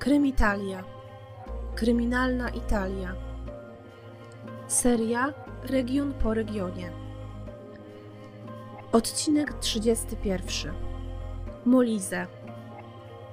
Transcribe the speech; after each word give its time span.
Krymitalia. 0.00 0.84
Kryminalna 1.74 2.48
Italia. 2.50 3.14
Seria 4.68 5.34
Region 5.62 6.14
po 6.14 6.34
regionie. 6.34 6.92
Odcinek 8.92 9.54
31. 9.54 10.74
Molizę. 11.64 12.26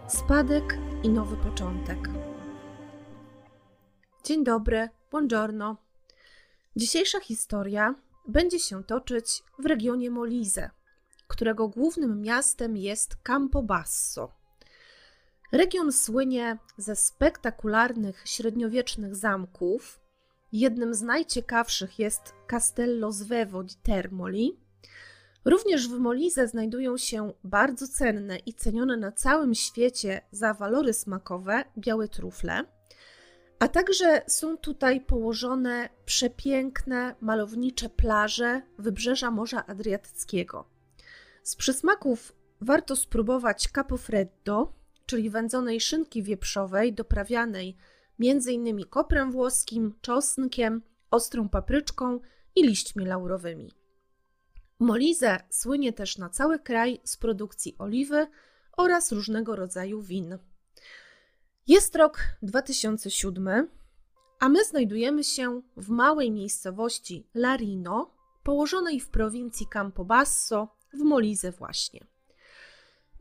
Spadek 0.08 0.78
i 1.04 1.10
nowy 1.10 1.38
początek. 1.38 2.10
Dzień 4.24 4.44
dobry, 4.44 4.90
buongiorno. 5.12 5.78
Dzisiejsza 6.76 7.20
historia 7.20 7.96
będzie 8.28 8.60
się 8.60 8.84
toczyć 8.84 9.44
w 9.60 9.66
regionie 9.66 10.12
Molise, 10.12 10.70
którego 11.28 11.68
głównym 11.68 12.22
miastem 12.22 12.78
jest 12.78 13.16
Campobasso. 13.24 14.37
Region 15.52 15.92
słynie 15.92 16.58
ze 16.78 16.96
spektakularnych 16.96 18.22
średniowiecznych 18.26 19.16
zamków. 19.16 20.00
Jednym 20.52 20.94
z 20.94 21.02
najciekawszych 21.02 22.00
jest 22.00 22.34
Castello 22.48 23.14
Svevo 23.14 23.64
di 23.64 23.76
Termoli. 23.84 24.60
Również 25.46 25.88
w 25.88 26.00
Molise 26.00 26.48
znajdują 26.48 26.98
się 26.98 27.34
bardzo 27.44 27.88
cenne 27.88 28.38
i 28.38 28.54
cenione 28.54 28.98
na 28.98 29.12
całym 29.12 29.56
świecie 29.56 30.22
za 30.32 30.54
walory 30.54 30.94
smakowe 30.94 31.64
białe 31.78 32.08
trufle. 32.08 32.64
A 33.60 33.68
także 33.68 34.22
są 34.28 34.58
tutaj 34.58 35.02
położone 35.02 35.90
przepiękne, 36.06 37.16
malownicze 37.22 37.90
plaże 37.90 38.62
wybrzeża 38.78 39.32
Morza 39.32 39.66
Adriatyckiego. 39.66 40.70
Z 41.44 41.56
przysmaków 41.56 42.34
warto 42.62 42.96
spróbować 42.96 43.68
capofreddo, 43.68 44.77
czyli 45.08 45.30
wędzonej 45.30 45.82
szynki 45.82 46.24
wieprzowej 46.24 46.94
doprawianej 46.94 47.78
m.in. 48.20 48.86
koprem 48.86 49.32
włoskim, 49.32 49.94
czosnkiem, 50.02 50.82
ostrą 51.12 51.50
papryczką 51.50 52.20
i 52.56 52.64
liśćmi 52.64 53.06
laurowymi. 53.06 53.72
Molise 54.80 55.40
słynie 55.50 55.94
też 55.94 56.18
na 56.18 56.30
cały 56.30 56.60
kraj 56.60 57.02
z 57.04 57.18
produkcji 57.18 57.76
oliwy 57.80 58.28
oraz 58.78 59.12
różnego 59.12 59.56
rodzaju 59.56 60.02
win. 60.02 60.38
Jest 61.68 61.96
rok 61.96 62.20
2007, 62.42 63.68
a 64.40 64.50
my 64.50 64.66
znajdujemy 64.66 65.24
się 65.24 65.62
w 65.78 65.90
małej 65.90 66.32
miejscowości 66.32 67.28
Larino, 67.34 68.12
położonej 68.44 69.00
w 69.00 69.10
prowincji 69.10 69.68
Campobasso 69.68 70.76
w 70.94 70.98
Molise 70.98 71.52
właśnie. 71.52 72.08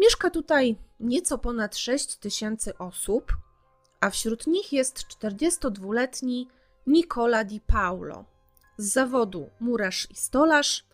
Mieszka 0.01 0.31
tutaj 0.31 0.77
nieco 1.01 1.39
ponad 1.39 1.77
6 1.77 2.17
tysięcy 2.17 2.79
osób, 2.79 3.33
a 4.01 4.11
wśród 4.11 4.47
nich 4.47 4.73
jest 4.73 4.99
42-letni 4.99 6.49
Nicola 6.87 7.45
Di 7.45 7.61
Paolo, 7.61 8.25
z 8.79 8.93
zawodu 8.93 9.51
murarz 9.61 10.11
i 10.11 10.15
stolarz, 10.15 10.85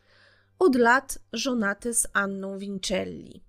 od 0.58 0.76
lat 0.76 1.18
żonaty 1.32 1.94
z 1.94 2.06
Anną 2.12 2.58
Vincelli. 2.58 3.42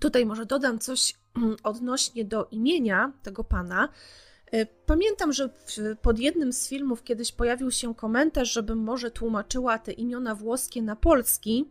Tutaj 0.00 0.26
może 0.26 0.46
dodam 0.46 0.78
coś 0.78 1.14
odnośnie 1.62 2.24
do 2.24 2.48
imienia 2.50 3.12
tego 3.22 3.44
pana. 3.44 3.88
E, 4.52 4.66
pamiętam, 4.66 5.32
że 5.32 5.48
pod 6.02 6.18
jednym 6.18 6.52
z 6.52 6.68
filmów 6.68 7.02
kiedyś 7.02 7.32
pojawił 7.32 7.70
się 7.70 7.94
komentarz, 7.94 8.52
żebym 8.52 8.78
może 8.78 9.10
tłumaczyła 9.10 9.78
te 9.78 9.92
imiona 9.92 10.34
włoskie 10.34 10.82
na 10.82 10.96
polski. 10.96 11.70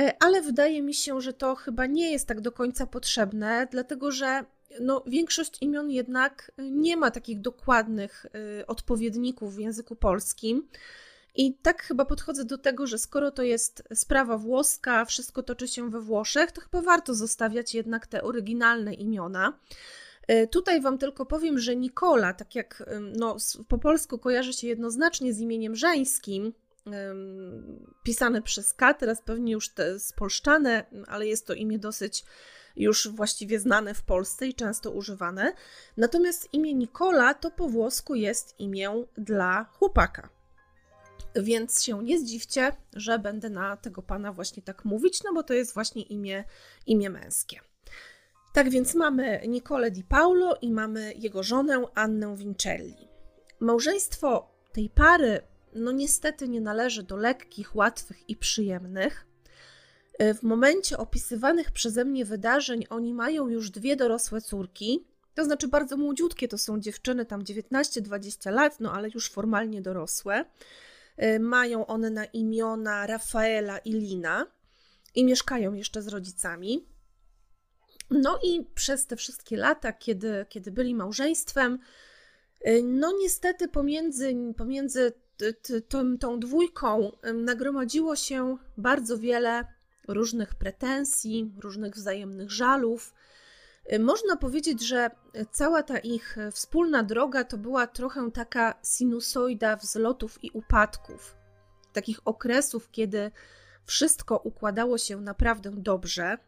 E, 0.00 0.22
ale 0.22 0.42
wydaje 0.42 0.82
mi 0.82 0.94
się, 0.94 1.20
że 1.20 1.32
to 1.32 1.54
chyba 1.54 1.86
nie 1.86 2.12
jest 2.12 2.28
tak 2.28 2.40
do 2.40 2.52
końca 2.52 2.86
potrzebne, 2.86 3.68
dlatego 3.70 4.10
że 4.10 4.44
no, 4.80 5.04
większość 5.06 5.62
imion 5.62 5.90
jednak 5.90 6.52
nie 6.58 6.96
ma 6.96 7.10
takich 7.10 7.40
dokładnych 7.40 8.26
e, 8.60 8.66
odpowiedników 8.66 9.54
w 9.54 9.58
języku 9.58 9.96
polskim. 9.96 10.68
I 11.34 11.54
tak 11.54 11.82
chyba 11.82 12.04
podchodzę 12.04 12.44
do 12.44 12.58
tego, 12.58 12.86
że 12.86 12.98
skoro 12.98 13.30
to 13.30 13.42
jest 13.42 13.82
sprawa 13.94 14.38
włoska, 14.38 15.04
wszystko 15.04 15.42
toczy 15.42 15.68
się 15.68 15.90
we 15.90 16.00
Włoszech, 16.00 16.52
to 16.52 16.60
chyba 16.60 16.82
warto 16.82 17.14
zostawiać 17.14 17.74
jednak 17.74 18.06
te 18.06 18.22
oryginalne 18.22 18.94
imiona. 18.94 19.58
E, 20.26 20.46
tutaj 20.46 20.80
Wam 20.80 20.98
tylko 20.98 21.26
powiem, 21.26 21.58
że 21.58 21.76
Nikola, 21.76 22.34
tak 22.34 22.54
jak 22.54 22.90
no, 23.16 23.36
po 23.68 23.78
polsku 23.78 24.18
kojarzy 24.18 24.52
się 24.52 24.66
jednoznacznie 24.66 25.34
z 25.34 25.40
imieniem 25.40 25.76
żeńskim, 25.76 26.52
pisane 28.02 28.42
przez 28.42 28.74
K, 28.74 28.94
teraz 28.94 29.22
pewnie 29.22 29.52
już 29.52 29.68
te 29.68 30.00
spolszczane, 30.00 30.84
ale 31.06 31.26
jest 31.26 31.46
to 31.46 31.54
imię 31.54 31.78
dosyć 31.78 32.24
już 32.76 33.08
właściwie 33.08 33.60
znane 33.60 33.94
w 33.94 34.02
Polsce 34.02 34.46
i 34.46 34.54
często 34.54 34.90
używane. 34.90 35.52
Natomiast 35.96 36.54
imię 36.54 36.74
Nikola 36.74 37.34
to 37.34 37.50
po 37.50 37.68
włosku 37.68 38.14
jest 38.14 38.60
imię 38.60 39.04
dla 39.18 39.64
chłopaka. 39.64 40.28
Więc 41.34 41.82
się 41.82 42.04
nie 42.04 42.18
zdziwcie, 42.18 42.72
że 42.92 43.18
będę 43.18 43.50
na 43.50 43.76
tego 43.76 44.02
pana 44.02 44.32
właśnie 44.32 44.62
tak 44.62 44.84
mówić, 44.84 45.22
no 45.24 45.34
bo 45.34 45.42
to 45.42 45.54
jest 45.54 45.74
właśnie 45.74 46.02
imię, 46.02 46.44
imię 46.86 47.10
męskie. 47.10 47.60
Tak 48.52 48.70
więc 48.70 48.94
mamy 48.94 49.40
Nicole 49.48 49.90
Di 49.90 50.04
Paolo 50.04 50.56
i 50.62 50.72
mamy 50.72 51.14
jego 51.14 51.42
żonę 51.42 51.84
Annę 51.94 52.36
Vincelli. 52.36 53.08
Małżeństwo 53.60 54.50
tej 54.72 54.90
pary 54.90 55.40
no 55.76 55.92
niestety 55.92 56.48
nie 56.48 56.60
należy 56.60 57.02
do 57.02 57.16
lekkich, 57.16 57.76
łatwych 57.76 58.30
i 58.30 58.36
przyjemnych. 58.36 59.26
E, 60.18 60.34
w 60.34 60.42
momencie 60.42 60.98
opisywanych 60.98 61.70
przeze 61.70 62.04
mnie 62.04 62.24
wydarzeń 62.24 62.84
oni 62.90 63.14
mają 63.14 63.48
już 63.48 63.70
dwie 63.70 63.96
dorosłe 63.96 64.40
córki, 64.40 65.06
to 65.34 65.44
znaczy 65.44 65.68
bardzo 65.68 65.96
młodziutkie 65.96 66.48
to 66.48 66.58
są 66.58 66.80
dziewczyny, 66.80 67.26
tam 67.26 67.44
19-20 67.44 68.52
lat, 68.52 68.80
no 68.80 68.92
ale 68.92 69.08
już 69.14 69.30
formalnie 69.30 69.82
dorosłe. 69.82 70.44
E, 71.16 71.38
mają 71.38 71.86
one 71.86 72.10
na 72.10 72.24
imiona 72.24 73.06
Rafaela 73.06 73.78
i 73.78 73.92
Lina 73.92 74.46
i 75.14 75.24
mieszkają 75.24 75.74
jeszcze 75.74 76.02
z 76.02 76.08
rodzicami. 76.08 76.86
No 78.10 78.38
i 78.42 78.64
przez 78.74 79.06
te 79.06 79.16
wszystkie 79.16 79.56
lata, 79.56 79.92
kiedy, 79.92 80.46
kiedy 80.48 80.70
byli 80.72 80.94
małżeństwem, 80.94 81.78
e, 82.60 82.82
no 82.82 83.12
niestety 83.22 83.68
pomiędzy, 83.68 84.34
pomiędzy 84.56 85.12
tą, 85.88 86.18
tą 86.18 86.40
dwójką 86.40 87.12
nagromadziło 87.34 88.16
się 88.16 88.56
bardzo 88.76 89.18
wiele 89.18 89.66
różnych 90.08 90.54
pretensji, 90.54 91.52
różnych 91.60 91.94
wzajemnych 91.94 92.50
żalów. 92.50 93.14
Można 94.00 94.36
powiedzieć, 94.36 94.86
że 94.86 95.10
cała 95.50 95.82
ta 95.82 95.98
ich 95.98 96.36
wspólna 96.52 97.02
droga 97.02 97.44
to 97.44 97.58
była 97.58 97.86
trochę 97.86 98.30
taka 98.30 98.74
sinusoida 98.84 99.76
wzlotów 99.76 100.44
i 100.44 100.50
upadków, 100.50 101.36
takich 101.92 102.20
okresów, 102.24 102.90
kiedy 102.90 103.30
wszystko 103.84 104.36
układało 104.36 104.98
się 104.98 105.20
naprawdę 105.20 105.70
dobrze. 105.70 106.38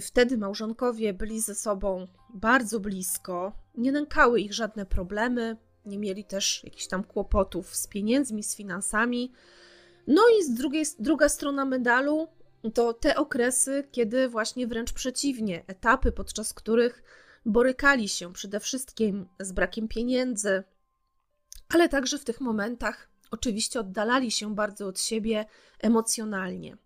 Wtedy 0.00 0.38
małżonkowie 0.38 1.14
byli 1.14 1.40
ze 1.40 1.54
sobą 1.54 2.06
bardzo 2.34 2.80
blisko, 2.80 3.52
nie 3.74 3.92
nękały 3.92 4.40
ich 4.40 4.54
żadne 4.54 4.86
problemy, 4.86 5.56
nie 5.86 5.98
mieli 5.98 6.24
też 6.24 6.64
jakichś 6.64 6.86
tam 6.86 7.04
kłopotów 7.04 7.76
z 7.76 7.86
pieniędzmi, 7.86 8.42
z 8.42 8.56
finansami. 8.56 9.32
No 10.06 10.22
i 10.40 10.44
z 10.44 10.54
drugiej, 10.54 10.84
druga 10.98 11.28
strona 11.28 11.64
medalu 11.64 12.28
to 12.74 12.92
te 12.92 13.16
okresy, 13.16 13.88
kiedy 13.92 14.28
właśnie 14.28 14.66
wręcz 14.66 14.92
przeciwnie, 14.92 15.64
etapy, 15.66 16.12
podczas 16.12 16.54
których 16.54 17.02
borykali 17.46 18.08
się 18.08 18.32
przede 18.32 18.60
wszystkim 18.60 19.28
z 19.40 19.52
brakiem 19.52 19.88
pieniędzy, 19.88 20.64
ale 21.74 21.88
także 21.88 22.18
w 22.18 22.24
tych 22.24 22.40
momentach 22.40 23.08
oczywiście 23.30 23.80
oddalali 23.80 24.30
się 24.30 24.54
bardzo 24.54 24.86
od 24.86 25.00
siebie 25.00 25.44
emocjonalnie. 25.80 26.76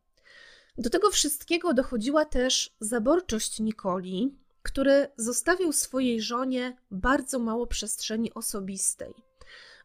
Do 0.79 0.91
tego 0.91 1.11
wszystkiego 1.11 1.75
dochodziła 1.75 2.25
też 2.25 2.77
zaborczość 2.81 3.61
Nikoli, 3.61 4.35
który 4.63 5.09
zostawił 5.17 5.73
swojej 5.73 6.21
żonie 6.21 6.77
bardzo 6.91 7.39
mało 7.39 7.67
przestrzeni 7.67 8.35
osobistej. 8.35 9.15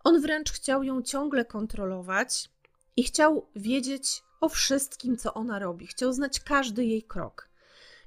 On 0.04 0.22
wręcz 0.22 0.52
chciał 0.52 0.84
ją 0.84 1.02
ciągle 1.02 1.46
kontrolować 1.46 2.50
i 2.96 3.04
chciał 3.04 3.48
wiedzieć 3.56 4.24
o 4.42 4.50
wszystkim, 4.50 5.18
co 5.18 5.34
ona 5.34 5.60
robi, 5.60 5.88
chciał 5.88 6.14
znać 6.14 6.40
każdy 6.40 6.86
jej 6.86 7.04
krok. 7.04 7.50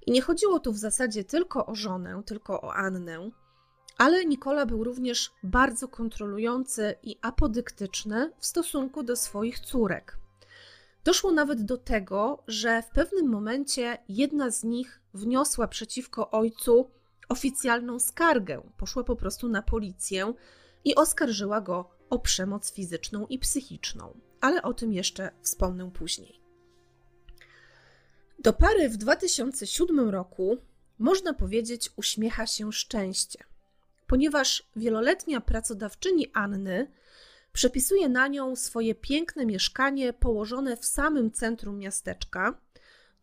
I 0.06 0.10
nie 0.10 0.22
chodziło 0.22 0.60
tu 0.60 0.72
w 0.72 0.78
zasadzie 0.78 1.24
tylko 1.24 1.66
o 1.66 1.74
żonę, 1.74 2.22
tylko 2.26 2.60
o 2.60 2.74
Annę, 2.74 3.30
ale 3.98 4.24
Nikola 4.24 4.66
był 4.66 4.84
również 4.84 5.30
bardzo 5.42 5.88
kontrolujący 5.88 6.94
i 7.02 7.18
apodyktyczny 7.22 8.32
w 8.38 8.46
stosunku 8.46 9.02
do 9.02 9.16
swoich 9.16 9.60
córek. 9.60 10.18
Doszło 11.04 11.32
nawet 11.32 11.64
do 11.64 11.76
tego, 11.76 12.42
że 12.46 12.82
w 12.82 12.90
pewnym 12.90 13.28
momencie 13.28 13.98
jedna 14.08 14.50
z 14.50 14.64
nich 14.64 15.00
wniosła 15.18 15.68
przeciwko 15.68 16.30
ojcu 16.30 16.90
oficjalną 17.28 17.98
skargę. 17.98 18.62
Poszła 18.76 19.04
po 19.04 19.16
prostu 19.16 19.48
na 19.48 19.62
policję 19.62 20.34
i 20.84 20.94
oskarżyła 20.94 21.60
go 21.60 21.90
o 22.10 22.18
przemoc 22.18 22.72
fizyczną 22.72 23.26
i 23.26 23.38
psychiczną. 23.38 24.20
Ale 24.40 24.62
o 24.62 24.74
tym 24.74 24.92
jeszcze 24.92 25.30
wspomnę 25.42 25.90
później. 25.90 26.40
Do 28.38 28.52
pary 28.52 28.88
w 28.88 28.96
2007 28.96 30.08
roku 30.08 30.56
można 30.98 31.34
powiedzieć, 31.34 31.90
uśmiecha 31.96 32.46
się 32.46 32.72
szczęście, 32.72 33.44
ponieważ 34.06 34.70
wieloletnia 34.76 35.40
pracodawczyni 35.40 36.30
Anny 36.34 36.90
przepisuje 37.52 38.08
na 38.08 38.28
nią 38.28 38.56
swoje 38.56 38.94
piękne 38.94 39.46
mieszkanie 39.46 40.12
położone 40.12 40.76
w 40.76 40.84
samym 40.84 41.30
centrum 41.30 41.78
miasteczka, 41.78 42.60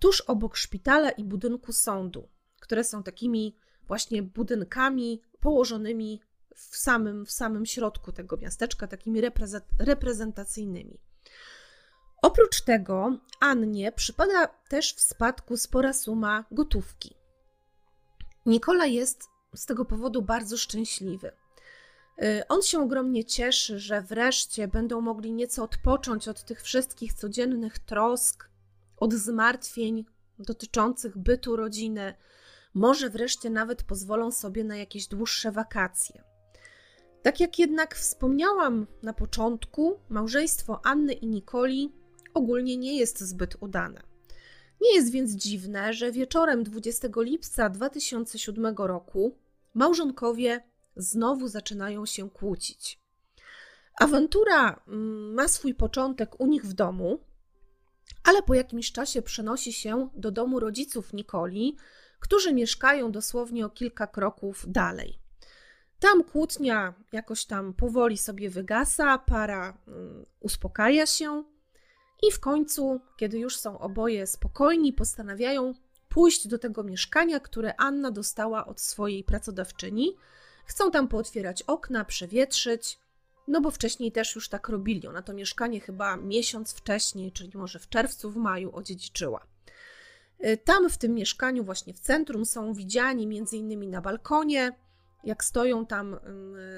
tuż 0.05 0.21
obok 0.21 0.57
szpitala 0.57 1.09
i 1.11 1.23
budynku 1.23 1.73
sądu, 1.73 2.29
które 2.59 2.83
są 2.83 3.03
takimi 3.03 3.57
właśnie 3.87 4.23
budynkami 4.23 5.21
położonymi 5.39 6.21
w 6.55 6.77
samym, 6.77 7.25
w 7.25 7.31
samym 7.31 7.65
środku 7.65 8.11
tego 8.11 8.37
miasteczka, 8.37 8.87
takimi 8.87 9.21
reprezentacyjnymi. 9.79 10.99
Oprócz 12.21 12.61
tego 12.61 13.19
Annie 13.39 13.91
przypada 13.91 14.47
też 14.47 14.93
w 14.93 15.01
spadku 15.01 15.57
spora 15.57 15.93
suma 15.93 16.45
gotówki. 16.51 17.15
Nikola 18.45 18.85
jest 18.85 19.23
z 19.55 19.65
tego 19.65 19.85
powodu 19.85 20.21
bardzo 20.21 20.57
szczęśliwy. 20.57 21.31
Y, 22.23 22.47
on 22.47 22.61
się 22.61 22.79
ogromnie 22.79 23.25
cieszy, 23.25 23.79
że 23.79 24.01
wreszcie 24.01 24.67
będą 24.67 25.01
mogli 25.01 25.33
nieco 25.33 25.63
odpocząć 25.63 26.27
od 26.27 26.43
tych 26.43 26.61
wszystkich 26.61 27.13
codziennych 27.13 27.79
trosk, 27.79 28.54
od 28.97 29.13
zmartwień 29.13 30.05
dotyczących 30.39 31.17
bytu 31.17 31.55
rodziny. 31.55 32.13
Może 32.73 33.09
wreszcie 33.09 33.49
nawet 33.49 33.83
pozwolą 33.83 34.31
sobie 34.31 34.63
na 34.63 34.77
jakieś 34.77 35.07
dłuższe 35.07 35.51
wakacje. 35.51 36.23
Tak 37.21 37.39
jak 37.39 37.59
jednak 37.59 37.95
wspomniałam 37.95 38.87
na 39.03 39.13
początku, 39.13 39.99
małżeństwo 40.09 40.81
Anny 40.83 41.13
i 41.13 41.27
Nikoli 41.27 41.93
ogólnie 42.33 42.77
nie 42.77 42.97
jest 42.97 43.21
zbyt 43.21 43.55
udane. 43.59 44.01
Nie 44.81 44.95
jest 44.95 45.11
więc 45.11 45.31
dziwne, 45.31 45.93
że 45.93 46.11
wieczorem 46.11 46.63
20 46.63 47.07
lipca 47.17 47.69
2007 47.69 48.75
roku 48.77 49.37
małżonkowie 49.73 50.63
znowu 50.95 51.47
zaczynają 51.47 52.05
się 52.05 52.29
kłócić. 52.29 52.99
Awantura 53.99 54.81
mm, 54.87 55.33
ma 55.33 55.47
swój 55.47 55.73
początek 55.73 56.39
u 56.39 56.47
nich 56.47 56.65
w 56.65 56.73
domu, 56.73 57.19
ale 58.25 58.41
po 58.41 58.53
jakimś 58.53 58.91
czasie 58.91 59.21
przenosi 59.21 59.73
się 59.73 60.09
do 60.15 60.31
domu 60.31 60.59
rodziców 60.59 61.13
Nikoli, 61.13 61.77
którzy 62.19 62.53
mieszkają 62.53 63.11
dosłownie 63.11 63.65
o 63.65 63.69
kilka 63.69 64.07
kroków 64.07 64.65
dalej. 64.67 65.19
Tam 65.99 66.23
kłótnia 66.23 66.93
jakoś 67.11 67.45
tam 67.45 67.73
powoli 67.73 68.17
sobie 68.17 68.49
wygasa, 68.49 69.17
para 69.17 69.77
mm, 69.87 70.25
uspokaja 70.39 71.05
się 71.05 71.43
i 72.27 72.31
w 72.31 72.39
końcu, 72.39 72.99
kiedy 73.17 73.39
już 73.39 73.57
są 73.57 73.79
oboje 73.79 74.27
spokojni, 74.27 74.93
postanawiają 74.93 75.73
pójść 76.09 76.47
do 76.47 76.59
tego 76.59 76.83
mieszkania, 76.83 77.39
które 77.39 77.73
Anna 77.77 78.11
dostała 78.11 78.65
od 78.65 78.81
swojej 78.81 79.23
pracodawczyni. 79.23 80.17
Chcą 80.65 80.91
tam 80.91 81.07
pootwierać 81.07 81.63
okna, 81.63 82.05
przewietrzyć, 82.05 82.99
no 83.47 83.61
bo 83.61 83.71
wcześniej 83.71 84.11
też 84.11 84.35
już 84.35 84.49
tak 84.49 84.69
robili. 84.69 85.07
Ona 85.07 85.21
to 85.21 85.33
mieszkanie 85.33 85.79
chyba 85.79 86.17
miesiąc 86.17 86.73
wcześniej, 86.73 87.31
czyli 87.31 87.51
może 87.53 87.79
w 87.79 87.89
czerwcu, 87.89 88.31
w 88.31 88.35
maju 88.35 88.75
odziedziczyła. 88.75 89.45
Y, 90.45 90.57
tam 90.57 90.89
w 90.89 90.97
tym 90.97 91.13
mieszkaniu, 91.13 91.63
właśnie 91.63 91.93
w 91.93 91.99
centrum, 91.99 92.45
są 92.45 92.73
widziani 92.73 93.27
między 93.27 93.57
innymi 93.57 93.87
na 93.87 94.01
balkonie, 94.01 94.71
jak 95.23 95.43
stoją 95.43 95.85
tam 95.85 96.19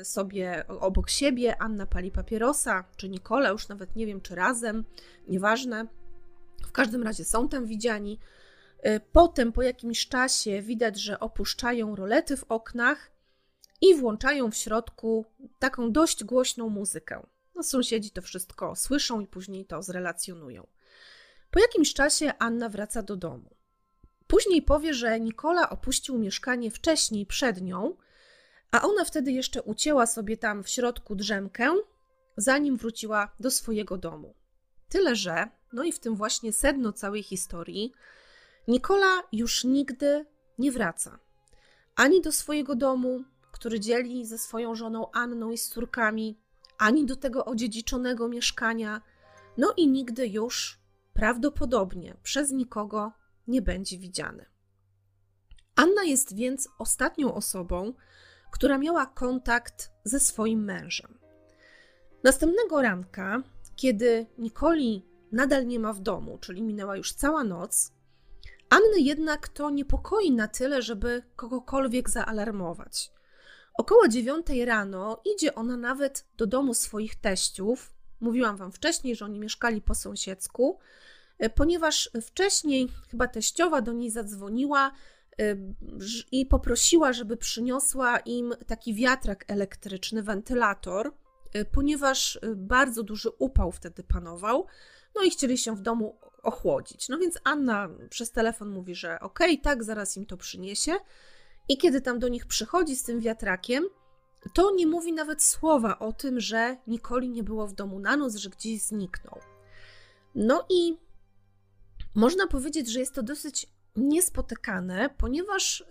sobie 0.03 0.67
obok 0.67 1.09
siebie, 1.09 1.61
Anna 1.61 1.85
pali 1.85 2.11
papierosa, 2.11 2.83
czy 2.97 3.09
Nikola, 3.09 3.49
już 3.49 3.67
nawet 3.67 3.95
nie 3.95 4.05
wiem, 4.05 4.21
czy 4.21 4.35
razem, 4.35 4.85
nieważne. 5.27 5.87
W 6.67 6.71
każdym 6.71 7.03
razie 7.03 7.25
są 7.25 7.49
tam 7.49 7.65
widziani. 7.65 8.19
Y, 8.85 9.01
potem 9.11 9.51
po 9.51 9.61
jakimś 9.61 10.07
czasie 10.07 10.61
widać, 10.61 10.99
że 11.01 11.19
opuszczają 11.19 11.95
rolety 11.95 12.37
w 12.37 12.43
oknach 12.43 13.11
i 13.81 13.95
włączają 13.95 14.51
w 14.51 14.55
środku 14.55 15.25
taką 15.59 15.91
dość 15.91 16.23
głośną 16.23 16.69
muzykę. 16.69 17.27
No, 17.55 17.63
sąsiedzi 17.63 18.11
to 18.11 18.21
wszystko 18.21 18.75
słyszą 18.75 19.19
i 19.19 19.27
później 19.27 19.65
to 19.65 19.83
zrelacjonują. 19.83 20.67
Po 21.51 21.59
jakimś 21.59 21.93
czasie 21.93 22.33
Anna 22.39 22.69
wraca 22.69 23.01
do 23.01 23.15
domu. 23.15 23.55
Później 24.27 24.61
powie, 24.61 24.93
że 24.93 25.19
Nikola 25.19 25.69
opuścił 25.69 26.17
mieszkanie 26.17 26.71
wcześniej 26.71 27.25
przed 27.25 27.61
nią, 27.61 27.97
a 28.71 28.81
ona 28.81 29.05
wtedy 29.05 29.31
jeszcze 29.31 29.61
ucięła 29.61 30.05
sobie 30.05 30.37
tam 30.37 30.63
w 30.63 30.69
środku 30.69 31.15
drzemkę, 31.15 31.75
zanim 32.37 32.77
wróciła 32.77 33.35
do 33.39 33.51
swojego 33.51 33.97
domu. 33.97 34.35
Tyle, 34.89 35.15
że, 35.15 35.47
no 35.73 35.83
i 35.83 35.91
w 35.91 35.99
tym 35.99 36.15
właśnie 36.15 36.53
sedno 36.53 36.93
całej 36.93 37.23
historii, 37.23 37.93
Nikola 38.67 39.23
już 39.31 39.63
nigdy 39.63 40.25
nie 40.57 40.71
wraca 40.71 41.19
ani 41.97 42.21
do 42.21 42.31
swojego 42.31 42.75
domu, 42.75 43.23
który 43.57 43.79
dzieli 43.79 44.25
ze 44.25 44.37
swoją 44.37 44.75
żoną 44.75 45.11
Anną 45.11 45.51
i 45.51 45.57
z 45.57 45.69
córkami, 45.69 46.39
ani 46.77 47.05
do 47.05 47.15
tego 47.15 47.45
odziedziczonego 47.45 48.27
mieszkania, 48.27 49.01
no 49.57 49.73
i 49.77 49.87
nigdy 49.87 50.27
już 50.27 50.79
prawdopodobnie 51.13 52.15
przez 52.23 52.51
nikogo 52.51 53.11
nie 53.47 53.61
będzie 53.61 53.97
widziany. 53.97 54.45
Anna 55.75 56.03
jest 56.03 56.35
więc 56.35 56.69
ostatnią 56.79 57.33
osobą, 57.33 57.93
która 58.51 58.77
miała 58.77 59.05
kontakt 59.05 59.91
ze 60.03 60.19
swoim 60.19 60.63
mężem. 60.63 61.19
Następnego 62.23 62.81
ranka, 62.81 63.43
kiedy 63.75 64.25
Nikoli 64.37 65.05
nadal 65.31 65.67
nie 65.67 65.79
ma 65.79 65.93
w 65.93 65.99
domu, 65.99 66.37
czyli 66.37 66.61
minęła 66.61 66.97
już 66.97 67.13
cała 67.13 67.43
noc, 67.43 67.91
Anny 68.69 68.99
jednak 68.99 69.47
to 69.47 69.69
niepokoi 69.69 70.31
na 70.31 70.47
tyle, 70.47 70.81
żeby 70.81 71.23
kogokolwiek 71.35 72.09
zaalarmować. 72.09 73.16
Około 73.77 74.07
dziewiątej 74.07 74.65
rano 74.65 75.21
idzie 75.35 75.55
ona 75.55 75.77
nawet 75.77 76.25
do 76.37 76.47
domu 76.47 76.73
swoich 76.73 77.15
teściów. 77.15 77.93
Mówiłam 78.19 78.57
wam 78.57 78.71
wcześniej, 78.71 79.15
że 79.15 79.25
oni 79.25 79.39
mieszkali 79.39 79.81
po 79.81 79.95
sąsiedzku, 79.95 80.79
e, 81.39 81.49
ponieważ 81.49 82.09
wcześniej 82.21 82.87
chyba 83.11 83.27
teściowa 83.27 83.81
do 83.81 83.93
niej 83.93 84.11
zadzwoniła 84.11 84.91
e, 85.39 85.55
i 86.31 86.45
poprosiła, 86.45 87.13
żeby 87.13 87.37
przyniosła 87.37 88.19
im 88.19 88.53
taki 88.67 88.93
wiatrak 88.93 89.45
elektryczny, 89.47 90.23
wentylator, 90.23 91.13
e, 91.53 91.65
ponieważ 91.65 92.39
bardzo 92.55 93.03
duży 93.03 93.29
upał 93.29 93.71
wtedy 93.71 94.03
panował, 94.03 94.65
no 95.15 95.21
i 95.23 95.29
chcieli 95.29 95.57
się 95.57 95.75
w 95.75 95.81
domu 95.81 96.19
ochłodzić. 96.43 97.09
No 97.09 97.17
więc 97.17 97.39
Anna 97.43 97.89
przez 98.09 98.31
telefon 98.31 98.69
mówi, 98.69 98.95
że 98.95 99.19
okej, 99.19 99.51
okay, 99.51 99.63
tak, 99.63 99.83
zaraz 99.83 100.17
im 100.17 100.25
to 100.25 100.37
przyniesie. 100.37 100.91
I 101.69 101.77
kiedy 101.77 102.01
tam 102.01 102.19
do 102.19 102.27
nich 102.27 102.45
przychodzi 102.45 102.95
z 102.95 103.03
tym 103.03 103.19
wiatrakiem, 103.19 103.83
to 104.53 104.71
nie 104.75 104.87
mówi 104.87 105.13
nawet 105.13 105.43
słowa 105.43 105.99
o 105.99 106.13
tym, 106.13 106.39
że 106.39 106.77
Nikoli 106.87 107.29
nie 107.29 107.43
było 107.43 107.67
w 107.67 107.73
domu 107.73 107.99
na 107.99 108.17
noc, 108.17 108.35
że 108.35 108.49
gdzieś 108.49 108.81
zniknął. 108.81 109.39
No 110.35 110.65
i 110.69 110.97
można 112.15 112.47
powiedzieć, 112.47 112.91
że 112.91 112.99
jest 112.99 113.13
to 113.15 113.23
dosyć 113.23 113.67
niespotykane, 113.95 115.09
ponieważ 115.17 115.83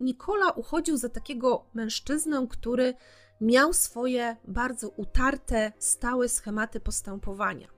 Nikola 0.00 0.50
uchodził 0.50 0.96
za 0.96 1.08
takiego 1.08 1.66
mężczyznę, 1.74 2.46
który 2.50 2.94
miał 3.40 3.72
swoje 3.72 4.36
bardzo 4.44 4.88
utarte, 4.88 5.72
stałe 5.78 6.28
schematy 6.28 6.80
postępowania. 6.80 7.75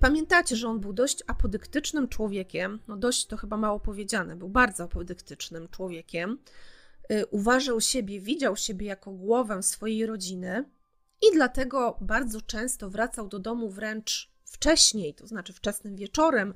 Pamiętacie, 0.00 0.56
że 0.56 0.68
on 0.68 0.80
był 0.80 0.92
dość 0.92 1.22
apodyktycznym 1.26 2.08
człowiekiem, 2.08 2.80
no 2.88 2.96
dość 2.96 3.26
to 3.26 3.36
chyba 3.36 3.56
mało 3.56 3.80
powiedziane, 3.80 4.36
był 4.36 4.48
bardzo 4.48 4.84
apodyktycznym 4.84 5.68
człowiekiem. 5.68 6.38
Y, 7.12 7.26
uważał 7.26 7.80
siebie, 7.80 8.20
widział 8.20 8.56
siebie 8.56 8.86
jako 8.86 9.10
głowę 9.10 9.62
swojej 9.62 10.06
rodziny 10.06 10.64
i 11.22 11.34
dlatego 11.34 11.98
bardzo 12.00 12.40
często 12.40 12.90
wracał 12.90 13.28
do 13.28 13.38
domu 13.38 13.70
wręcz 13.70 14.30
wcześniej, 14.44 15.14
to 15.14 15.26
znaczy 15.26 15.52
wczesnym 15.52 15.96
wieczorem, 15.96 16.54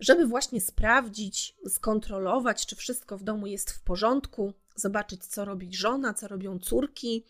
żeby 0.00 0.26
właśnie 0.26 0.60
sprawdzić, 0.60 1.56
skontrolować, 1.68 2.66
czy 2.66 2.76
wszystko 2.76 3.18
w 3.18 3.22
domu 3.22 3.46
jest 3.46 3.70
w 3.70 3.82
porządku, 3.82 4.52
zobaczyć, 4.74 5.26
co 5.26 5.44
robi 5.44 5.74
żona, 5.74 6.14
co 6.14 6.28
robią 6.28 6.58
córki, 6.58 7.26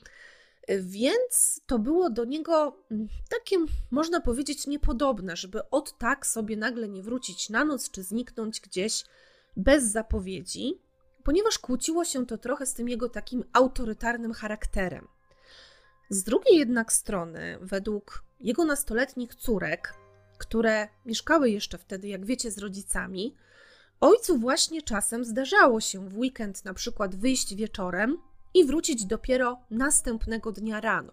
więc 0.80 1.60
to 1.66 1.78
było 1.78 2.10
do 2.10 2.24
niego 2.24 2.76
mm, 2.90 3.08
takie, 3.30 3.56
można 3.90 4.20
powiedzieć, 4.20 4.66
niepodobne, 4.66 5.36
żeby 5.36 5.70
od 5.70 5.98
tak 5.98 6.26
sobie 6.26 6.56
nagle 6.56 6.88
nie 6.88 7.02
wrócić 7.02 7.50
na 7.50 7.64
noc 7.64 7.90
czy 7.90 8.02
zniknąć 8.02 8.60
gdzieś 8.60 9.04
bez 9.56 9.84
zapowiedzi, 9.84 10.80
ponieważ 11.24 11.58
kłóciło 11.58 12.04
się 12.04 12.26
to 12.26 12.38
trochę 12.38 12.66
z 12.66 12.74
tym 12.74 12.88
jego 12.88 13.08
takim 13.08 13.44
autorytarnym 13.52 14.32
charakterem. 14.32 15.08
Z 16.10 16.22
drugiej 16.22 16.58
jednak 16.58 16.92
strony, 16.92 17.58
według 17.60 18.24
jego 18.40 18.64
nastoletnich 18.64 19.34
córek, 19.34 19.94
które 20.38 20.88
mieszkały 21.06 21.50
jeszcze 21.50 21.78
wtedy, 21.78 22.08
jak 22.08 22.26
wiecie, 22.26 22.50
z 22.50 22.58
rodzicami, 22.58 23.36
ojcu 24.00 24.38
właśnie 24.38 24.82
czasem 24.82 25.24
zdarzało 25.24 25.80
się 25.80 26.08
w 26.08 26.18
weekend 26.18 26.64
na 26.64 26.74
przykład 26.74 27.16
wyjść 27.16 27.54
wieczorem 27.54 28.18
i 28.54 28.64
wrócić 28.64 29.04
dopiero 29.04 29.60
następnego 29.70 30.52
dnia 30.52 30.80
rano. 30.80 31.12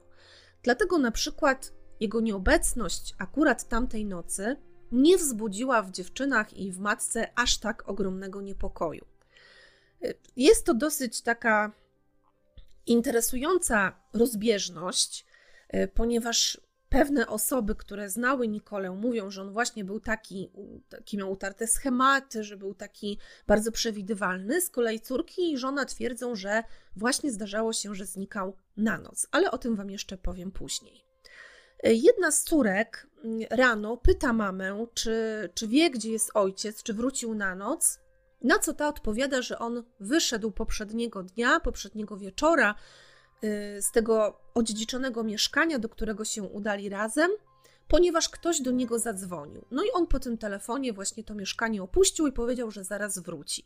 Dlatego 0.64 0.98
na 0.98 1.12
przykład 1.12 1.74
jego 2.00 2.22
nieobecność 2.22 3.16
akurat 3.18 3.68
tamtej 3.68 4.06
nocy 4.06 4.56
nie 4.92 5.18
wzbudziła 5.18 5.82
w 5.82 5.92
dziewczynach 5.92 6.54
i 6.54 6.72
w 6.72 6.80
matce 6.80 7.30
aż 7.36 7.58
tak 7.58 7.90
ogromnego 7.90 8.42
niepokoju. 8.42 9.06
Jest 10.36 10.66
to 10.66 10.74
dosyć 10.74 11.22
taka 11.22 11.72
interesująca 12.86 13.96
rozbieżność, 14.14 15.26
ponieważ 15.94 16.62
pewne 16.92 17.28
osoby, 17.28 17.76
które 17.76 18.10
znały 18.10 18.48
Nikolę, 18.48 18.92
mówią, 18.92 19.32
że 19.32 19.42
on 19.42 19.52
właśnie 19.52 19.84
był 19.86 20.00
taki, 20.00 20.52
taki 20.90 21.18
miał 21.18 21.32
utarte 21.32 21.68
schematy, 21.68 22.44
że 22.44 22.58
był 22.58 22.74
taki 22.74 23.18
bardzo 23.48 23.72
przewidywalny. 23.72 24.62
Z 24.62 24.70
kolei 24.70 25.00
córki 25.00 25.52
i 25.52 25.58
żona 25.58 25.86
twierdzą, 25.86 26.36
że 26.36 26.64
właśnie 26.96 27.32
zdarzało 27.32 27.74
się, 27.74 27.96
że 27.96 28.06
znikał 28.06 28.56
na 28.78 28.98
noc, 28.98 29.28
ale 29.32 29.52
o 29.52 29.58
tym 29.58 29.76
Wam 29.76 29.90
jeszcze 29.90 30.18
powiem 30.18 30.52
później. 30.52 31.06
Jedna 31.84 32.32
z 32.32 32.44
córek 32.44 33.08
mm, 33.24 33.40
rano 33.50 33.98
pyta 33.98 34.34
mamę, 34.34 34.86
czy, 34.94 35.50
czy 35.54 35.68
wie, 35.68 35.90
gdzie 35.90 36.12
jest 36.12 36.32
ojciec, 36.34 36.84
czy 36.84 36.94
wrócił 36.94 37.36
na 37.36 37.56
noc. 37.56 38.00
Na 38.42 38.60
co 38.60 38.74
ta 38.74 38.88
odpowiada, 38.88 39.42
że 39.42 39.60
on 39.60 39.84
wyszedł 40.00 40.52
poprzedniego 40.52 41.24
dnia, 41.24 41.60
poprzedniego 41.60 42.18
wieczora 42.18 42.76
z 43.82 43.92
tego 43.92 44.42
odziedziczonego 44.54 45.24
mieszkania, 45.24 45.80
do 45.80 45.90
którego 45.90 46.26
się 46.26 46.44
udali 46.44 46.90
razem, 46.90 47.32
ponieważ 47.88 48.30
ktoś 48.30 48.62
do 48.62 48.72
niego 48.72 49.00
zadzwonił. 49.00 49.66
No 49.72 49.84
i 49.84 49.92
on 49.94 50.08
po 50.08 50.20
tym 50.20 50.38
telefonie 50.38 50.94
właśnie 50.94 51.24
to 51.24 51.36
mieszkanie 51.36 51.84
opuścił 51.84 52.28
i 52.28 52.32
powiedział, 52.32 52.72
że 52.72 52.84
zaraz 52.84 53.20
wróci. 53.20 53.66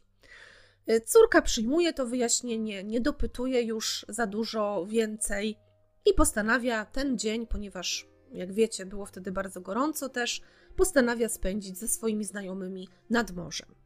Y, 0.90 1.02
córka 1.02 1.42
przyjmuje 1.42 1.94
to 1.94 2.06
wyjaśnienie, 2.06 2.84
nie 2.84 3.02
dopytuje 3.02 3.62
już 3.62 4.06
za 4.10 4.28
dużo 4.28 4.86
więcej 4.90 5.58
i 6.06 6.14
postanawia 6.14 6.86
ten 6.86 7.18
dzień, 7.18 7.48
ponieważ 7.48 8.08
jak 8.32 8.54
wiecie, 8.54 8.86
było 8.86 9.06
wtedy 9.06 9.32
bardzo 9.32 9.62
gorąco 9.62 10.10
też, 10.10 10.42
postanawia 10.76 11.30
spędzić 11.30 11.78
ze 11.78 11.88
swoimi 11.88 12.26
znajomymi 12.26 12.88
nad 13.10 13.32
morzem. 13.32 13.85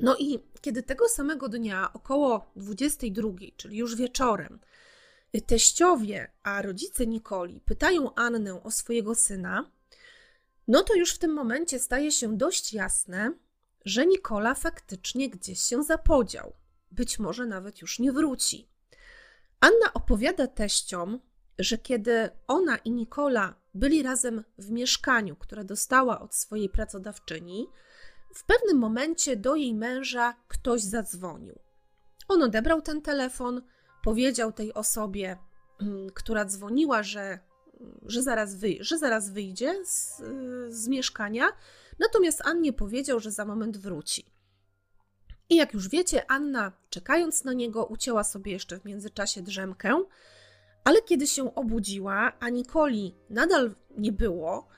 No 0.00 0.16
i 0.18 0.38
kiedy 0.60 0.82
tego 0.82 1.08
samego 1.08 1.48
dnia, 1.48 1.92
około 1.92 2.52
22, 2.56 3.28
czyli 3.56 3.76
już 3.76 3.96
wieczorem, 3.96 4.60
teściowie, 5.46 6.32
a 6.42 6.62
rodzice 6.62 7.06
Nikoli 7.06 7.60
pytają 7.60 8.14
Annę 8.14 8.62
o 8.62 8.70
swojego 8.70 9.14
syna, 9.14 9.70
no 10.68 10.82
to 10.82 10.94
już 10.94 11.12
w 11.12 11.18
tym 11.18 11.32
momencie 11.32 11.78
staje 11.78 12.12
się 12.12 12.36
dość 12.36 12.72
jasne, 12.72 13.32
że 13.84 14.06
Nikola 14.06 14.54
faktycznie 14.54 15.30
gdzieś 15.30 15.60
się 15.60 15.82
zapodział. 15.82 16.52
Być 16.90 17.18
może 17.18 17.46
nawet 17.46 17.80
już 17.80 17.98
nie 17.98 18.12
wróci. 18.12 18.68
Anna 19.60 19.92
opowiada 19.94 20.46
teściom, 20.46 21.20
że 21.58 21.78
kiedy 21.78 22.30
ona 22.46 22.76
i 22.76 22.90
Nikola 22.90 23.54
byli 23.74 24.02
razem 24.02 24.44
w 24.58 24.70
mieszkaniu, 24.70 25.36
które 25.36 25.64
dostała 25.64 26.20
od 26.20 26.34
swojej 26.34 26.68
pracodawczyni, 26.68 27.66
w 28.38 28.44
pewnym 28.44 28.78
momencie 28.78 29.36
do 29.36 29.54
jej 29.54 29.74
męża 29.74 30.34
ktoś 30.48 30.82
zadzwonił. 30.82 31.58
On 32.28 32.42
odebrał 32.42 32.82
ten 32.82 33.02
telefon, 33.02 33.62
powiedział 34.04 34.52
tej 34.52 34.74
osobie, 34.74 35.36
mm, 35.80 36.10
która 36.14 36.44
dzwoniła, 36.44 37.02
że, 37.02 37.38
że, 38.02 38.22
zaraz, 38.22 38.56
wyj 38.56 38.78
że 38.80 38.98
zaraz 38.98 39.30
wyjdzie 39.30 39.84
z, 39.84 40.22
z 40.68 40.88
mieszkania, 40.88 41.48
natomiast 41.98 42.42
Annie 42.44 42.72
powiedział, 42.72 43.20
że 43.20 43.30
za 43.30 43.44
moment 43.44 43.76
wróci. 43.76 44.32
I 45.50 45.56
jak 45.56 45.74
już 45.74 45.88
wiecie, 45.88 46.30
Anna, 46.30 46.72
czekając 46.90 47.44
na 47.44 47.52
niego, 47.52 47.86
ucięła 47.86 48.24
sobie 48.24 48.52
jeszcze 48.52 48.80
w 48.80 48.84
międzyczasie 48.84 49.42
drzemkę, 49.42 50.04
ale 50.84 51.02
kiedy 51.02 51.26
się 51.26 51.54
obudziła, 51.54 52.32
a 52.40 52.48
Nikoli 52.48 53.14
nadal 53.30 53.74
nie 53.96 54.12
było, 54.12 54.68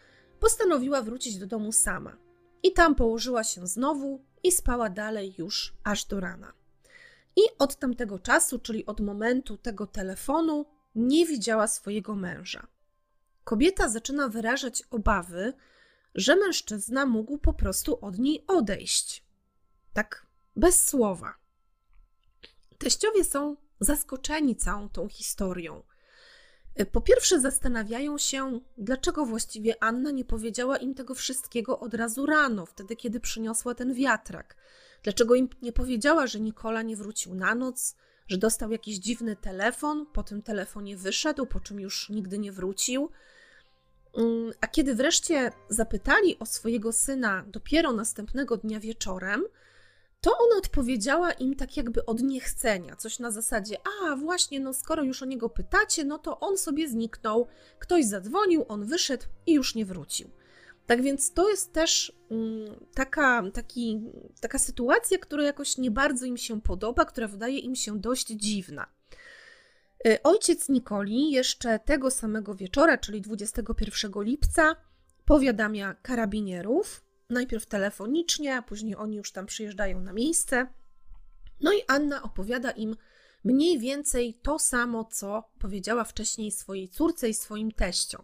postanowiła 0.41 1.03
wrócić 1.03 1.39
do 1.39 1.47
domu 1.47 1.73
sama. 1.73 2.30
I 2.63 2.73
tam 2.73 2.95
położyła 2.95 3.45
się 3.45 3.67
znowu 3.67 4.25
i 4.43 4.53
spała 4.53 4.91
dalej 4.91 5.35
już 5.39 5.75
aż 5.85 6.05
do 6.05 6.21
rana. 6.21 6.53
I 7.37 7.41
od 7.59 7.77
tamtego 7.77 8.19
czasu, 8.19 8.59
czyli 8.59 8.87
od 8.87 9.01
momentu 9.01 9.57
tego 9.57 9.87
telefonu, 9.87 10.67
nie 10.95 11.27
widziała 11.27 11.67
swojego 11.67 12.15
męża. 12.15 12.67
Kobieta 13.45 13.89
zaczyna 13.89 14.29
wyrażać 14.29 14.83
obawy, 14.91 15.53
że 16.15 16.37
mężczyzna 16.37 17.07
mógł 17.07 17.39
po 17.39 17.53
prostu 17.53 18.05
od 18.05 18.19
niej 18.19 18.45
odejść. 18.47 19.25
Tak 19.93 20.27
bez 20.57 20.89
słowa. 20.89 21.35
Teściowie 22.79 23.25
są 23.25 23.57
zaskoczeni 23.81 24.57
całą 24.57 24.89
tą 24.89 25.09
historią. 25.09 25.83
Po 26.93 27.01
pierwsze, 27.01 27.41
zastanawiają 27.41 28.19
się, 28.19 28.61
dlaczego 28.79 29.27
właściwie 29.27 29.83
Anna 29.83 30.11
nie 30.11 30.25
powiedziała 30.25 30.77
im 30.77 30.95
tego 30.95 31.15
wszystkiego 31.15 31.81
od 31.81 31.95
razu 31.95 32.27
rano, 32.27 32.67
wtedy 32.67 32.97
kiedy 32.97 33.21
przyniosła 33.21 33.75
ten 33.75 33.95
wiatrak. 33.95 34.57
Dlaczego 35.03 35.35
im 35.35 35.49
nie 35.63 35.73
powiedziała, 35.73 36.27
że 36.27 36.41
Nikola 36.41 36.83
nie 36.83 36.97
wrócił 36.97 37.35
na 37.35 37.55
noc, 37.55 37.97
że 38.29 38.39
dostał 38.39 38.73
jakiś 38.73 38.99
dziwny 38.99 39.37
telefon, 39.37 40.07
po 40.07 40.23
tym 40.23 40.43
telefonie 40.43 40.97
wyszedł, 40.97 41.47
po 41.47 41.61
czym 41.61 41.81
już 41.81 42.09
nigdy 42.09 42.39
nie 42.39 42.53
wrócił. 42.53 43.11
Mm, 44.17 44.53
a 44.61 44.67
kiedy 44.67 44.95
wreszcie 44.95 45.53
zapytali 45.69 46.39
o 46.39 46.47
swojego 46.47 46.93
syna 46.93 47.45
dopiero 47.47 47.93
następnego 47.93 48.57
dnia 48.57 48.81
wieczorem, 48.81 49.45
to 50.21 50.39
ona 50.39 50.57
odpowiedziała 50.59 51.33
im 51.33 51.55
tak 51.57 51.77
jakby 51.77 52.07
od 52.07 52.23
niechcenia, 52.23 52.97
coś 52.97 53.19
na 53.19 53.31
zasadzie, 53.31 53.77
a 54.03 54.17
właśnie, 54.17 54.61
no 54.61 54.75
skoro 54.75 55.03
już 55.03 55.23
o 55.23 55.27
niego 55.27 55.49
pytacie, 55.49 56.05
no 56.05 56.19
to 56.19 56.41
on 56.41 56.59
sobie 56.59 56.89
zniknął, 56.89 57.47
ktoś 57.79 58.05
zadzwonił, 58.05 58.65
on 58.69 58.85
wyszedł 58.85 59.25
i 59.47 59.53
już 59.53 59.75
nie 59.75 59.87
wrócił. 59.87 60.31
Tak 60.87 61.03
więc 61.03 61.33
to 61.33 61.51
jest 61.51 61.73
też 61.73 62.13
mm, 62.31 62.87
taka, 62.95 63.43
taki, 63.55 64.01
taka 64.41 64.59
sytuacja, 64.59 65.19
która 65.19 65.43
jakoś 65.43 65.79
nie 65.79 65.91
bardzo 65.91 66.27
im 66.27 66.37
się 66.37 66.61
podoba, 66.61 67.05
która 67.05 67.29
wydaje 67.29 67.59
im 67.59 67.75
się 67.75 67.99
dość 67.99 68.27
dziwna. 68.27 68.87
Y, 70.07 70.23
ojciec 70.23 70.69
Nikoli 70.69 71.31
jeszcze 71.31 71.79
tego 71.79 72.11
samego 72.11 72.55
wieczora, 72.55 72.99
czyli 72.99 73.21
21 73.21 74.13
lipca, 74.17 74.77
powiadamia 75.25 75.95
karabinierów, 75.95 77.03
najpierw 77.31 77.67
telefonicznie, 77.67 78.57
a 78.57 78.63
później 78.63 78.97
oni 78.97 79.17
już 79.17 79.33
tam 79.33 79.47
przyjeżdżają 79.47 80.01
na 80.01 80.13
miejsce. 80.13 80.67
No 81.61 81.73
i 81.73 81.83
Anna 81.89 82.23
opowiada 82.23 82.71
im 82.71 82.97
mniej 83.45 83.79
więcej 83.79 84.35
to 84.43 84.59
samo, 84.59 85.05
co 85.05 85.51
powiedziała 85.59 86.05
wcześniej 86.05 86.51
swojej 86.51 86.89
córce 86.89 87.29
i 87.29 87.35
swoim 87.35 87.73
teściom. 87.73 88.23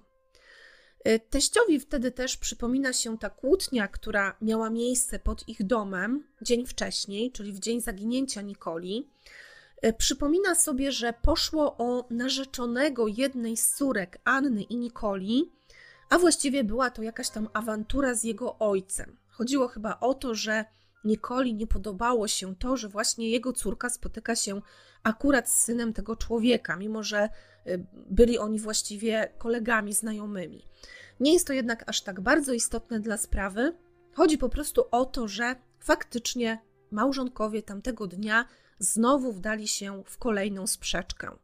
Y, 1.08 1.20
teściowi 1.30 1.80
wtedy 1.80 2.10
też 2.10 2.36
przypomina 2.36 2.92
się 2.92 3.18
ta 3.18 3.30
kłótnia, 3.30 3.88
która 3.88 4.36
miała 4.40 4.70
miejsce 4.70 5.18
pod 5.18 5.48
ich 5.48 5.66
domem 5.66 6.24
dzień 6.42 6.66
wcześniej, 6.66 7.32
czyli 7.32 7.52
w 7.52 7.58
dzień 7.58 7.80
zaginięcia 7.80 8.42
Nikoli. 8.42 9.10
Y, 9.86 9.92
przypomina 9.92 10.54
sobie, 10.54 10.92
że 10.92 11.12
poszło 11.22 11.76
o 11.76 12.06
narzeczonego 12.10 13.06
jednej 13.06 13.56
z 13.56 13.74
córek 13.74 14.18
Anny 14.24 14.62
i 14.62 14.76
Nikoli, 14.76 15.52
a 16.10 16.18
właściwie 16.18 16.64
była 16.64 16.90
to 16.90 17.02
jakaś 17.02 17.30
tam 17.30 17.48
awantura 17.52 18.14
z 18.14 18.24
jego 18.24 18.58
ojcem. 18.58 19.16
Chodziło 19.28 19.68
chyba 19.68 20.00
o 20.00 20.14
to, 20.14 20.34
że 20.34 20.64
Nikoli 21.04 21.54
nie 21.54 21.66
podobało 21.66 22.28
się 22.28 22.56
to, 22.56 22.76
że 22.76 22.88
właśnie 22.88 23.30
jego 23.30 23.52
córka 23.52 23.90
spotyka 23.90 24.36
się 24.36 24.60
akurat 25.02 25.50
z 25.50 25.64
synem 25.64 25.92
tego 25.92 26.16
człowieka, 26.16 26.76
mimo 26.76 27.02
że 27.02 27.28
y, 27.66 27.86
byli 27.94 28.38
oni 28.38 28.58
właściwie 28.58 29.32
kolegami, 29.38 29.92
znajomymi. 29.92 30.68
Nie 31.20 31.32
jest 31.32 31.46
to 31.46 31.52
jednak 31.52 31.84
aż 31.88 32.00
tak 32.00 32.20
bardzo 32.20 32.52
istotne 32.52 33.00
dla 33.00 33.16
sprawy. 33.16 33.76
Chodzi 34.12 34.38
po 34.38 34.48
prostu 34.48 34.84
o 34.90 35.04
to, 35.04 35.28
że 35.28 35.56
faktycznie 35.80 36.58
małżonkowie 36.90 37.62
tamtego 37.62 38.06
dnia 38.06 38.44
znowu 38.78 39.32
wdali 39.32 39.68
się 39.68 40.02
w 40.06 40.18
kolejną 40.18 40.66
sprzeczkę. 40.66 41.36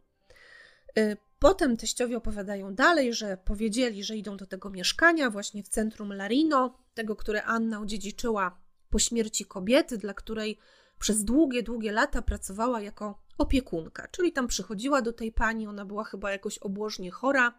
Potem 1.43 1.77
teściowie 1.77 2.17
opowiadają 2.17 2.75
dalej, 2.75 3.15
że 3.15 3.37
powiedzieli, 3.37 4.05
że 4.05 4.17
idą 4.17 4.37
do 4.37 4.47
tego 4.47 4.71
mieszkania 4.71 5.31
właśnie 5.31 5.63
w 5.63 5.69
centrum 5.69 6.13
Larino, 6.13 6.79
tego, 6.95 7.17
które 7.17 7.43
Anna 7.43 7.81
odziedziczyła 7.81 8.59
po 8.91 8.99
śmierci 8.99 9.45
kobiety, 9.45 9.99
dla 9.99 10.15
której 10.15 10.59
przez 10.99 11.25
długie, 11.25 11.63
długie 11.63 11.93
lata 11.93 12.23
pracowała 12.23 12.81
jako 12.81 13.23
opiekunka. 13.39 14.09
Czyli 14.09 14.33
tam 14.33 14.47
przychodziła 14.47 15.03
do 15.03 15.13
tej 15.13 15.33
pani, 15.33 15.67
ona 15.67 15.85
była 15.85 16.05
chyba 16.05 16.31
jakoś 16.31 16.59
obłożnie 16.59 17.11
chora, 17.11 17.55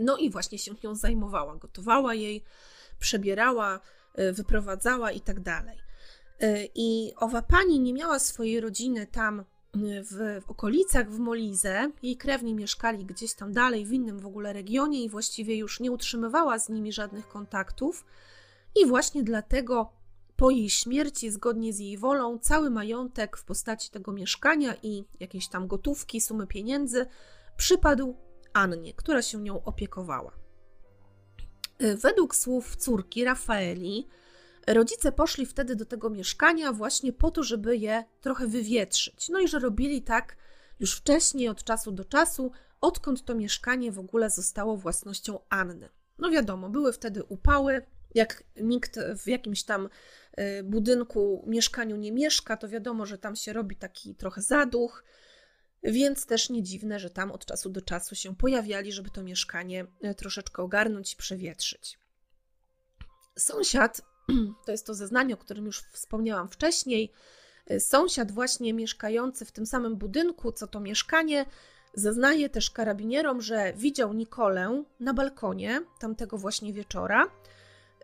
no 0.00 0.16
i 0.16 0.30
właśnie 0.30 0.58
się 0.58 0.74
nią 0.84 0.94
zajmowała, 0.94 1.56
gotowała 1.56 2.14
jej, 2.14 2.44
przebierała, 2.98 3.80
wyprowadzała 4.32 5.12
i 5.12 5.20
tak 5.20 5.40
dalej. 5.40 5.78
I 6.74 7.12
owa 7.16 7.42
pani 7.42 7.80
nie 7.80 7.92
miała 7.92 8.18
swojej 8.18 8.60
rodziny 8.60 9.06
tam 9.06 9.44
w, 9.74 10.40
w 10.46 10.50
okolicach 10.50 11.10
w 11.10 11.18
Molize. 11.18 11.90
Jej 12.02 12.16
krewni 12.16 12.54
mieszkali 12.54 13.04
gdzieś 13.04 13.34
tam 13.34 13.52
dalej, 13.52 13.86
w 13.86 13.92
innym 13.92 14.18
w 14.18 14.26
ogóle 14.26 14.52
regionie 14.52 15.04
i 15.04 15.08
właściwie 15.08 15.56
już 15.56 15.80
nie 15.80 15.92
utrzymywała 15.92 16.58
z 16.58 16.68
nimi 16.68 16.92
żadnych 16.92 17.28
kontaktów. 17.28 18.04
I 18.76 18.86
właśnie 18.86 19.22
dlatego 19.22 19.92
po 20.36 20.50
jej 20.50 20.70
śmierci, 20.70 21.30
zgodnie 21.30 21.72
z 21.72 21.78
jej 21.78 21.98
wolą, 21.98 22.38
cały 22.38 22.70
majątek 22.70 23.36
w 23.36 23.44
postaci 23.44 23.90
tego 23.90 24.12
mieszkania 24.12 24.74
i 24.82 25.04
jakiejś 25.20 25.48
tam 25.48 25.66
gotówki, 25.66 26.20
sumy 26.20 26.46
pieniędzy 26.46 27.06
przypadł 27.56 28.16
Annie, 28.52 28.94
która 28.94 29.22
się 29.22 29.42
nią 29.42 29.64
opiekowała. 29.64 30.32
Według 31.96 32.36
słów 32.36 32.76
córki 32.76 33.24
Rafaeli, 33.24 34.08
Rodzice 34.74 35.12
poszli 35.12 35.46
wtedy 35.46 35.76
do 35.76 35.86
tego 35.86 36.10
mieszkania 36.10 36.72
właśnie 36.72 37.12
po 37.12 37.30
to, 37.30 37.42
żeby 37.42 37.76
je 37.76 38.04
trochę 38.20 38.46
wywietrzyć. 38.46 39.28
No 39.28 39.40
i 39.40 39.48
że 39.48 39.58
robili 39.58 40.02
tak 40.02 40.36
już 40.80 40.96
wcześniej, 40.96 41.48
od 41.48 41.64
czasu 41.64 41.92
do 41.92 42.04
czasu, 42.04 42.52
odkąd 42.80 43.24
to 43.24 43.34
mieszkanie 43.34 43.92
w 43.92 43.98
ogóle 43.98 44.30
zostało 44.30 44.76
własnością 44.76 45.38
Anny. 45.48 45.88
No 46.18 46.30
wiadomo, 46.30 46.68
były 46.68 46.92
wtedy 46.92 47.24
upały. 47.24 47.82
Jak 48.14 48.44
nikt 48.60 48.98
w 49.24 49.28
jakimś 49.28 49.62
tam 49.62 49.88
y, 50.40 50.62
budynku, 50.62 51.44
mieszkaniu 51.46 51.96
nie 51.96 52.12
mieszka, 52.12 52.56
to 52.56 52.68
wiadomo, 52.68 53.06
że 53.06 53.18
tam 53.18 53.36
się 53.36 53.52
robi 53.52 53.76
taki 53.76 54.14
trochę 54.14 54.42
zaduch, 54.42 55.04
więc 55.82 56.26
też 56.26 56.50
nie 56.50 56.62
dziwne, 56.62 56.98
że 56.98 57.10
tam 57.10 57.30
od 57.32 57.46
czasu 57.46 57.70
do 57.70 57.82
czasu 57.82 58.14
się 58.14 58.36
pojawiali, 58.36 58.92
żeby 58.92 59.10
to 59.10 59.22
mieszkanie 59.22 59.86
y, 60.04 60.14
troszeczkę 60.14 60.62
ogarnąć 60.62 61.12
i 61.12 61.16
przewietrzyć. 61.16 61.98
Sąsiad, 63.38 64.02
to 64.66 64.72
jest 64.72 64.86
to 64.86 64.94
zeznanie, 64.94 65.34
o 65.34 65.36
którym 65.36 65.66
już 65.66 65.80
wspomniałam 65.80 66.48
wcześniej, 66.48 67.12
y, 67.70 67.80
sąsiad 67.80 68.32
właśnie 68.32 68.74
mieszkający 68.74 69.44
w 69.44 69.52
tym 69.52 69.66
samym 69.66 69.96
budynku, 69.96 70.52
co 70.52 70.66
to 70.66 70.80
mieszkanie, 70.80 71.46
zeznaje 71.94 72.48
też 72.48 72.70
karabinierom, 72.70 73.40
że 73.40 73.72
widział 73.76 74.12
Nikolę 74.12 74.84
na 75.00 75.14
balkonie 75.14 75.82
tamtego 75.98 76.38
właśnie 76.38 76.72
wieczora 76.72 77.24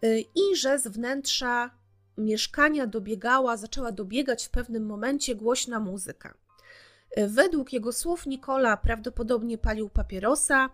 y, 0.05 0.25
i 0.35 0.57
że 0.57 0.79
z 0.79 0.89
wnętrza 0.89 1.71
mieszkania 2.19 2.87
dobiegała, 2.87 3.57
zaczęła 3.57 3.93
dobiegać 3.93 4.47
w 4.47 4.51
pewnym 4.51 4.87
momencie 4.87 5.35
głośna 5.35 5.81
muzyka. 5.81 6.35
Y, 7.19 7.29
według 7.29 7.73
jego 7.73 7.93
słów 7.93 8.27
Nikola 8.27 8.77
prawdopodobnie 8.77 9.59
palił 9.59 9.89
papierosa, 9.89 10.71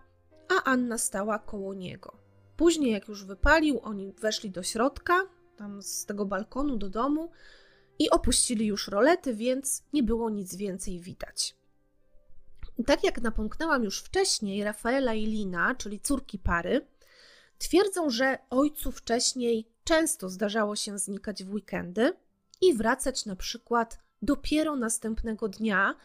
a 0.49 0.63
Anna 0.63 0.97
stała 0.97 1.39
koło 1.39 1.73
niego. 1.73 2.17
Później, 2.57 2.91
jak 2.91 3.07
już 3.07 3.25
wypalił, 3.25 3.79
oni 3.83 4.13
weszli 4.13 4.49
do 4.49 4.63
środka, 4.63 5.13
tam 5.57 5.81
z 5.81 6.05
tego 6.05 6.25
balkonu 6.25 6.77
do 6.77 6.89
domu 6.89 7.31
i 7.99 8.09
opuścili 8.09 8.65
już 8.65 8.87
rolety, 8.87 9.33
więc 9.33 9.83
nie 9.93 10.03
było 10.03 10.29
nic 10.29 10.55
więcej 10.55 10.99
widać. 10.99 11.55
Tak 12.85 13.03
jak 13.03 13.21
napomknęłam 13.21 13.83
już 13.83 13.99
wcześniej, 13.99 14.63
Rafaela 14.63 15.13
i 15.13 15.25
Lina, 15.25 15.75
czyli 15.75 15.99
córki 15.99 16.39
pary, 16.39 16.87
twierdzą, 17.57 18.09
że 18.09 18.37
ojcu 18.49 18.91
wcześniej 18.91 19.67
często 19.83 20.29
zdarzało 20.29 20.75
się 20.75 20.97
znikać 20.97 21.43
w 21.43 21.53
weekendy 21.53 22.13
i 22.61 22.73
wracać 22.73 23.25
na 23.25 23.35
przykład 23.35 23.99
dopiero 24.21 24.75
następnego 24.75 25.47
dnia, 25.47 25.95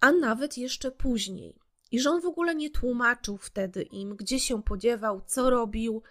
a 0.00 0.12
nawet 0.12 0.58
jeszcze 0.58 0.90
później. 0.90 1.58
I 1.90 2.00
że 2.00 2.10
on 2.10 2.20
w 2.20 2.26
ogóle 2.26 2.54
nie 2.54 2.70
tłumaczył 2.70 3.38
wtedy 3.38 3.82
im, 3.82 4.16
gdzie 4.16 4.40
się 4.40 4.62
podziewał, 4.62 5.20
co 5.26 5.50
robił, 5.50 6.02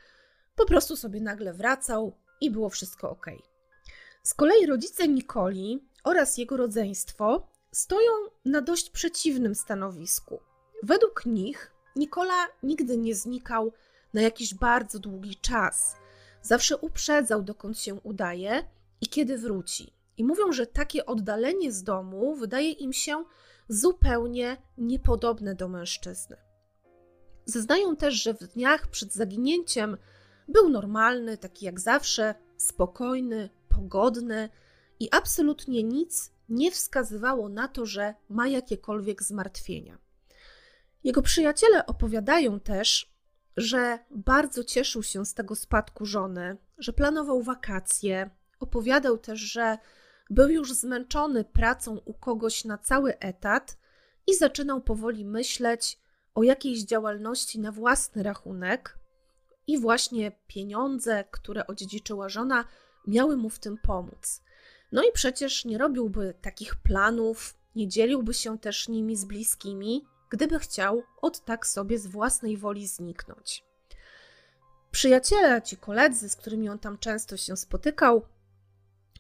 po 0.56 0.66
prostu 0.66 0.96
sobie 0.96 1.22
nagle 1.22 1.54
wracał 1.54 2.18
i 2.42 2.52
było 2.52 2.70
wszystko 2.70 3.10
ok. 3.10 3.26
Z 4.24 4.34
kolei 4.34 4.66
rodzice 4.66 5.08
Nikoli 5.08 5.88
oraz 6.04 6.38
jego 6.38 6.58
rodzeństwo 6.58 7.48
stoją 7.72 8.12
na 8.46 8.62
dość 8.62 8.90
przeciwnym 8.90 9.56
stanowisku. 9.56 10.40
Według 10.84 11.26
nich 11.26 11.72
Nikola 11.96 12.48
nigdy 12.64 12.98
nie 12.98 13.16
znikał 13.16 13.72
na 14.14 14.22
jakiś 14.22 14.54
bardzo 14.54 15.00
długi 15.00 15.36
czas. 15.36 15.96
Zawsze 16.42 16.78
uprzedzał, 16.78 17.44
dokąd 17.44 17.80
się 17.80 17.96
udaje 17.96 18.64
i 19.02 19.08
kiedy 19.08 19.38
wróci. 19.38 19.94
I 20.18 20.24
mówią, 20.24 20.52
że 20.52 20.68
takie 20.68 21.06
oddalenie 21.06 21.72
z 21.72 21.84
domu 21.84 22.36
wydaje 22.36 22.72
im 22.72 22.94
się 22.94 23.24
zupełnie 23.70 24.58
niepodobne 24.78 25.56
do 25.56 25.68
mężczyzny. 25.68 26.38
Zeznają 27.46 27.96
też, 27.96 28.14
że 28.14 28.34
w 28.34 28.40
dniach 28.40 28.88
przed 28.88 29.14
zaginięciem 29.14 29.98
był 30.48 30.70
normalny, 30.70 31.38
taki 31.38 31.66
jak 31.66 31.80
zawsze, 31.80 32.36
spokojny, 32.58 33.50
pogodny 33.70 34.50
i 35.00 35.10
absolutnie 35.12 35.84
nic 35.84 36.32
nie 36.50 36.72
wskazywało 36.72 37.50
na 37.50 37.68
to, 37.68 37.86
że 37.86 38.14
ma 38.30 38.48
jakiekolwiek 38.48 39.24
zmartwienia. 39.24 39.98
Jego 41.04 41.22
przyjaciele 41.22 41.86
opowiadają 41.86 42.60
też, 42.60 43.18
że 43.58 44.00
bardzo 44.12 44.64
cieszył 44.64 45.04
się 45.04 45.26
z 45.26 45.34
tego 45.34 45.56
spadku 45.56 46.06
żony, 46.06 46.58
że 46.78 46.94
planował 46.94 47.42
wakacje. 47.42 48.30
Opowiadał 48.60 49.18
też, 49.18 49.40
że 49.40 49.78
był 50.30 50.50
już 50.50 50.74
zmęczony 50.74 51.44
pracą 51.44 51.98
u 52.06 52.14
kogoś 52.14 52.66
na 52.66 52.78
cały 52.78 53.20
etat 53.20 53.78
i 54.28 54.36
zaczynał 54.36 54.82
powoli 54.82 55.26
myśleć 55.26 56.00
o 56.36 56.44
jakiejś 56.44 56.84
działalności 56.84 57.60
na 57.60 57.72
własny 57.72 58.24
rachunek, 58.24 58.98
i 59.68 59.78
właśnie 59.80 60.32
pieniądze, 60.48 61.24
które 61.32 61.68
odziedziczyła 61.68 62.30
żona, 62.30 62.66
miały 63.08 63.38
mu 63.38 63.50
w 63.50 63.60
tym 63.60 63.78
pomóc. 63.78 64.42
No 64.92 65.04
i 65.04 65.12
przecież 65.14 65.66
nie 65.66 65.78
robiłby 65.78 66.34
takich 66.42 66.76
planów, 66.76 67.58
nie 67.76 67.88
dzieliłby 67.88 68.34
się 68.34 68.60
też 68.60 68.88
nimi 68.88 69.16
z 69.16 69.26
bliskimi, 69.26 70.06
gdyby 70.30 70.60
chciał 70.60 71.04
od 71.22 71.46
tak 71.46 71.68
sobie 71.68 72.00
z 72.00 72.08
własnej 72.08 72.58
woli 72.58 72.88
zniknąć. 72.88 73.64
Przyjaciele, 74.92 75.62
ci 75.62 75.78
koledzy, 75.78 76.30
z 76.30 76.36
którymi 76.36 76.70
on 76.70 76.80
tam 76.80 76.98
często 76.98 77.38
się 77.38 77.58
spotykał 77.58 78.26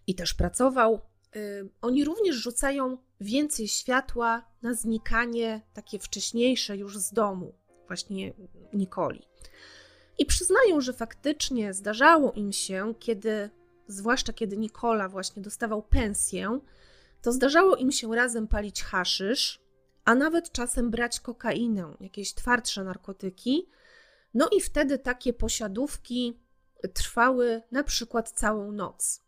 i 0.07 0.15
też 0.15 0.33
pracował, 0.33 1.01
yy, 1.35 1.69
oni 1.81 2.05
również 2.05 2.35
rzucają 2.35 2.97
więcej 3.21 3.67
światła 3.67 4.45
na 4.61 4.73
znikanie 4.73 5.61
takie 5.73 5.99
wcześniejsze 5.99 6.77
już 6.77 6.97
z 6.97 7.13
domu, 7.13 7.53
właśnie 7.87 8.33
Nikoli. 8.73 9.27
I 10.17 10.25
przyznają, 10.25 10.81
że 10.81 10.93
faktycznie 10.93 11.73
zdarzało 11.73 12.31
im 12.31 12.51
się, 12.51 12.93
kiedy 12.99 13.49
zwłaszcza 13.87 14.33
kiedy 14.33 14.57
Nikola 14.57 15.09
właśnie 15.09 15.41
dostawał 15.41 15.83
pensję, 15.83 16.59
to 17.21 17.31
zdarzało 17.31 17.75
im 17.75 17.91
się 17.91 18.15
razem 18.15 18.47
palić 18.47 18.83
haszysz, 18.83 19.59
a 20.05 20.15
nawet 20.15 20.51
czasem 20.51 20.91
brać 20.91 21.19
kokainę, 21.19 21.93
jakieś 21.99 22.33
twardsze 22.33 22.83
narkotyki. 22.83 23.69
No 24.33 24.49
i 24.57 24.61
wtedy 24.61 24.99
takie 24.99 25.33
posiadówki 25.33 26.39
trwały 26.93 27.61
na 27.71 27.83
przykład 27.83 28.29
całą 28.31 28.71
noc. 28.71 29.23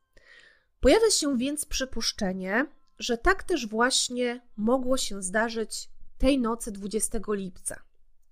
Pojawia 0.79 1.09
się 1.11 1.37
więc 1.37 1.65
przypuszczenie, 1.65 2.65
że 2.99 3.17
tak 3.17 3.43
też 3.43 3.67
właśnie 3.67 4.41
mogło 4.57 4.97
się 4.97 5.23
zdarzyć 5.23 5.89
tej 6.17 6.39
nocy 6.39 6.71
20 6.71 7.19
lipca. 7.27 7.88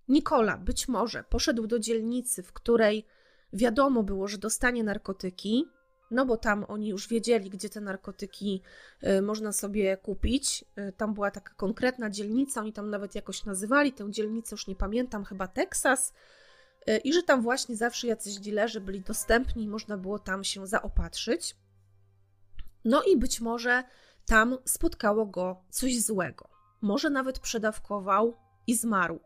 Nikola 0.07 0.57
być 0.57 0.87
może 0.87 1.23
poszedł 1.23 1.67
do 1.67 1.79
dzielnicy, 1.79 2.43
w 2.43 2.53
której 2.53 3.05
wiadomo 3.53 4.03
było, 4.03 4.27
że 4.27 4.37
dostanie 4.37 4.83
narkotyki, 4.83 5.65
no 6.11 6.25
bo 6.25 6.37
tam 6.37 6.65
oni 6.67 6.87
już 6.87 7.07
wiedzieli, 7.07 7.49
gdzie 7.49 7.69
te 7.69 7.81
narkotyki 7.81 8.61
y, 9.03 9.21
można 9.21 9.51
sobie 9.51 9.97
kupić. 9.97 10.65
Y, 10.89 10.93
tam 10.97 11.13
była 11.13 11.31
taka 11.31 11.53
konkretna 11.53 12.09
dzielnica, 12.09 12.61
oni 12.61 12.73
tam 12.73 12.89
nawet 12.89 13.15
jakoś 13.15 13.45
nazywali 13.45 13.93
tę 13.93 14.11
dzielnicę, 14.11 14.53
już 14.53 14.67
nie 14.67 14.75
pamiętam, 14.75 15.25
chyba 15.25 15.47
Teksas. 15.47 16.13
Y, 16.89 16.97
I 16.97 17.13
że 17.13 17.23
tam 17.23 17.41
właśnie 17.41 17.75
zawsze 17.75 18.07
jacyś 18.07 18.35
dilerzy 18.35 18.81
byli 18.81 19.01
dostępni 19.01 19.63
i 19.63 19.67
można 19.67 19.97
było 19.97 20.19
tam 20.19 20.43
się 20.43 20.67
zaopatrzyć. 20.67 21.55
No 22.85 23.03
i 23.03 23.17
być 23.17 23.41
może 23.41 23.83
tam 24.25 24.57
spotkało 24.65 25.25
go 25.25 25.63
coś 25.69 26.01
złego. 26.01 26.49
Może 26.81 27.09
nawet 27.09 27.39
przedawkował 27.39 28.37
i 28.67 28.75
zmarł. 28.75 29.19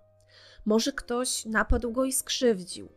Może 0.65 0.91
ktoś 0.91 1.45
napadł 1.45 1.91
go 1.91 2.05
i 2.05 2.13
skrzywdził. 2.13 2.89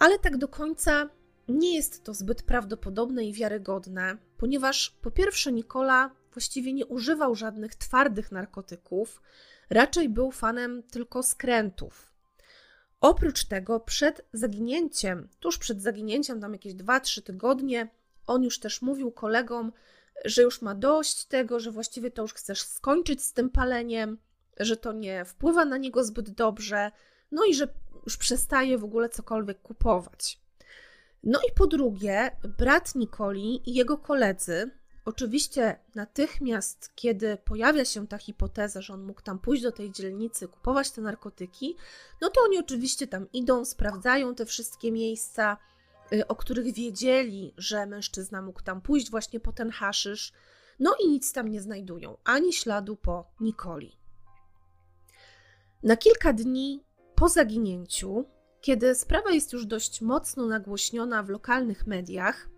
Ale 0.00 0.18
tak 0.18 0.36
do 0.36 0.48
końca 0.48 1.08
nie 1.48 1.76
jest 1.76 2.04
to 2.04 2.14
zbyt 2.14 2.42
prawdopodobne 2.42 3.24
i 3.24 3.32
wiarygodne, 3.32 4.16
ponieważ 4.38 4.90
po 5.02 5.10
pierwsze 5.10 5.52
Nikola 5.52 6.10
właściwie 6.32 6.72
nie 6.72 6.86
używał 6.86 7.34
żadnych 7.34 7.74
twardych 7.74 8.32
narkotyków, 8.32 9.22
raczej 9.70 10.08
był 10.08 10.30
fanem 10.30 10.82
tylko 10.82 11.22
skrętów. 11.22 12.12
Oprócz 13.00 13.44
tego, 13.44 13.80
przed 13.80 14.24
zaginięciem, 14.32 15.28
tuż 15.40 15.58
przed 15.58 15.82
zaginięciem, 15.82 16.40
tam 16.40 16.52
jakieś 16.52 16.74
2-3 16.74 17.22
tygodnie, 17.22 17.88
on 18.26 18.42
już 18.42 18.60
też 18.60 18.82
mówił 18.82 19.12
kolegom, 19.12 19.72
że 20.24 20.42
już 20.42 20.62
ma 20.62 20.74
dość 20.74 21.24
tego, 21.24 21.60
że 21.60 21.70
właściwie 21.70 22.10
to 22.10 22.22
już 22.22 22.34
chcesz 22.34 22.62
skończyć 22.62 23.22
z 23.22 23.32
tym 23.32 23.50
paleniem, 23.50 24.18
że 24.60 24.76
to 24.76 24.92
nie 24.92 25.24
wpływa 25.24 25.64
na 25.64 25.76
niego 25.76 26.04
zbyt 26.04 26.30
dobrze, 26.30 26.90
no 27.32 27.44
i 27.44 27.54
że 27.54 27.68
już 28.04 28.16
przestaje 28.16 28.78
w 28.78 28.84
ogóle 28.84 29.08
cokolwiek 29.08 29.62
kupować. 29.62 30.40
No 31.22 31.40
i 31.48 31.54
po 31.54 31.66
drugie, 31.66 32.30
brat 32.58 32.94
Nikoli 32.94 33.70
i 33.70 33.74
jego 33.74 33.98
koledzy, 33.98 34.70
oczywiście 35.04 35.78
natychmiast, 35.94 36.92
kiedy 36.94 37.36
pojawia 37.36 37.84
się 37.84 38.06
ta 38.06 38.18
hipoteza, 38.18 38.82
że 38.82 38.94
on 38.94 39.02
mógł 39.02 39.22
tam 39.22 39.38
pójść 39.38 39.62
do 39.62 39.72
tej 39.72 39.92
dzielnicy, 39.92 40.48
kupować 40.48 40.90
te 40.90 41.00
narkotyki, 41.00 41.76
no 42.20 42.30
to 42.30 42.40
oni 42.44 42.58
oczywiście 42.58 43.06
tam 43.06 43.32
idą, 43.32 43.64
sprawdzają 43.64 44.34
te 44.34 44.46
wszystkie 44.46 44.92
miejsca, 44.92 45.56
y, 46.12 46.26
o 46.26 46.36
których 46.36 46.74
wiedzieli, 46.74 47.54
że 47.56 47.86
mężczyzna 47.86 48.42
mógł 48.42 48.62
tam 48.62 48.80
pójść 48.80 49.10
właśnie 49.10 49.40
po 49.40 49.52
ten 49.52 49.70
haszysz, 49.70 50.32
no 50.80 50.96
i 51.04 51.08
nic 51.08 51.32
tam 51.32 51.48
nie 51.48 51.60
znajdują, 51.60 52.16
ani 52.24 52.52
śladu 52.52 52.96
po 52.96 53.30
Nikoli. 53.40 53.97
Na 55.82 55.96
kilka 55.96 56.32
dni 56.32 56.84
po 57.14 57.28
zaginięciu 57.28 58.24
kiedy 58.60 58.94
sprawa 58.94 59.30
jest 59.30 59.52
już 59.52 59.66
dość 59.66 60.00
mocno 60.00 60.46
nagłośniona 60.46 61.22
w 61.22 61.28
lokalnych 61.28 61.86
mediach, 61.86 62.48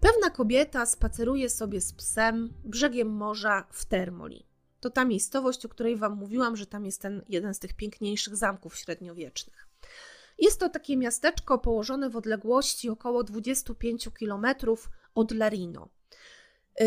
Pewna 0.00 0.30
kobieta 0.30 0.86
spaceruje 0.86 1.50
sobie 1.50 1.80
z 1.80 1.92
psem 1.92 2.54
brzegiem 2.64 3.08
morza 3.08 3.66
w 3.70 3.84
Termoli. 3.84 4.46
To 4.80 4.90
ta 4.90 5.04
miejscowość, 5.04 5.66
o 5.66 5.68
której 5.68 5.96
Wam 5.96 6.16
mówiłam, 6.16 6.56
że 6.56 6.66
tam 6.66 6.84
jest 6.86 7.00
ten 7.00 7.22
jeden 7.28 7.54
z 7.54 7.58
tych 7.58 7.74
piękniejszych 7.74 8.36
zamków 8.36 8.76
średniowiecznych. 8.76 9.68
Jest 10.38 10.60
to 10.60 10.68
takie 10.68 10.96
miasteczko 10.96 11.58
położone 11.58 12.10
w 12.10 12.16
odległości 12.16 12.88
około 12.88 13.24
25 13.24 14.08
km 14.18 14.46
od 15.14 15.32
Larino. 15.32 15.88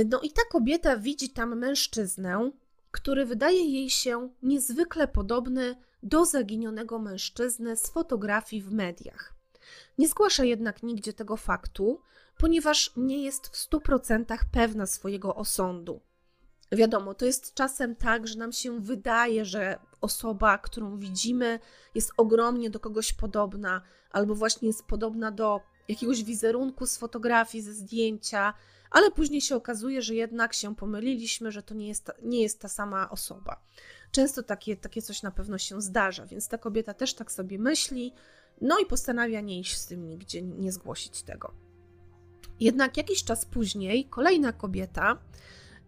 No 0.05 0.21
i 0.21 0.31
ta 0.31 0.41
kobieta 0.51 0.97
widzi 0.97 1.29
tam 1.29 1.59
mężczyznę, 1.59 2.51
który 2.91 3.25
wydaje 3.25 3.63
jej 3.63 3.89
się 3.89 4.29
niezwykle 4.43 5.07
podobny 5.07 5.75
do 6.03 6.25
zaginionego 6.25 6.99
mężczyzny 6.99 7.77
z 7.77 7.89
fotografii 7.89 8.61
w 8.61 8.71
mediach. 8.71 9.33
Nie 9.97 10.07
zgłasza 10.07 10.43
jednak 10.43 10.83
nigdzie 10.83 11.13
tego 11.13 11.37
faktu, 11.37 12.01
ponieważ 12.37 12.91
nie 12.97 13.23
jest 13.23 13.47
w 13.47 13.69
100% 13.69 14.37
pewna 14.51 14.85
swojego 14.85 15.35
osądu. 15.35 16.01
Wiadomo, 16.71 17.13
to 17.13 17.25
jest 17.25 17.53
czasem 17.53 17.95
tak, 17.95 18.27
że 18.27 18.39
nam 18.39 18.51
się 18.51 18.79
wydaje, 18.79 19.45
że 19.45 19.79
osoba, 20.01 20.57
którą 20.57 20.97
widzimy, 20.97 21.59
jest 21.95 22.11
ogromnie 22.17 22.69
do 22.69 22.79
kogoś 22.79 23.13
podobna, 23.13 23.81
albo 24.11 24.35
właśnie 24.35 24.67
jest 24.67 24.85
podobna 24.87 25.31
do 25.31 25.61
jakiegoś 25.87 26.23
wizerunku 26.23 26.85
z 26.85 26.97
fotografii, 26.97 27.63
ze 27.63 27.73
zdjęcia, 27.73 28.53
ale 28.91 29.11
później 29.11 29.41
się 29.41 29.55
okazuje, 29.55 30.01
że 30.01 30.15
jednak 30.15 30.53
się 30.53 30.75
pomyliliśmy, 30.75 31.51
że 31.51 31.63
to 31.63 31.75
nie 31.75 31.87
jest 31.87 32.05
ta, 32.05 32.13
nie 32.21 32.41
jest 32.41 32.59
ta 32.59 32.67
sama 32.67 33.09
osoba. 33.09 33.61
Często 34.11 34.43
takie, 34.43 34.77
takie 34.77 35.01
coś 35.01 35.23
na 35.23 35.31
pewno 35.31 35.57
się 35.57 35.81
zdarza, 35.81 36.25
więc 36.25 36.47
ta 36.47 36.57
kobieta 36.57 36.93
też 36.93 37.13
tak 37.13 37.31
sobie 37.31 37.59
myśli, 37.59 38.13
no 38.61 38.79
i 38.79 38.85
postanawia 38.85 39.41
nie 39.41 39.59
iść 39.59 39.77
z 39.77 39.85
tym 39.85 40.07
nigdzie, 40.07 40.41
nie 40.41 40.71
zgłosić 40.71 41.23
tego. 41.23 41.53
Jednak 42.59 42.97
jakiś 42.97 43.23
czas 43.23 43.45
później 43.45 44.05
kolejna 44.05 44.53
kobieta, 44.53 45.17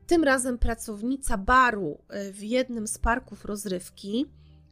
tym 0.07 0.23
razem 0.23 0.57
pracownica 0.57 1.37
baru 1.37 1.97
e, 2.09 2.31
w 2.31 2.43
jednym 2.43 2.87
z 2.87 2.97
parków 2.97 3.45
rozrywki, 3.45 4.25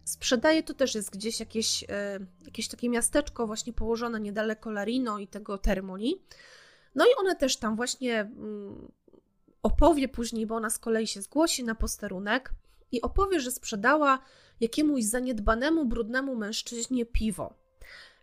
sprzedaje, 0.03 0.63
to 0.63 0.73
też 0.73 0.95
jest 0.95 1.09
gdzieś 1.09 1.39
jakieś, 1.39 1.83
e, 1.89 2.19
jakieś 2.45 2.67
takie 2.67 2.89
miasteczko 2.89 3.47
właśnie 3.47 3.73
położone 3.73 4.19
niedaleko 4.19 4.71
Larino 4.71 5.19
i 5.19 5.27
tego 5.27 5.57
Termoli. 5.57 6.21
No 6.95 7.05
i 7.05 7.09
ona 7.19 7.35
też 7.35 7.57
tam 7.57 7.75
właśnie 7.75 8.19
mm, 8.19 8.91
opowie 9.63 10.07
później, 10.07 10.47
bo 10.47 10.55
ona 10.55 10.69
z 10.69 10.79
kolei 10.79 11.07
się 11.07 11.21
zgłosi 11.21 11.63
na 11.63 11.75
posterunek 11.75 12.51
i 12.91 13.01
opowie, 13.01 13.39
że 13.39 13.51
sprzedała 13.51 14.19
jakiemuś 14.59 15.03
zaniedbanemu, 15.03 15.85
brudnemu 15.85 16.35
mężczyźnie 16.35 17.05
piwo. 17.05 17.53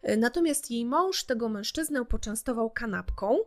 E, 0.02 0.16
natomiast 0.16 0.70
jej 0.70 0.85
mąż 0.85 1.24
tego 1.24 1.48
mężczyznę 1.48 2.05
poczęstował 2.05 2.70
kanapką, 2.70 3.38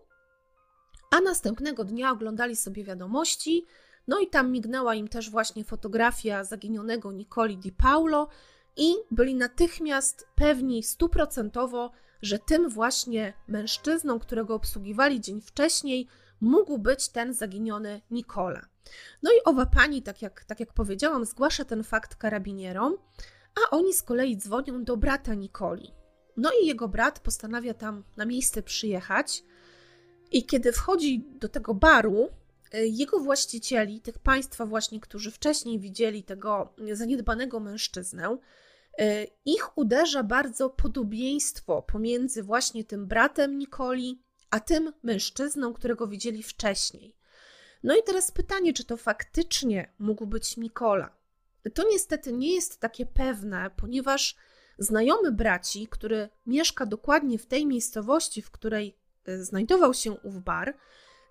a 1.12 1.22
następnego 1.22 1.84
dnia 1.84 2.12
oglądali 2.12 2.56
sobie 2.56 2.84
wiadomości, 2.84 3.66
no 4.08 4.20
i 4.20 4.28
tam 4.28 4.52
mignęła 4.52 4.96
im 4.96 5.08
też 5.08 5.30
właśnie 5.30 5.64
fotografia 5.64 6.44
zaginionego 6.44 7.12
Nicoli 7.12 7.58
Di 7.58 7.72
Paulo 7.72 8.28
i 8.78 8.94
byli 9.12 9.36
natychmiast 9.36 10.28
pewni 10.36 10.84
stuprocentowo, 10.84 11.92
że 12.22 12.40
tym 12.40 12.70
właśnie 12.70 13.34
mężczyzną, 13.48 14.20
którego 14.20 14.56
obsługiwali 14.56 15.22
dzień 15.22 15.42
wcześniej, 15.42 16.08
mógł 16.42 16.78
być 16.78 17.10
ten 17.10 17.34
zaginiony 17.34 18.02
Nicola. 18.12 18.62
No 19.24 19.32
i 19.32 19.44
owa 19.46 19.66
pani, 19.66 20.02
tak 20.02 20.22
jak, 20.22 20.44
tak 20.44 20.60
jak 20.60 20.74
powiedziałam, 20.74 21.26
zgłasza 21.26 21.66
ten 21.66 21.84
fakt 21.84 22.16
karabinierom, 22.16 22.98
a 23.56 23.76
oni 23.76 23.94
z 23.94 24.04
kolei 24.04 24.38
dzwonią 24.38 24.84
do 24.84 24.98
brata 24.98 25.34
Nikoli. 25.34 25.94
No 26.38 26.52
i 26.64 26.68
jego 26.68 26.88
brat 26.88 27.20
postanawia 27.20 27.74
tam 27.74 28.04
na 28.18 28.26
miejsce 28.26 28.64
przyjechać. 28.64 29.44
I 30.32 30.46
kiedy 30.46 30.72
wchodzi 30.72 31.26
do 31.40 31.50
tego 31.50 31.74
baru, 31.74 32.30
y, 32.74 32.88
jego 32.88 33.20
właścicieli, 33.20 34.02
tych 34.02 34.20
państwa 34.20 34.66
właśnie, 34.66 35.00
którzy 35.00 35.32
wcześniej 35.32 35.80
widzieli 35.80 36.24
tego 36.24 36.74
zaniedbanego 36.94 37.60
mężczyznę, 37.60 38.38
ich 39.46 39.78
uderza 39.78 40.24
bardzo 40.24 40.70
podobieństwo 40.70 41.82
pomiędzy 41.82 42.44
właśnie 42.44 42.84
tym 42.84 43.08
bratem 43.08 43.58
Nikoli, 43.58 44.24
a 44.50 44.60
tym 44.60 44.94
mężczyzną, 45.04 45.74
którego 45.74 46.08
widzieli 46.08 46.44
wcześniej. 46.44 47.16
No 47.84 47.96
i 47.96 48.04
teraz 48.04 48.32
pytanie, 48.32 48.74
czy 48.74 48.86
to 48.86 48.98
faktycznie 48.98 49.94
mógł 50.00 50.28
być 50.28 50.58
Nikola? 50.58 51.16
To 51.74 51.84
niestety 51.92 52.34
nie 52.34 52.56
jest 52.56 52.80
takie 52.80 53.06
pewne, 53.06 53.72
ponieważ 53.76 54.36
znajomy 54.78 55.32
braci, 55.32 55.88
który 55.88 56.30
mieszka 56.46 56.86
dokładnie 56.86 57.40
w 57.40 57.46
tej 57.46 57.66
miejscowości, 57.66 58.42
w 58.42 58.52
której 58.52 58.98
y, 59.28 59.46
znajdował 59.46 59.94
się 59.94 60.12
ów 60.12 60.44
bar, 60.44 60.78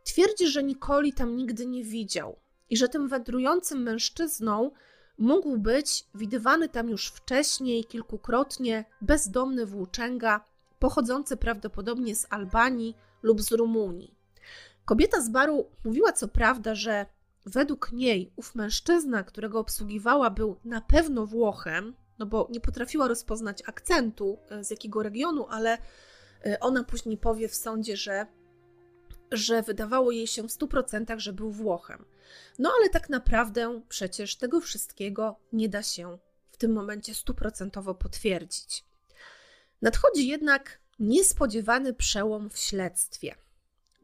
twierdzi, 0.05 0.49
że 0.49 0.63
Nikoli 0.63 1.13
tam 1.13 1.37
nigdy 1.37 1.67
nie 1.67 1.85
widział 1.85 2.41
i 2.71 2.77
że 2.77 2.89
tym 2.89 3.09
wędrującym 3.09 3.83
mężczyzną 3.83 4.71
mógł 5.19 5.59
być 5.59 6.07
widywany 6.15 6.69
tam 6.69 6.89
już 6.89 7.09
wcześniej, 7.09 7.85
kilkukrotnie, 7.85 8.85
bezdomny 9.01 9.67
włóczęga, 9.67 10.45
pochodzący 10.79 11.37
prawdopodobnie 11.37 12.17
z 12.17 12.27
Albanii 12.31 12.97
lub 13.23 13.43
z 13.43 13.53
Rumunii. 13.53 14.15
Kobieta 14.85 15.21
z 15.21 15.29
baru 15.29 15.67
mówiła 15.85 16.13
co 16.13 16.29
prawda, 16.29 16.75
że 16.75 17.07
według 17.47 17.93
niej 17.93 18.33
ów 18.37 18.55
mężczyzna, 18.55 19.23
którego 19.23 19.61
obsługiwała, 19.61 20.31
był 20.31 20.57
na 20.65 20.81
pewno 20.81 21.27
Włochem, 21.27 21.95
no 22.19 22.27
bo 22.27 22.49
nie 22.51 22.61
potrafiła 22.61 23.09
rozpoznać 23.09 23.63
akcentu 23.67 24.39
e, 24.51 24.65
z 24.65 24.71
jakiego 24.71 25.03
regionu, 25.03 25.47
ale 25.51 25.79
e, 26.47 26.61
ona 26.61 26.85
później 26.85 27.19
powie 27.19 27.49
w 27.49 27.55
sądzie, 27.55 27.97
że, 27.97 28.27
że 29.33 29.63
wydawało 29.63 30.11
jej 30.11 30.27
się 30.27 30.43
w 30.43 30.47
100%, 30.47 31.19
że 31.19 31.33
był 31.33 31.51
Włochem. 31.51 32.05
No 32.59 32.73
ale 32.79 32.89
tak 32.89 33.09
naprawdę 33.09 33.81
przecież 33.89 34.37
tego 34.37 34.61
wszystkiego 34.61 35.37
nie 35.53 35.69
da 35.69 35.83
się 35.83 36.19
w 36.51 36.57
tym 36.57 36.73
momencie 36.73 37.15
stuprocentowo 37.15 37.95
potwierdzić. 37.95 38.85
Nadchodzi 39.83 40.29
jednak 40.29 40.81
niespodziewany 40.99 41.95
przełom 41.95 42.51
w 42.51 42.59
śledztwie. 42.59 43.35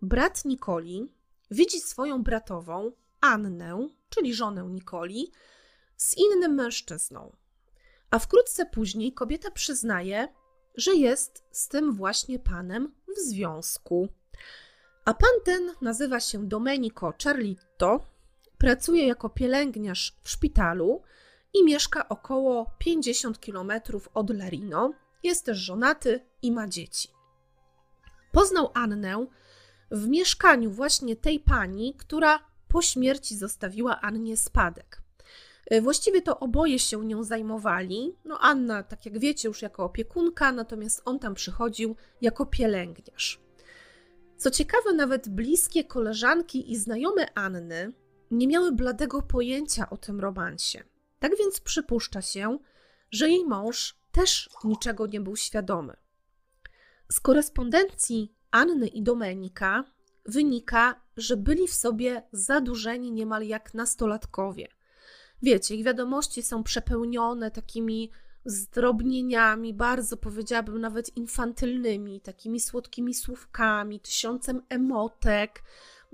Brat 0.02 0.44
Nikoli 0.44 1.12
widzi 1.50 1.80
swoją 1.80 2.22
bratową, 2.22 2.92
Annę, 3.20 3.88
czyli 4.08 4.34
żonę 4.34 4.62
Nikoli, 4.62 5.32
z 5.96 6.16
innym 6.16 6.54
mężczyzną. 6.54 7.36
A 8.10 8.18
wkrótce 8.18 8.66
później 8.66 9.12
kobieta 9.12 9.50
przyznaje, 9.50 10.28
że 10.76 10.94
jest 10.94 11.44
z 11.50 11.68
tym 11.68 11.92
właśnie 11.92 12.38
panem 12.38 12.94
w 13.16 13.20
związku. 13.20 14.08
A 15.04 15.14
pan 15.14 15.30
ten 15.44 15.70
nazywa 15.80 16.20
się 16.20 16.48
Domenico 16.48 17.12
Carlitto, 17.18 18.13
pracuje 18.58 19.06
jako 19.06 19.28
pielęgniarz 19.28 20.16
w 20.22 20.30
szpitalu 20.30 21.02
i 21.54 21.64
mieszka 21.64 22.08
około 22.08 22.70
50 22.78 23.38
km 23.38 23.72
od 24.14 24.30
Larino. 24.30 24.92
Jest 25.22 25.46
też 25.46 25.58
żonaty 25.58 26.20
i 26.42 26.52
ma 26.52 26.68
dzieci. 26.68 27.08
Poznał 28.32 28.70
Annę 28.74 29.26
w 29.90 30.08
mieszkaniu 30.08 30.70
właśnie 30.70 31.16
tej 31.16 31.40
pani, 31.40 31.94
która 31.98 32.38
po 32.68 32.82
śmierci 32.82 33.36
zostawiła 33.36 34.00
Annie 34.00 34.36
spadek. 34.36 35.02
E, 35.66 35.80
właściwie 35.80 36.22
to 36.22 36.38
oboje 36.40 36.78
się 36.78 37.04
nią 37.04 37.24
zajmowali. 37.24 38.16
No 38.24 38.38
Anna, 38.40 38.82
tak 38.82 39.06
jak 39.06 39.18
wiecie, 39.18 39.48
już 39.48 39.62
jako 39.62 39.84
opiekunka, 39.84 40.52
natomiast 40.52 41.02
on 41.04 41.18
tam 41.18 41.34
przychodził 41.34 41.96
jako 42.20 42.46
pielęgniarz. 42.46 43.40
Co 44.36 44.50
ciekawe, 44.50 44.92
nawet 44.92 45.28
bliskie 45.28 45.84
koleżanki 45.84 46.72
i 46.72 46.76
znajome 46.76 47.34
Anny 47.34 47.92
nie 48.30 48.48
miały 48.48 48.72
bladego 48.72 49.22
pojęcia 49.22 49.90
o 49.90 49.96
tym 49.96 50.20
romansie. 50.20 50.84
Tak 51.18 51.32
więc 51.38 51.60
przypuszcza 51.60 52.22
się, 52.22 52.58
że 53.10 53.28
jej 53.28 53.44
mąż 53.44 53.96
też 54.12 54.50
niczego 54.64 55.06
nie 55.06 55.20
był 55.20 55.36
świadomy. 55.36 55.96
Z 57.12 57.20
korespondencji 57.20 58.34
Anny 58.50 58.86
i 58.86 59.02
Domenika 59.02 59.84
wynika, 60.24 61.00
że 61.16 61.36
byli 61.36 61.68
w 61.68 61.74
sobie 61.74 62.22
zadłużeni 62.32 63.12
niemal 63.12 63.46
jak 63.46 63.74
nastolatkowie– 63.74 64.68
wiecie, 65.44 65.74
ich 65.74 65.84
wiadomości 65.84 66.42
są 66.42 66.62
przepełnione 66.62 67.50
takimi 67.50 68.10
zdrobnieniami, 68.44 69.74
bardzo 69.74 70.16
powiedziałabym 70.16 70.80
nawet 70.80 71.16
infantylnymi, 71.16 72.20
takimi 72.20 72.60
słodkimi 72.60 73.14
słówkami, 73.14 74.00
tysiącem 74.00 74.62
emotek, 74.68 75.62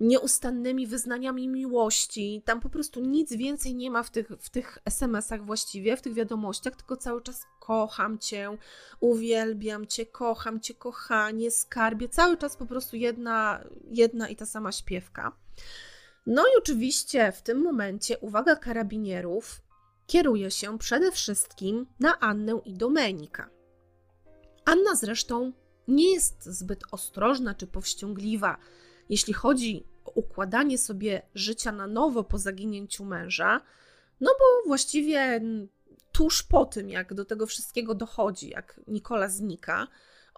nieustannymi 0.00 0.86
wyznaniami 0.86 1.48
miłości. 1.48 2.42
Tam 2.44 2.60
po 2.60 2.68
prostu 2.68 3.00
nic 3.00 3.32
więcej 3.32 3.74
nie 3.74 3.90
ma 3.90 4.02
w 4.02 4.10
tych, 4.10 4.28
w 4.28 4.50
tych 4.50 4.78
SMS-ach 4.84 5.44
właściwie, 5.44 5.96
w 5.96 6.02
tych 6.02 6.14
wiadomościach, 6.14 6.76
tylko 6.76 6.96
cały 6.96 7.22
czas 7.22 7.46
kocham 7.60 8.18
cię, 8.18 8.58
uwielbiam 9.00 9.86
cię, 9.86 10.06
kocham 10.06 10.60
cię, 10.60 10.74
kochanie, 10.74 11.50
skarbie. 11.50 12.08
Cały 12.08 12.36
czas 12.36 12.56
po 12.56 12.66
prostu 12.66 12.96
jedna, 12.96 13.64
jedna 13.90 14.28
i 14.28 14.36
ta 14.36 14.46
sama 14.46 14.72
śpiewka. 14.72 15.32
No 16.26 16.42
i 16.42 16.58
oczywiście 16.58 17.32
w 17.32 17.42
tym 17.42 17.62
momencie 17.62 18.18
uwaga 18.18 18.56
karabinierów 18.56 19.62
kieruje 20.06 20.50
się 20.50 20.78
przede 20.78 21.12
wszystkim 21.12 21.86
na 22.00 22.20
Annę 22.20 22.60
i 22.64 22.74
Domenika. 22.74 23.50
Anna 24.64 24.94
zresztą 24.94 25.52
nie 25.88 26.12
jest 26.14 26.44
zbyt 26.44 26.80
ostrożna 26.90 27.54
czy 27.54 27.66
powściągliwa, 27.66 28.56
jeśli 29.08 29.32
chodzi 29.32 29.86
układanie 30.14 30.78
sobie 30.78 31.22
życia 31.34 31.72
na 31.72 31.86
nowo 31.86 32.24
po 32.24 32.38
zaginięciu 32.38 33.04
męża, 33.04 33.60
no 34.20 34.30
bo 34.38 34.68
właściwie 34.68 35.40
tuż 36.12 36.42
po 36.42 36.64
tym, 36.64 36.90
jak 36.90 37.14
do 37.14 37.24
tego 37.24 37.46
wszystkiego 37.46 37.94
dochodzi, 37.94 38.48
jak 38.48 38.80
Nikola 38.86 39.28
znika, 39.28 39.86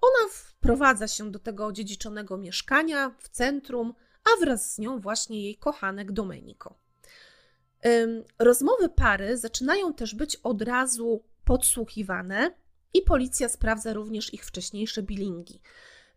ona 0.02 0.32
wprowadza 0.32 1.08
się 1.08 1.30
do 1.30 1.38
tego 1.38 1.66
odziedziczonego 1.66 2.38
mieszkania 2.38 3.14
w 3.18 3.28
centrum, 3.28 3.94
a 4.24 4.40
wraz 4.40 4.74
z 4.74 4.78
nią 4.78 5.00
właśnie 5.00 5.42
jej 5.42 5.56
kochanek 5.56 6.12
Domenico. 6.12 6.74
Rozmowy 8.38 8.88
pary 8.88 9.36
zaczynają 9.36 9.94
też 9.94 10.14
być 10.14 10.36
od 10.36 10.62
razu 10.62 11.24
podsłuchiwane 11.44 12.54
i 12.94 13.02
policja 13.02 13.48
sprawdza 13.48 13.92
również 13.92 14.34
ich 14.34 14.44
wcześniejsze 14.44 15.02
bilingi. 15.02 15.60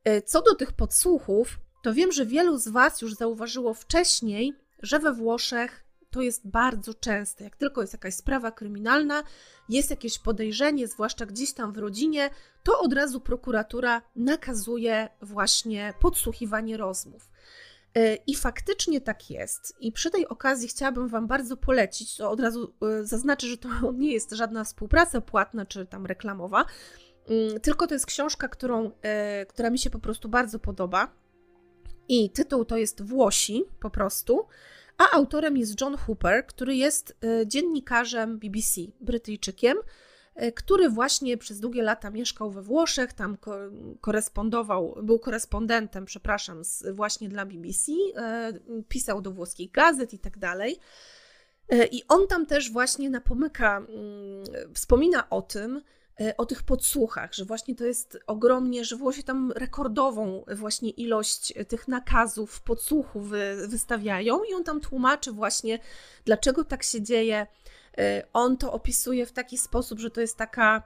E, 0.04 0.22
co 0.22 0.42
do 0.42 0.56
tych 0.56 0.74
podsłuchów, 0.74 1.60
to 1.86 1.94
wiem, 1.94 2.12
że 2.12 2.26
wielu 2.26 2.58
z 2.58 2.68
Was 2.68 3.02
już 3.02 3.14
zauważyło 3.14 3.74
wcześniej, 3.74 4.54
że 4.82 5.00
we 5.00 5.14
Włoszech 5.14 5.86
to 6.12 6.22
jest 6.22 6.48
bardzo 6.48 6.94
częste. 6.94 7.44
Jak 7.44 7.56
tylko 7.56 7.82
jest 7.82 7.94
jakaś 7.94 8.14
sprawa 8.14 8.52
kryminalna, 8.52 9.24
jest 9.70 9.90
jakieś 9.90 10.20
podejrzenie, 10.20 10.88
zwłaszcza 10.88 11.26
gdzieś 11.26 11.54
tam 11.54 11.74
w 11.74 11.78
rodzinie, 11.78 12.30
to 12.64 12.80
od 12.80 12.94
razu 12.94 13.22
prokuratura 13.22 14.02
nakazuje 14.16 15.10
właśnie 15.22 15.94
podsłuchiwanie 16.00 16.78
rozmów. 16.78 17.30
E, 17.96 18.16
I 18.16 18.36
faktycznie 18.36 19.02
tak 19.02 19.30
jest. 19.30 19.76
I 19.80 19.92
przy 19.92 20.12
tej 20.12 20.28
okazji 20.28 20.68
chciałabym 20.68 21.08
Wam 21.08 21.28
bardzo 21.28 21.58
polecić, 21.58 22.18
to 22.18 22.32
od 22.32 22.40
razu 22.40 22.74
e, 22.82 23.06
zaznaczę, 23.06 23.48
że 23.48 23.58
to 23.58 23.70
nie 23.98 24.14
jest 24.14 24.32
żadna 24.32 24.64
współpraca 24.64 25.22
płatna 25.22 25.66
czy 25.66 25.86
tam 25.86 26.06
reklamowa, 26.06 26.66
mm, 27.28 27.60
tylko 27.60 27.88
to 27.88 27.94
jest 27.94 28.06
książka, 28.06 28.48
którą, 28.48 28.92
e, 29.02 29.46
która 29.46 29.70
mi 29.70 29.80
się 29.80 29.90
po 29.90 30.00
prostu 30.00 30.30
bardzo 30.30 30.60
podoba. 30.60 31.25
I 32.10 32.30
tytuł 32.30 32.66
to 32.66 32.78
jest 32.78 33.02
Włosi 33.02 33.64
po 33.80 33.90
prostu, 33.90 34.46
a 34.98 35.12
autorem 35.12 35.58
jest 35.58 35.82
John 35.82 35.98
Hooper, 35.98 36.46
który 36.48 36.76
jest 36.76 37.18
dziennikarzem 37.46 38.40
BBC, 38.40 38.82
Brytyjczykiem, 39.02 39.78
E, 40.36 40.52
który 40.52 40.90
właśnie 40.90 41.38
przez 41.38 41.60
długie 41.60 41.84
lata 41.84 42.12
mieszkał 42.12 42.52
we 42.52 42.62
Włoszech, 42.62 43.14
tam 43.14 43.38
korespondował, 44.02 44.96
był 45.04 45.20
korespondentem, 45.20 46.06
przepraszam, 46.06 46.62
właśnie 46.92 47.30
dla 47.30 47.46
BBC, 47.46 47.92
e, 48.16 48.54
pisał 48.88 49.22
do 49.22 49.32
włoskich 49.32 49.72
gazet 49.72 50.14
i 50.14 50.20
tak 50.20 50.38
dalej. 50.38 50.78
I 51.92 52.04
on 52.08 52.28
tam 52.28 52.46
też 52.46 52.72
właśnie 52.72 53.10
napomyka, 53.10 53.78
mm, 53.78 53.90
wspomina 54.74 55.30
o 55.30 55.42
tym, 55.42 55.82
o 56.38 56.46
tych 56.46 56.64
podsłuchach, 56.64 57.34
że 57.34 57.46
właśnie 57.46 57.76
to 57.76 57.86
jest 57.86 58.20
ogromnie, 58.28 58.86
że 58.86 58.96
Włosi 58.96 59.24
tam 59.24 59.52
rekordową 59.52 60.46
właśnie 60.56 60.90
ilość 60.90 61.54
tych 61.68 61.88
nakazów, 61.88 62.62
podsłuchów 62.62 63.30
wystawiają 63.68 64.44
i 64.44 64.54
on 64.54 64.64
tam 64.64 64.82
tłumaczy 64.82 65.32
właśnie, 65.32 65.80
dlaczego 66.26 66.64
tak 66.64 66.84
się 66.84 67.02
dzieje, 67.02 67.48
Y, 68.00 68.24
on 68.34 68.58
to 68.58 68.74
opisuje 68.74 69.26
w 69.26 69.32
taki 69.32 69.58
sposób, 69.58 70.00
że 70.00 70.12
to 70.12 70.22
jest 70.22 70.38
taka 70.38 70.84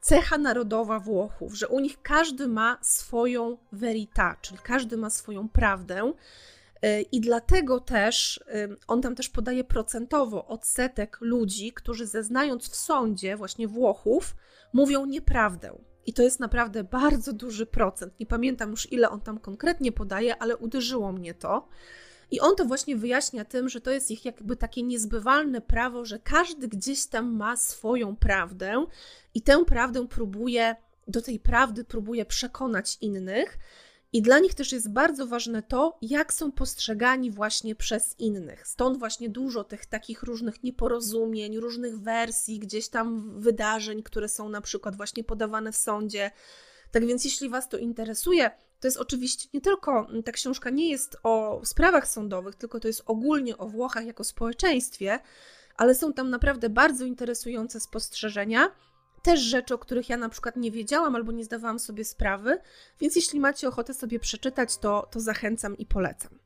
cecha 0.00 0.38
narodowa 0.38 1.00
Włochów, 1.00 1.54
że 1.54 1.68
u 1.68 1.80
nich 1.80 2.02
każdy 2.02 2.48
ma 2.48 2.78
swoją 2.82 3.56
verita, 3.72 4.36
czyli 4.40 4.58
każdy 4.62 4.96
ma 4.96 5.10
swoją 5.10 5.48
prawdę. 5.48 6.12
Y, 6.84 7.02
I 7.12 7.20
dlatego 7.20 7.80
też 7.80 8.44
on 8.86 9.02
tam 9.02 9.14
też 9.14 9.28
podaje 9.28 9.64
procentowo 9.64 10.46
odsetek 10.46 11.18
ludzi, 11.20 11.72
którzy 11.72 12.06
zeznając 12.06 12.68
w 12.70 12.76
sądzie, 12.76 13.36
właśnie 13.36 13.68
Włochów, 13.68 14.36
mówią 14.72 15.06
nieprawdę. 15.06 15.78
I 16.06 16.12
to 16.12 16.22
jest 16.22 16.40
naprawdę 16.40 16.84
bardzo 16.84 17.32
duży 17.32 17.66
procent. 17.66 18.20
Nie 18.20 18.26
pamiętam 18.26 18.70
już, 18.70 18.92
ile 18.92 19.10
on 19.10 19.20
tam 19.20 19.38
konkretnie 19.38 19.92
podaje, 19.92 20.42
ale 20.42 20.56
uderzyło 20.56 21.12
mnie 21.12 21.34
to. 21.34 21.68
I 22.30 22.40
on 22.40 22.56
to 22.56 22.64
właśnie 22.64 22.96
wyjaśnia 22.96 23.44
tym, 23.44 23.68
że 23.68 23.80
to 23.80 23.90
jest 23.90 24.10
ich 24.10 24.24
jakby 24.24 24.56
takie 24.56 24.82
niezbywalne 24.82 25.60
prawo, 25.60 26.04
że 26.04 26.18
każdy 26.18 26.68
gdzieś 26.68 27.06
tam 27.06 27.36
ma 27.36 27.56
swoją 27.56 28.16
prawdę 28.16 28.86
i 29.34 29.42
tę 29.42 29.64
prawdę 29.64 30.08
próbuje, 30.08 30.76
do 31.08 31.22
tej 31.22 31.40
prawdy 31.40 31.84
próbuje 31.84 32.24
przekonać 32.24 32.98
innych. 33.00 33.58
I 34.12 34.22
dla 34.22 34.38
nich 34.38 34.54
też 34.54 34.72
jest 34.72 34.92
bardzo 34.92 35.26
ważne 35.26 35.62
to, 35.62 35.98
jak 36.02 36.32
są 36.32 36.52
postrzegani 36.52 37.30
właśnie 37.30 37.74
przez 37.74 38.14
innych. 38.18 38.66
Stąd 38.68 38.98
właśnie 38.98 39.28
dużo 39.28 39.64
tych 39.64 39.86
takich 39.86 40.22
różnych 40.22 40.62
nieporozumień, 40.62 41.58
różnych 41.58 42.00
wersji, 42.00 42.58
gdzieś 42.58 42.88
tam 42.88 43.40
wydarzeń, 43.40 44.02
które 44.02 44.28
są 44.28 44.48
na 44.48 44.60
przykład 44.60 44.96
właśnie 44.96 45.24
podawane 45.24 45.72
w 45.72 45.76
sądzie. 45.76 46.30
Tak 46.90 47.06
więc, 47.06 47.24
jeśli 47.24 47.48
Was 47.48 47.68
to 47.68 47.78
interesuje, 47.78 48.50
to 48.80 48.86
jest 48.86 48.96
oczywiście 48.96 49.48
nie 49.54 49.60
tylko, 49.60 50.06
mm, 50.08 50.22
ta 50.22 50.32
książka 50.32 50.70
nie 50.70 50.90
jest 50.90 51.16
o 51.22 51.60
sprawach 51.64 52.08
sądowych, 52.08 52.54
tylko 52.54 52.80
to 52.80 52.88
jest 52.88 53.02
ogólnie 53.06 53.58
o 53.58 53.68
Włochach 53.68 54.06
jako 54.06 54.24
społeczeństwie, 54.24 55.18
ale 55.76 55.94
są 55.94 56.12
tam 56.12 56.30
naprawdę 56.30 56.68
bardzo 56.68 57.04
interesujące 57.04 57.80
spostrzeżenia. 57.80 58.70
Też 59.22 59.40
rzeczy, 59.40 59.74
o 59.74 59.78
których 59.78 60.08
ja 60.08 60.16
na 60.16 60.28
przykład 60.28 60.56
nie 60.56 60.70
wiedziałam 60.70 61.16
albo 61.16 61.32
nie 61.32 61.44
zdawałam 61.44 61.78
sobie 61.78 62.04
sprawy, 62.04 62.58
więc 63.00 63.16
jeśli 63.16 63.40
macie 63.40 63.68
ochotę 63.68 63.94
sobie 63.94 64.18
przeczytać, 64.18 64.78
to, 64.78 65.08
to 65.10 65.20
zachęcam 65.20 65.78
i 65.78 65.86
polecam. 65.86 66.38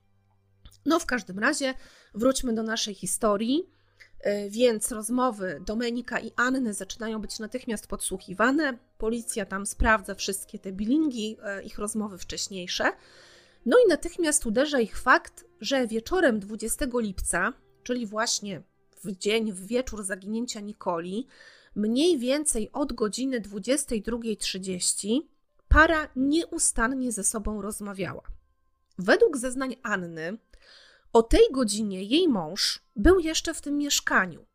No, 0.86 0.98
w 0.98 1.06
każdym 1.06 1.38
razie 1.38 1.74
wróćmy 2.14 2.52
do 2.54 2.62
naszej 2.62 2.94
historii. 2.94 3.74
E, 4.20 4.50
więc 4.50 4.92
rozmowy 4.92 5.62
Domenika 5.66 6.20
i 6.20 6.32
Anny 6.36 6.74
zaczynają 6.74 7.20
być 7.20 7.38
natychmiast 7.38 7.86
podsłuchiwane. 7.86 8.78
Policja 8.98 9.46
tam 9.46 9.66
sprawdza 9.66 10.14
wszystkie 10.14 10.58
te 10.58 10.72
bilingi, 10.72 11.36
e, 11.42 11.62
ich 11.62 11.78
rozmowy 11.78 12.18
wcześniejsze. 12.18 12.84
No 13.66 13.76
i 13.86 13.88
natychmiast 13.88 14.46
uderza 14.46 14.80
ich 14.80 14.98
fakt, 14.98 15.44
że 15.60 15.86
wieczorem 15.86 16.40
20 16.40 16.86
lipca, 16.94 17.52
czyli 17.82 18.06
właśnie 18.06 18.62
w 19.04 19.16
dzień, 19.18 19.52
w 19.52 19.66
wieczór 19.66 20.02
zaginięcia 20.04 20.60
Nikoli, 20.60 21.26
mniej 21.74 22.18
więcej 22.18 22.72
od 22.72 22.92
godziny 22.92 23.40
22.30 23.40 25.20
para 25.68 26.08
nieustannie 26.16 27.12
ze 27.12 27.24
sobą 27.24 27.62
rozmawiała. 27.62 28.22
Według 28.98 29.36
zeznań 29.36 29.76
Anny, 29.82 30.38
o 31.12 31.22
tej 31.22 31.52
godzinie 31.52 32.02
jej 32.02 32.28
mąż 32.28 32.82
był 32.96 33.18
jeszcze 33.18 33.54
w 33.54 33.60
tym 33.60 33.78
mieszkaniu. 33.78 34.46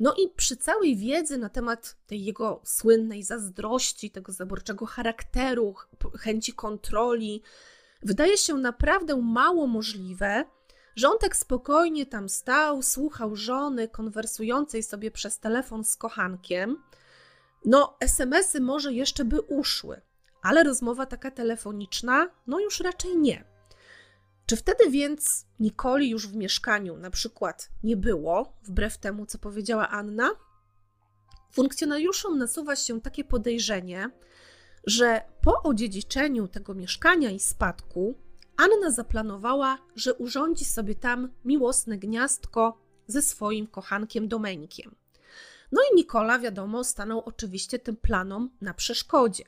No 0.00 0.14
i 0.14 0.28
przy 0.36 0.56
całej 0.56 0.96
wiedzy 0.96 1.38
na 1.38 1.48
temat 1.48 1.96
tej 2.06 2.24
jego 2.24 2.60
słynnej 2.64 3.22
zazdrości, 3.22 4.10
tego 4.10 4.32
zaborczego 4.32 4.86
charakteru, 4.86 5.74
chęci 6.18 6.52
kontroli, 6.52 7.42
wydaje 8.02 8.38
się 8.38 8.54
naprawdę 8.54 9.16
mało 9.16 9.66
możliwe, 9.66 10.44
tak 11.20 11.36
spokojnie 11.36 12.06
tam 12.06 12.28
stał, 12.28 12.82
słuchał 12.82 13.36
żony 13.36 13.88
konwersującej 13.88 14.82
sobie 14.82 15.10
przez 15.10 15.38
telefon 15.38 15.84
z 15.84 15.96
kochankiem. 15.96 16.82
No, 17.64 17.96
SMS-y 18.00 18.60
może 18.60 18.92
jeszcze 18.92 19.24
by 19.24 19.40
uszły, 19.40 20.00
ale 20.42 20.64
rozmowa 20.64 21.06
taka 21.06 21.30
telefoniczna, 21.30 22.28
no 22.46 22.60
już 22.60 22.80
raczej 22.80 23.16
nie. 23.16 23.44
Czy 24.46 24.56
wtedy 24.56 24.90
więc 24.90 25.46
Nikoli 25.60 26.10
już 26.10 26.28
w 26.28 26.36
mieszkaniu 26.36 26.96
na 26.96 27.10
przykład 27.10 27.70
nie 27.82 27.96
było, 27.96 28.56
wbrew 28.62 28.98
temu, 28.98 29.26
co 29.26 29.38
powiedziała 29.38 29.88
Anna? 29.88 30.30
Funkcjonariuszom 31.52 32.38
nasuwa 32.38 32.76
się 32.76 33.00
takie 33.00 33.24
podejrzenie, 33.24 34.10
że 34.86 35.22
po 35.42 35.62
odziedziczeniu 35.62 36.48
tego 36.48 36.74
mieszkania 36.74 37.30
i 37.30 37.40
spadku 37.40 38.14
Anna 38.56 38.90
zaplanowała, 38.90 39.78
że 39.96 40.14
urządzi 40.14 40.64
sobie 40.64 40.94
tam 40.94 41.28
miłosne 41.44 41.98
gniazdko 41.98 42.78
ze 43.06 43.22
swoim 43.22 43.66
kochankiem 43.66 44.28
Domenikiem. 44.28 44.94
No 45.72 45.80
i 45.92 45.96
Nikola, 45.96 46.38
wiadomo, 46.38 46.84
stanął 46.84 47.20
oczywiście 47.20 47.78
tym 47.78 47.96
planom 47.96 48.50
na 48.60 48.74
przeszkodzie. 48.74 49.44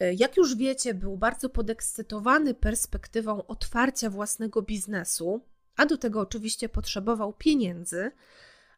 E, 0.00 0.14
jak 0.14 0.36
już 0.36 0.56
wiecie, 0.56 0.94
był 0.94 1.16
bardzo 1.16 1.48
podekscytowany 1.48 2.54
perspektywą 2.54 3.46
otwarcia 3.46 4.10
własnego 4.10 4.62
biznesu, 4.62 5.40
a 5.76 5.86
do 5.86 5.98
tego 5.98 6.20
oczywiście 6.20 6.68
potrzebował 6.68 7.32
pieniędzy, 7.32 8.10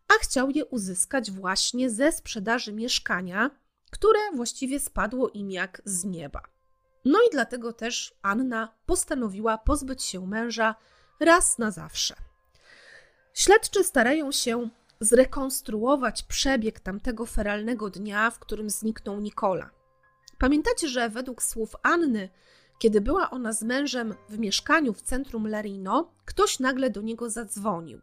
a 0.08 0.12
chciał 0.12 0.50
je 0.50 0.64
uzyskać 0.64 1.30
właśnie 1.30 1.90
ze 1.90 2.12
sprzedaży 2.12 2.72
mieszkania, 2.72 3.50
które 3.90 4.20
właściwie 4.34 4.80
spadło 4.80 5.28
im 5.28 5.50
jak 5.50 5.82
z 5.84 6.04
nieba. 6.04 6.42
No 7.04 7.18
i 7.28 7.30
dlatego 7.32 7.72
też 7.72 8.14
Anna 8.22 8.74
postanowiła 8.86 9.58
pozbyć 9.58 10.02
się 10.02 10.26
męża 10.26 10.74
raz 11.20 11.58
na 11.58 11.70
zawsze. 11.70 12.14
Śledczy 13.34 13.84
starają 13.84 14.32
się 14.32 14.68
zrekonstruować 15.00 16.22
przebieg 16.22 16.80
tamtego 16.80 17.26
feralnego 17.26 17.90
dnia, 17.90 18.30
w 18.30 18.38
którym 18.38 18.70
zniknął 18.70 19.20
Nikola. 19.20 19.70
Pamiętacie, 20.38 20.88
że 20.88 21.08
według 21.08 21.42
słów 21.42 21.76
Anny, 21.82 22.28
kiedy 22.78 23.00
była 23.00 23.30
ona 23.30 23.52
z 23.52 23.62
mężem 23.62 24.14
w 24.28 24.38
mieszkaniu 24.38 24.92
w 24.92 25.02
centrum 25.02 25.46
Lerino, 25.46 26.12
ktoś 26.24 26.58
nagle 26.58 26.90
do 26.90 27.00
niego 27.00 27.30
zadzwonił. 27.30 28.00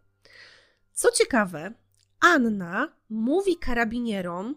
Co 0.93 1.11
ciekawe, 1.11 1.73
Anna 2.19 2.93
mówi 3.09 3.57
karabinierom 3.57 4.55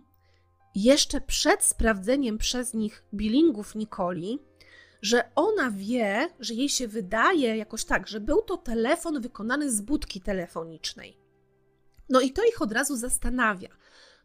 jeszcze 0.74 1.20
przed 1.20 1.64
sprawdzeniem 1.64 2.38
przez 2.38 2.74
nich 2.74 3.04
bilingów 3.14 3.74
Nikoli, 3.74 4.38
że 5.02 5.30
ona 5.35 5.70
wie, 5.70 6.28
że 6.40 6.54
jej 6.54 6.68
się 6.68 6.88
wydaje 6.88 7.56
jakoś 7.56 7.85
tak, 7.85 8.09
że 8.09 8.20
był 8.20 8.42
to 8.42 8.56
telefon 8.56 9.20
wykonany 9.20 9.72
z 9.72 9.80
budki 9.80 10.20
telefonicznej. 10.20 11.16
No 12.09 12.20
i 12.20 12.33
to 12.33 12.42
ich 12.44 12.62
od 12.62 12.72
razu 12.72 12.96
zastanawia. 12.96 13.68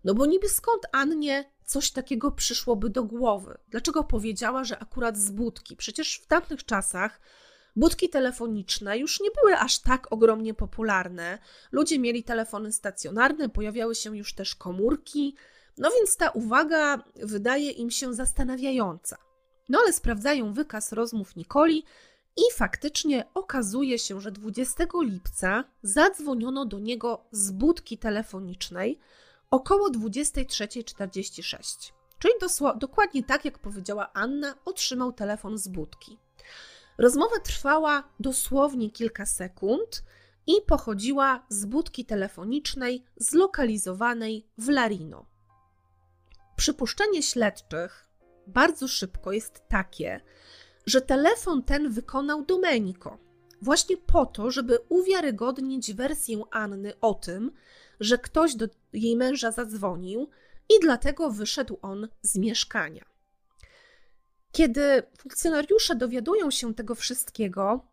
No 0.03 0.13
bo 0.13 0.25
niby 0.25 0.49
skąd 0.49 0.83
Annie 0.91 1.51
coś 1.65 1.91
takiego 1.91 2.31
przyszłoby 2.31 2.89
do 2.89 3.03
głowy? 3.03 3.57
Dlaczego 3.69 4.03
powiedziała, 4.03 4.63
że 4.63 4.79
akurat 4.79 5.17
z 5.17 5.31
budki? 5.31 5.75
Przecież 5.75 6.15
w 6.15 6.27
tamtych 6.27 6.65
czasach 6.65 7.21
budki 7.75 8.09
telefoniczne 8.09 8.97
już 8.97 9.19
nie 9.19 9.29
były 9.31 9.57
aż 9.57 9.79
tak 9.79 10.11
ogromnie 10.11 10.53
popularne. 10.53 11.39
Ludzie 11.71 11.99
mieli 11.99 12.23
telefony 12.23 12.71
stacjonarne, 12.71 13.49
pojawiały 13.49 13.95
się 13.95 14.17
już 14.17 14.33
też 14.33 14.55
komórki. 14.55 15.35
No 15.77 15.91
więc 15.91 16.17
ta 16.17 16.29
uwaga 16.29 17.03
wydaje 17.15 17.71
im 17.71 17.91
się 17.91 18.13
zastanawiająca. 18.13 19.17
No 19.69 19.79
ale 19.83 19.93
sprawdzają 19.93 20.53
wykaz 20.53 20.91
rozmów 20.91 21.35
Nikoli 21.35 21.83
i 22.37 22.41
faktycznie 22.53 23.25
okazuje 23.33 23.99
się, 23.99 24.21
że 24.21 24.31
20 24.31 24.83
lipca 25.01 25.63
zadzwoniono 25.83 26.65
do 26.65 26.79
niego 26.79 27.25
z 27.31 27.51
budki 27.51 27.97
telefonicznej 27.97 28.99
około 29.51 29.89
23.46. 29.89 31.91
Czyli 32.19 32.33
dokładnie 32.77 33.23
tak, 33.23 33.45
jak 33.45 33.59
powiedziała 33.59 34.13
Anna, 34.13 34.55
otrzymał 34.65 35.13
telefon 35.13 35.57
z 35.57 35.67
budki. 35.67 36.19
Rozmowa 36.97 37.39
trwała 37.39 38.03
dosłownie 38.19 38.91
kilka 38.91 39.25
sekund 39.25 40.03
i 40.47 40.53
pochodziła 40.67 41.45
z 41.49 41.65
budki 41.65 42.05
telefonicznej 42.05 43.03
zlokalizowanej 43.17 44.47
w 44.57 44.69
Larino. 44.69 45.34
Przypuszczenie 46.55 47.23
śledczych 47.23 48.07
bardzo 48.47 48.87
szybko 48.87 49.31
jest 49.31 49.67
takie, 49.69 50.21
że 50.85 51.01
telefon 51.01 51.63
ten 51.63 51.89
wykonał 51.89 52.45
Domenico, 52.45 53.17
właśnie 53.61 53.97
po 53.97 54.25
to, 54.25 54.51
żeby 54.51 54.79
uwiarygodnić 54.89 55.93
wersję 55.93 56.41
Anny 56.51 56.93
o 57.01 57.13
tym, 57.13 57.51
że 57.99 58.17
ktoś 58.17 58.55
do 58.55 58.67
jej 58.93 59.15
męża 59.15 59.51
zadzwonił 59.51 60.29
i 60.69 60.73
dlatego 60.81 61.31
wyszedł 61.31 61.79
on 61.81 62.07
z 62.21 62.37
mieszkania. 62.37 63.05
Kiedy 64.51 65.03
funkcjonariusze 65.17 65.95
dowiadują 65.95 66.51
się 66.51 66.73
tego 66.73 66.95
wszystkiego, 66.95 67.85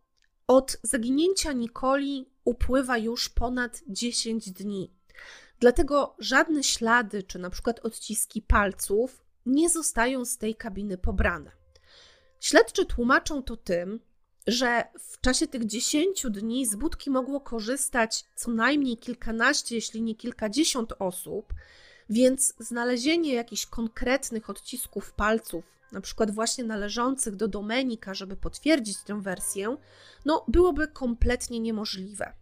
od 0.46 0.76
zaginięcia 0.82 1.52
Nikoli 1.52 2.30
upływa 2.44 2.98
już 2.98 3.28
ponad 3.28 3.80
10 3.88 4.50
dni. 4.50 4.90
Dlatego 5.62 6.14
żadne 6.18 6.64
ślady, 6.64 7.22
czy 7.22 7.38
na 7.38 7.50
przykład 7.50 7.80
odciski 7.80 8.42
palców, 8.42 9.24
nie 9.46 9.70
zostają 9.70 10.24
z 10.24 10.38
tej 10.38 10.54
kabiny 10.54 10.98
pobrane. 10.98 11.50
Śledczy 12.40 12.86
tłumaczą 12.86 13.42
to 13.42 13.56
tym, 13.56 14.00
że 14.46 14.84
w 14.98 15.20
czasie 15.20 15.46
tych 15.46 15.66
10 15.66 16.26
dni 16.30 16.66
z 16.66 16.76
budki 16.76 17.10
mogło 17.10 17.40
korzystać 17.40 18.24
co 18.34 18.50
najmniej 18.50 18.96
kilkanaście, 18.96 19.74
jeśli 19.74 20.02
nie 20.02 20.14
kilkadziesiąt 20.14 20.92
osób, 20.98 21.52
więc 22.10 22.54
znalezienie 22.58 23.34
jakichś 23.34 23.66
konkretnych 23.66 24.50
odcisków 24.50 25.12
palców, 25.12 25.64
na 25.92 26.00
przykład 26.00 26.30
właśnie 26.30 26.64
należących 26.64 27.36
do 27.36 27.48
Domenika, 27.48 28.14
żeby 28.14 28.36
potwierdzić 28.36 28.98
tę 28.98 29.20
wersję, 29.20 29.76
no 30.24 30.44
byłoby 30.48 30.88
kompletnie 30.88 31.60
niemożliwe. 31.60 32.41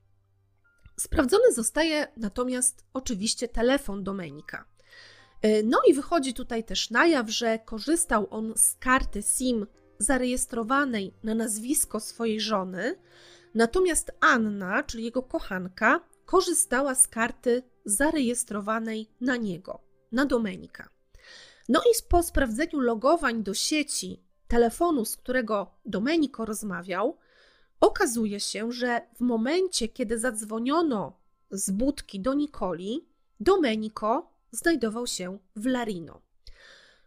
Sprawdzony 1.01 1.53
zostaje 1.53 2.09
natomiast 2.17 2.85
oczywiście 2.95 3.49
telefon 3.49 4.05
Domenika. 4.05 4.65
E, 5.43 5.63
no 5.63 5.79
i 5.87 5.95
wychodzi 5.95 6.35
tutaj 6.35 6.65
też 6.65 6.91
na 6.91 7.07
jaw, 7.07 7.31
że 7.31 7.59
korzystał 7.59 8.27
on 8.31 8.53
z 8.57 8.75
karty 8.75 9.23
SIM 9.23 9.67
zarejestrowanej 9.99 11.15
na 11.23 11.35
nazwisko 11.35 12.01
swojej 12.01 12.41
żony, 12.41 12.95
natomiast 13.55 14.13
Anna, 14.21 14.83
czyli 14.83 15.05
jego 15.05 15.23
kochanka, 15.23 16.01
korzystała 16.27 16.95
z 16.95 17.09
karty 17.09 17.63
zarejestrowanej 17.85 19.09
na 19.21 19.37
niego, 19.37 19.81
na 20.13 20.25
Domenika. 20.25 20.89
No 21.69 21.81
i 21.81 22.03
po 22.09 22.23
sprawdzeniu 22.23 22.81
logowań 22.81 23.43
do 23.43 23.55
sieci 23.55 24.23
telefonu, 24.49 25.05
z 25.05 25.17
którego 25.17 25.71
Domenico 25.87 26.45
rozmawiał, 26.45 27.19
okazuje 27.81 28.41
się, 28.41 28.73
że 28.73 29.01
w 29.15 29.21
momencie, 29.21 29.89
kiedy 29.89 30.19
zadzwoniono 30.19 31.21
z 31.51 31.71
budki 31.71 32.21
do 32.21 32.35
Nikoli, 32.35 33.09
Domenico 33.41 34.31
znajdował 34.51 35.07
się 35.07 35.39
w 35.57 35.67
Larino. 35.67 36.23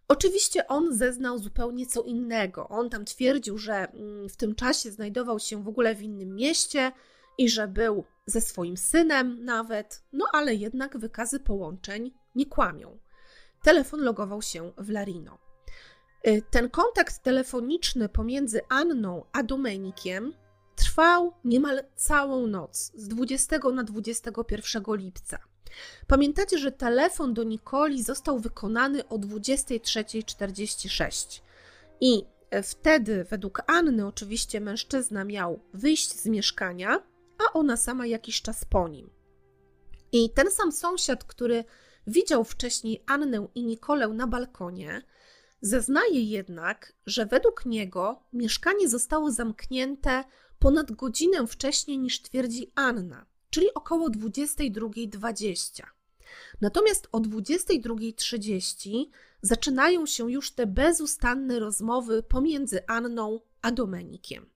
Oczywiście 0.07 0.67
on 0.67 0.93
zeznał 0.93 1.39
zupełnie 1.39 1.85
co 1.85 2.01
innego. 2.01 2.69
On 2.69 2.89
tam 2.89 3.05
twierdził, 3.05 3.57
że 3.57 3.73
mm, 3.73 4.29
w 4.29 4.37
tym 4.37 4.55
czasie 4.55 4.91
znajdował 4.91 5.39
się 5.39 5.63
w 5.63 5.67
ogóle 5.67 5.95
w 5.95 6.01
innym 6.01 6.35
mieście 6.35 6.91
i 7.37 7.49
że 7.49 7.67
był 7.67 8.03
ze 8.25 8.41
swoim 8.41 8.77
synem 8.77 9.45
nawet, 9.45 10.03
no 10.13 10.25
ale 10.33 10.55
jednak 10.55 10.97
wykazy 10.97 11.39
połączeń 11.39 12.11
nie 12.35 12.45
kłamią. 12.45 12.99
Telefon 13.63 13.99
logował 13.99 14.41
się 14.41 14.71
w 14.77 14.89
Larino. 14.89 15.37
Y, 16.27 16.41
ten 16.51 16.69
kontakt 16.69 17.23
telefoniczny 17.23 18.09
pomiędzy 18.09 18.61
Anną 18.69 19.25
a 19.31 19.43
Domenikiem 19.43 20.33
trwał 20.75 21.33
niemal 21.43 21.83
całą 21.95 22.47
noc, 22.47 22.91
z 22.95 23.07
20 23.07 23.59
na 23.73 23.83
21 23.83 24.83
lipca. 24.87 25.39
Pamiętacie, 26.07 26.57
że 26.57 26.71
telefon 26.71 27.33
do 27.33 27.43
Nikoli 27.43 28.03
został 28.03 28.39
wykonany 28.39 29.07
o 29.07 29.17
23.46 29.17 31.41
i 32.01 32.25
e, 32.49 32.63
wtedy, 32.63 33.23
według 33.23 33.61
Anny, 33.67 34.07
oczywiście 34.07 34.61
mężczyzna 34.61 35.23
miał 35.23 35.59
wyjść 35.73 36.13
z 36.13 36.25
mieszkania, 36.25 37.03
a 37.37 37.43
ona 37.53 37.77
sama 37.77 38.05
jakiś 38.05 38.41
czas 38.41 38.65
po 38.65 38.87
nim. 38.87 39.09
I 40.11 40.29
ten 40.29 40.51
sam 40.51 40.71
sąsiad, 40.71 41.23
który 41.23 41.63
widział 42.07 42.43
wcześniej 42.43 43.03
Annę 43.07 43.47
i 43.55 43.63
Nikolę 43.63 44.07
na 44.07 44.27
balkonie, 44.27 45.01
zeznaje 45.61 46.23
jednak, 46.23 46.93
że 47.05 47.25
według 47.25 47.65
niego 47.65 48.23
mieszkanie 48.33 48.89
zostało 48.89 49.31
zamknięte 49.31 50.23
ponad 50.59 50.91
godzinę 50.91 51.47
wcześniej 51.47 51.99
niż 51.99 52.21
twierdzi 52.21 52.71
Anna 52.75 53.25
czyli 53.53 53.73
około 53.73 54.09
22.20. 54.09 55.83
Natomiast 56.61 57.07
o 57.11 57.19
22.30 57.19 59.05
zaczynają 59.41 60.05
się 60.05 60.31
już 60.31 60.51
te 60.51 60.67
bezustanne 60.67 61.59
rozmowy 61.59 62.23
pomiędzy 62.23 62.87
Anną 62.87 63.39
a 63.61 63.71
Domenikiem. 63.71 64.49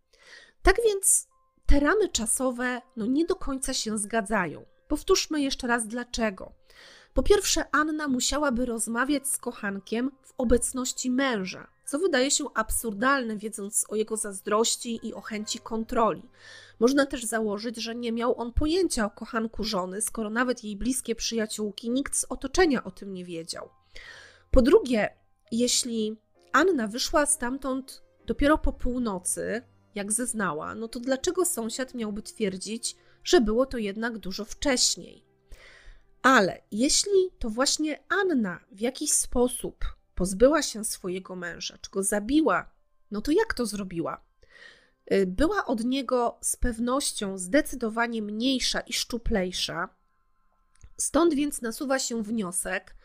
Tak 0.61 0.75
więc 0.85 1.27
te 1.65 1.79
ramy 1.79 2.09
czasowe 2.09 2.81
no, 2.95 3.05
nie 3.05 3.25
do 3.25 3.35
końca 3.35 3.73
się 3.73 3.97
zgadzają. 3.97 4.65
Powtórzmy 4.87 5.41
jeszcze 5.41 5.67
raz 5.67 5.87
dlaczego. 5.87 6.51
Po 7.13 7.23
pierwsze, 7.23 7.65
Anna 7.71 8.07
musiałaby 8.07 8.65
rozmawiać 8.65 9.27
z 9.27 9.37
kochankiem 9.37 10.11
w 10.23 10.33
obecności 10.37 11.11
męża, 11.11 11.67
co 11.87 11.99
wydaje 11.99 12.31
się 12.31 12.45
absurdalne, 12.53 13.37
wiedząc 13.37 13.85
o 13.89 13.95
jego 13.95 14.17
zazdrości 14.17 14.99
i 15.03 15.13
o 15.13 15.21
chęci 15.21 15.59
kontroli. 15.59 16.29
Można 16.79 17.05
też 17.05 17.23
założyć, 17.23 17.77
że 17.77 17.95
nie 17.95 18.11
miał 18.11 18.41
on 18.41 18.53
pojęcia 18.53 19.05
o 19.05 19.09
kochanku 19.09 19.63
żony, 19.63 20.01
skoro 20.01 20.29
nawet 20.29 20.63
jej 20.63 20.75
bliskie 20.75 21.15
przyjaciółki, 21.15 21.89
nikt 21.89 22.15
z 22.15 22.23
otoczenia 22.29 22.83
o 22.83 22.91
tym 22.91 23.13
nie 23.13 23.25
wiedział. 23.25 23.69
Po 24.51 24.61
drugie, 24.61 25.09
jeśli 25.51 26.17
Anna 26.51 26.87
wyszła 26.87 27.25
stamtąd 27.25 28.03
dopiero 28.25 28.57
po 28.57 28.73
północy, 28.73 29.61
jak 29.95 30.11
zeznała, 30.11 30.75
no 30.75 30.87
to 30.87 30.99
dlaczego 30.99 31.45
sąsiad 31.45 31.93
miałby 31.93 32.21
twierdzić, 32.21 32.95
że 33.23 33.41
było 33.41 33.65
to 33.65 33.77
jednak 33.77 34.17
dużo 34.17 34.45
wcześniej? 34.45 35.23
Ale 36.21 36.61
jeśli 36.71 37.31
to 37.39 37.49
właśnie 37.49 38.03
Anna 38.09 38.59
w 38.71 38.79
jakiś 38.79 39.11
sposób 39.11 39.96
pozbyła 40.17 40.61
się 40.61 40.85
swojego 40.85 41.35
męża, 41.35 41.77
czy 41.81 41.91
go 41.91 42.03
zabiła, 42.03 42.69
no 43.11 43.21
to 43.21 43.31
jak 43.31 43.53
to 43.53 43.65
zrobiła? 43.65 44.21
Y, 45.13 45.27
była 45.27 45.65
od 45.65 45.83
niego 45.83 46.37
z 46.41 46.55
pewnością 46.55 47.37
zdecydowanie 47.37 48.21
mniejsza 48.21 48.79
i 48.79 48.93
szczuplejsza. 48.93 49.89
Stąd 50.97 51.33
więc 51.33 51.61
nasuwa 51.61 51.99
się 51.99 52.23
wniosek, 52.23 52.95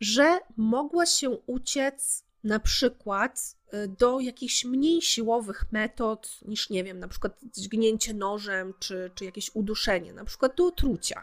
że 0.00 0.38
mogła 0.56 1.06
się 1.06 1.30
uciec 1.30 2.24
na 2.44 2.60
przykład 2.60 3.56
y, 3.74 3.88
do 3.88 4.20
jakichś 4.20 4.64
mniej 4.64 5.02
siłowych 5.02 5.64
metod 5.72 6.40
niż, 6.42 6.70
nie 6.70 6.84
wiem, 6.84 6.98
na 6.98 7.08
przykład 7.08 7.40
dźgnięcie 7.56 8.14
nożem 8.14 8.74
czy, 8.78 9.10
czy 9.14 9.24
jakieś 9.24 9.50
uduszenie, 9.54 10.12
na 10.12 10.24
przykład 10.24 10.56
do 10.56 10.66
otrucia. 10.66 11.22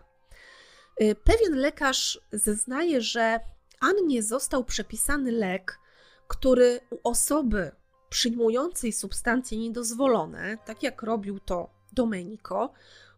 Y, 1.02 1.16
pewien 1.24 1.56
lekarz 1.56 2.20
zeznaje, 2.32 3.02
że 3.02 3.40
Annie 3.80 4.24
został 4.24 4.64
przepisany 4.64 5.32
lek, 5.32 5.80
który 6.28 6.80
u 6.90 7.10
osoby 7.10 7.72
przyjmującej 8.10 8.92
substancje 8.92 9.58
niedozwolone, 9.58 10.58
tak 10.66 10.84
jak 10.84 11.02
robił 11.02 11.40
to 11.40 11.70
Domenico, 11.94 12.74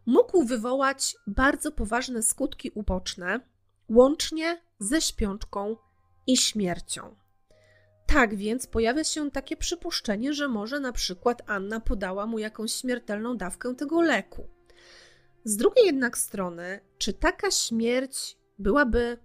mógł 0.06 0.44
wywołać 0.44 1.16
bardzo 1.26 1.72
poważne 1.72 2.22
skutki 2.22 2.70
uboczne, 2.70 3.40
łącznie 3.88 4.62
ze 4.78 5.00
śpiączką 5.00 5.76
i 6.26 6.36
śmiercią. 6.36 7.16
Tak 8.06 8.36
więc 8.36 8.66
pojawia 8.66 9.04
się 9.04 9.30
takie 9.30 9.56
przypuszczenie, 9.56 10.32
że 10.32 10.48
może 10.48 10.80
na 10.80 10.92
przykład 10.92 11.42
Anna 11.46 11.80
podała 11.80 12.26
mu 12.26 12.38
jakąś 12.38 12.72
śmiertelną 12.72 13.36
dawkę 13.36 13.74
tego 13.74 14.02
leku. 14.02 14.48
Z 15.44 15.56
drugiej 15.56 15.86
jednak 15.86 16.18
strony, 16.18 16.80
czy 16.98 17.12
taka 17.12 17.50
śmierć 17.50 18.38
byłaby 18.58 19.18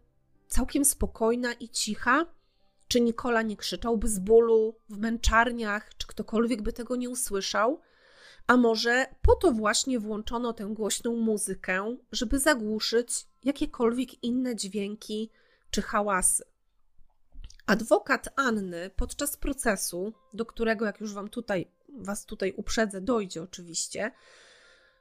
całkiem 0.53 0.85
spokojna 0.85 1.53
i 1.53 1.69
cicha? 1.69 2.25
Czy 2.87 3.01
Nikola 3.01 3.41
nie 3.41 3.57
krzyczałby 3.57 4.07
z 4.07 4.19
bólu 4.19 4.75
w 4.89 4.97
męczarniach, 4.97 5.89
czy 5.97 6.07
ktokolwiek 6.07 6.61
by 6.61 6.73
tego 6.73 6.95
nie 6.95 7.09
usłyszał? 7.09 7.81
A 8.47 8.57
może 8.57 9.05
po 9.21 9.35
to 9.35 9.51
właśnie 9.51 9.99
włączono 9.99 10.53
tę 10.53 10.63
głośną 10.63 11.15
muzykę, 11.15 11.97
żeby 12.11 12.39
zagłuszyć 12.39 13.27
jakiekolwiek 13.43 14.23
inne 14.23 14.55
dźwięki 14.55 15.29
czy 15.71 15.81
hałasy? 15.81 16.43
Adwokat 17.65 18.29
Anny 18.35 18.89
podczas 18.95 19.37
procesu, 19.37 20.13
do 20.33 20.45
którego, 20.45 20.85
jak 20.85 21.01
już 21.01 21.13
wam 21.13 21.29
tutaj, 21.29 21.71
was 21.89 22.25
tutaj 22.25 22.53
uprzedzę, 22.57 23.01
dojdzie 23.01 23.43
oczywiście, 23.43 24.11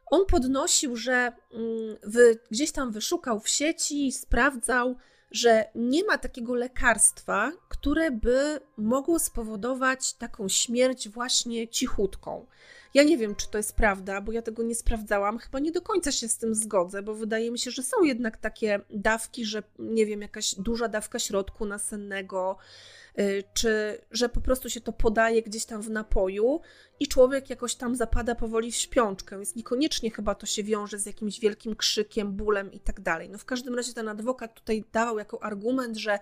on 0.07 0.26
podnosił, 0.26 0.96
że 0.96 1.32
mm, 1.53 1.96
wy, 2.03 2.38
gdzieś 2.50 2.72
tam 2.72 2.92
wyszukał 2.92 3.40
w 3.40 3.48
sieci, 3.48 4.12
sprawdzał, 4.12 4.96
że 5.32 5.64
nie 5.74 6.04
ma 6.04 6.18
takiego 6.18 6.54
lekarstwa, 6.54 7.52
które 7.68 8.10
by 8.10 8.60
mogło 8.76 9.18
spowodować 9.18 10.14
taką 10.14 10.48
śmierć 10.48 11.08
właśnie 11.08 11.68
cichutką. 11.68 12.46
Ja 12.94 13.02
nie 13.02 13.18
wiem, 13.18 13.34
czy 13.34 13.50
to 13.50 13.58
jest 13.58 13.76
prawda, 13.76 14.20
bo 14.20 14.32
ja 14.32 14.42
tego 14.42 14.62
nie 14.62 14.74
sprawdzałam. 14.74 15.38
Chyba 15.38 15.58
nie 15.58 15.72
do 15.72 15.82
końca 15.82 16.12
się 16.12 16.28
z 16.28 16.38
tym 16.38 16.54
zgodzę, 16.54 17.02
bo 17.02 17.14
wydaje 17.14 17.50
mi 17.50 17.58
się, 17.58 17.70
że 17.70 17.82
są 17.82 18.02
jednak 18.02 18.36
takie 18.36 18.80
dawki, 18.90 19.44
że 19.44 19.62
nie 19.78 20.06
wiem, 20.06 20.22
jakaś 20.22 20.54
duża 20.54 20.88
dawka 20.88 21.18
środku 21.18 21.66
nasennego, 21.66 22.56
czy 23.54 23.98
że 24.10 24.28
po 24.28 24.40
prostu 24.40 24.70
się 24.70 24.80
to 24.80 24.92
podaje 24.92 25.42
gdzieś 25.42 25.64
tam 25.64 25.82
w 25.82 25.90
napoju 25.90 26.60
i 27.00 27.08
człowiek 27.08 27.50
jakoś 27.50 27.74
tam 27.74 27.96
zapada 27.96 28.34
powoli 28.34 28.72
w 28.72 28.76
śpiączkę, 28.76 29.36
więc 29.36 29.56
niekoniecznie 29.56 30.10
chyba 30.10 30.34
to 30.34 30.46
się 30.46 30.62
wiąże 30.64 30.98
z 30.98 31.06
jakimś 31.06 31.40
wielkim 31.40 31.76
krzykiem, 31.76 32.32
bólem 32.32 32.72
i 32.72 32.80
tak 32.80 33.00
dalej. 33.00 33.28
No 33.30 33.38
w 33.38 33.44
każdym 33.44 33.74
razie 33.74 33.92
ten 33.92 34.08
adwokat 34.08 34.54
tutaj 34.54 34.84
dawał 34.92 35.18
jako 35.18 35.42
argument, 35.42 35.96
że 35.96 36.18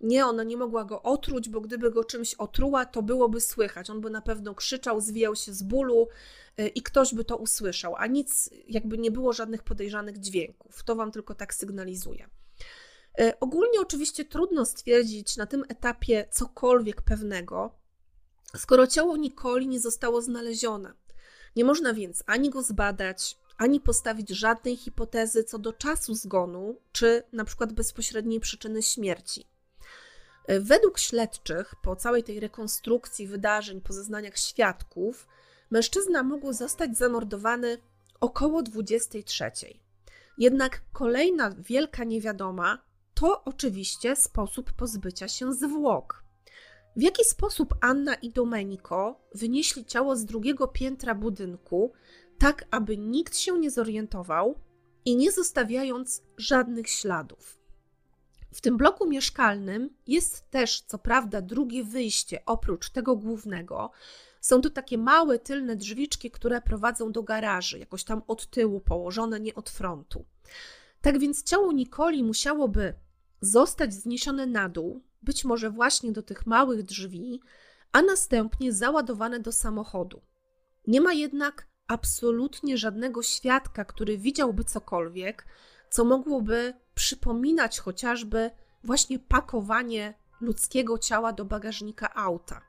nie, 0.00 0.26
ona 0.26 0.42
nie 0.42 0.56
mogła 0.56 0.84
go 0.84 1.02
otruć, 1.02 1.48
bo 1.48 1.60
gdyby 1.60 1.90
go 1.90 2.04
czymś 2.04 2.34
otruła, 2.34 2.84
to 2.84 3.02
byłoby 3.02 3.40
słychać. 3.40 3.90
On 3.90 4.00
by 4.00 4.10
na 4.10 4.20
pewno 4.20 4.54
krzyczał, 4.54 5.00
zwijał 5.00 5.36
się 5.36 5.52
z 5.52 5.62
bólu 5.62 6.08
y, 6.60 6.68
i 6.68 6.82
ktoś 6.82 7.14
by 7.14 7.24
to 7.24 7.36
usłyszał, 7.36 7.94
a 7.96 8.06
nic, 8.06 8.50
jakby 8.68 8.98
nie 8.98 9.10
było 9.10 9.32
żadnych 9.32 9.62
podejrzanych 9.62 10.18
dźwięków. 10.18 10.82
To 10.82 10.96
wam 10.96 11.12
tylko 11.12 11.34
tak 11.34 11.54
sygnalizuje. 11.54 12.28
E, 13.18 13.40
ogólnie 13.40 13.80
oczywiście 13.80 14.24
trudno 14.24 14.66
stwierdzić 14.66 15.36
na 15.36 15.46
tym 15.46 15.64
etapie 15.68 16.28
cokolwiek 16.30 17.02
pewnego, 17.02 17.70
skoro 18.56 18.86
ciało 18.86 19.16
Nikoli 19.16 19.68
nie 19.68 19.80
zostało 19.80 20.22
znalezione. 20.22 20.94
Nie 21.56 21.64
można 21.64 21.94
więc 21.94 22.24
ani 22.26 22.50
go 22.50 22.62
zbadać, 22.62 23.38
ani 23.58 23.80
postawić 23.80 24.28
żadnej 24.28 24.76
hipotezy 24.76 25.44
co 25.44 25.58
do 25.58 25.72
czasu 25.72 26.14
zgonu, 26.14 26.76
czy 26.92 27.22
na 27.32 27.44
przykład 27.44 27.72
bezpośredniej 27.72 28.40
przyczyny 28.40 28.82
śmierci. 28.82 29.46
E, 30.46 30.60
według 30.60 30.98
śledczych, 30.98 31.74
po 31.82 31.96
całej 31.96 32.22
tej 32.22 32.40
rekonstrukcji 32.40 33.26
wydarzeń, 33.26 33.80
po 33.80 33.92
zeznaniach 33.92 34.38
świadków, 34.38 35.28
mężczyzna 35.70 36.22
mógł 36.22 36.52
zostać 36.52 36.96
zamordowany 36.96 37.78
około 38.20 38.62
23. 38.62 39.50
Jednak 40.38 40.80
kolejna 40.92 41.50
wielka 41.58 42.04
niewiadoma 42.04 42.78
to 43.14 43.44
oczywiście 43.44 44.16
sposób 44.16 44.72
pozbycia 44.72 45.28
się 45.28 45.52
zwłok. 45.52 46.24
W 46.96 47.02
jaki 47.02 47.24
sposób 47.24 47.74
Anna 47.80 48.14
i 48.14 48.30
Domenico 48.30 49.20
wynieśli 49.34 49.84
ciało 49.84 50.16
z 50.16 50.24
drugiego 50.24 50.68
piętra 50.68 51.14
budynku, 51.14 51.92
tak 52.38 52.64
aby 52.70 52.96
nikt 52.96 53.36
się 53.36 53.58
nie 53.58 53.70
zorientował 53.70 54.54
i 55.04 55.16
nie 55.16 55.32
zostawiając 55.32 56.22
żadnych 56.36 56.88
śladów? 56.88 57.58
W 58.52 58.60
tym 58.60 58.76
bloku 58.76 59.08
mieszkalnym 59.08 59.90
jest 60.06 60.50
też, 60.50 60.80
co 60.80 60.98
prawda, 60.98 61.40
drugie 61.40 61.84
wyjście 61.84 62.44
oprócz 62.46 62.90
tego 62.90 63.16
głównego. 63.16 63.90
Są 64.40 64.60
to 64.60 64.70
takie 64.70 64.98
małe 64.98 65.38
tylne 65.38 65.76
drzwiczki, 65.76 66.30
które 66.30 66.60
prowadzą 66.60 67.12
do 67.12 67.22
garaży, 67.22 67.78
jakoś 67.78 68.04
tam 68.04 68.22
od 68.26 68.50
tyłu 68.50 68.80
położone, 68.80 69.40
nie 69.40 69.54
od 69.54 69.70
frontu. 69.70 70.24
Tak 71.00 71.18
więc 71.18 71.42
ciało 71.42 71.72
Nikoli 71.72 72.24
musiałoby 72.24 72.94
zostać 73.40 73.94
zniesione 73.94 74.46
na 74.46 74.68
dół, 74.68 75.02
być 75.22 75.44
może 75.44 75.70
właśnie 75.70 76.12
do 76.12 76.22
tych 76.22 76.46
małych 76.46 76.82
drzwi, 76.82 77.40
a 77.92 78.02
następnie 78.02 78.72
załadowane 78.72 79.40
do 79.40 79.52
samochodu. 79.52 80.22
Nie 80.86 81.00
ma 81.00 81.12
jednak 81.12 81.66
absolutnie 81.86 82.78
żadnego 82.78 83.22
świadka, 83.22 83.84
który 83.84 84.18
widziałby 84.18 84.64
cokolwiek, 84.64 85.46
co 85.90 86.04
mogłoby 86.04 86.74
przypominać 86.94 87.78
chociażby 87.78 88.50
właśnie 88.84 89.18
pakowanie 89.18 90.14
ludzkiego 90.40 90.98
ciała 90.98 91.32
do 91.32 91.44
bagażnika 91.44 92.14
auta. 92.14 92.60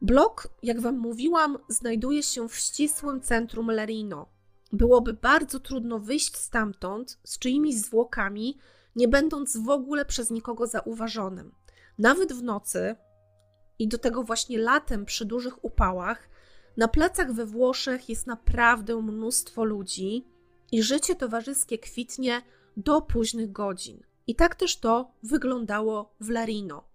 Blok, 0.00 0.48
jak 0.62 0.80
Wam 0.80 0.98
mówiłam, 0.98 1.58
znajduje 1.68 2.22
się 2.22 2.48
w 2.48 2.56
ścisłym 2.56 3.20
centrum 3.20 3.70
Lerino. 3.70 4.26
Byłoby 4.72 5.12
bardzo 5.12 5.60
trudno 5.60 5.98
wyjść 5.98 6.36
stamtąd 6.36 7.18
z 7.24 7.38
czyimiś 7.38 7.76
zwłokami, 7.76 8.58
nie 8.96 9.08
będąc 9.08 9.56
w 9.56 9.68
ogóle 9.68 10.04
przez 10.04 10.30
nikogo 10.30 10.66
zauważonym. 10.66 11.54
Nawet 11.98 12.32
w 12.32 12.42
nocy 12.42 12.96
i 13.78 13.88
do 13.88 13.98
tego 13.98 14.22
właśnie 14.22 14.58
latem 14.58 15.04
przy 15.04 15.24
dużych 15.24 15.64
upałach, 15.64 16.28
na 16.76 16.88
placach 16.88 17.32
we 17.32 17.46
Włoszech 17.46 18.08
jest 18.08 18.26
naprawdę 18.26 19.02
mnóstwo 19.02 19.64
ludzi 19.64 20.26
i 20.72 20.82
życie 20.82 21.14
towarzyskie 21.14 21.78
kwitnie 21.78 22.42
do 22.76 23.00
późnych 23.00 23.52
godzin. 23.52 24.02
I 24.26 24.34
tak 24.34 24.54
też 24.54 24.76
to 24.76 25.12
wyglądało 25.22 26.14
w 26.20 26.30
Larino. 26.30 26.88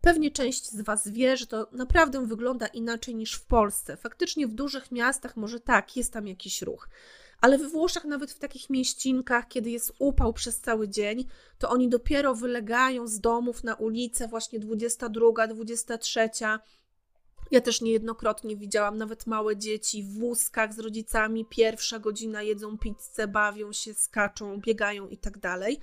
Pewnie 0.00 0.30
część 0.30 0.70
z 0.70 0.80
Was 0.80 1.08
wie, 1.08 1.36
że 1.36 1.46
to 1.46 1.68
naprawdę 1.72 2.26
wygląda 2.26 2.66
inaczej 2.66 3.14
niż 3.14 3.34
w 3.34 3.46
Polsce. 3.46 3.96
Faktycznie 3.96 4.46
w 4.46 4.54
dużych 4.54 4.92
miastach 4.92 5.36
może 5.36 5.60
tak, 5.60 5.96
jest 5.96 6.12
tam 6.12 6.28
jakiś 6.28 6.62
ruch 6.62 6.88
ale 7.44 7.58
we 7.58 7.68
Włoszech, 7.68 8.04
nawet 8.04 8.32
w 8.32 8.38
takich 8.38 8.70
mieścinkach, 8.70 9.48
kiedy 9.48 9.70
jest 9.70 9.92
upał 9.98 10.32
przez 10.32 10.60
cały 10.60 10.88
dzień, 10.88 11.24
to 11.58 11.70
oni 11.70 11.88
dopiero 11.88 12.34
wylegają 12.34 13.06
z 13.06 13.20
domów 13.20 13.64
na 13.64 13.74
ulicę, 13.74 14.28
właśnie 14.28 14.58
22, 14.58 15.46
23. 15.46 16.28
Ja 17.50 17.60
też 17.60 17.80
niejednokrotnie 17.80 18.56
widziałam 18.56 18.98
nawet 18.98 19.26
małe 19.26 19.56
dzieci 19.56 20.02
w 20.02 20.18
wózkach 20.18 20.74
z 20.74 20.78
rodzicami, 20.78 21.46
pierwsza 21.50 21.98
godzina 21.98 22.42
jedzą 22.42 22.78
pizzę, 22.78 23.28
bawią 23.28 23.72
się, 23.72 23.94
skaczą, 23.94 24.60
biegają 24.60 25.08
i 25.08 25.16
tak 25.16 25.38
dalej. 25.38 25.80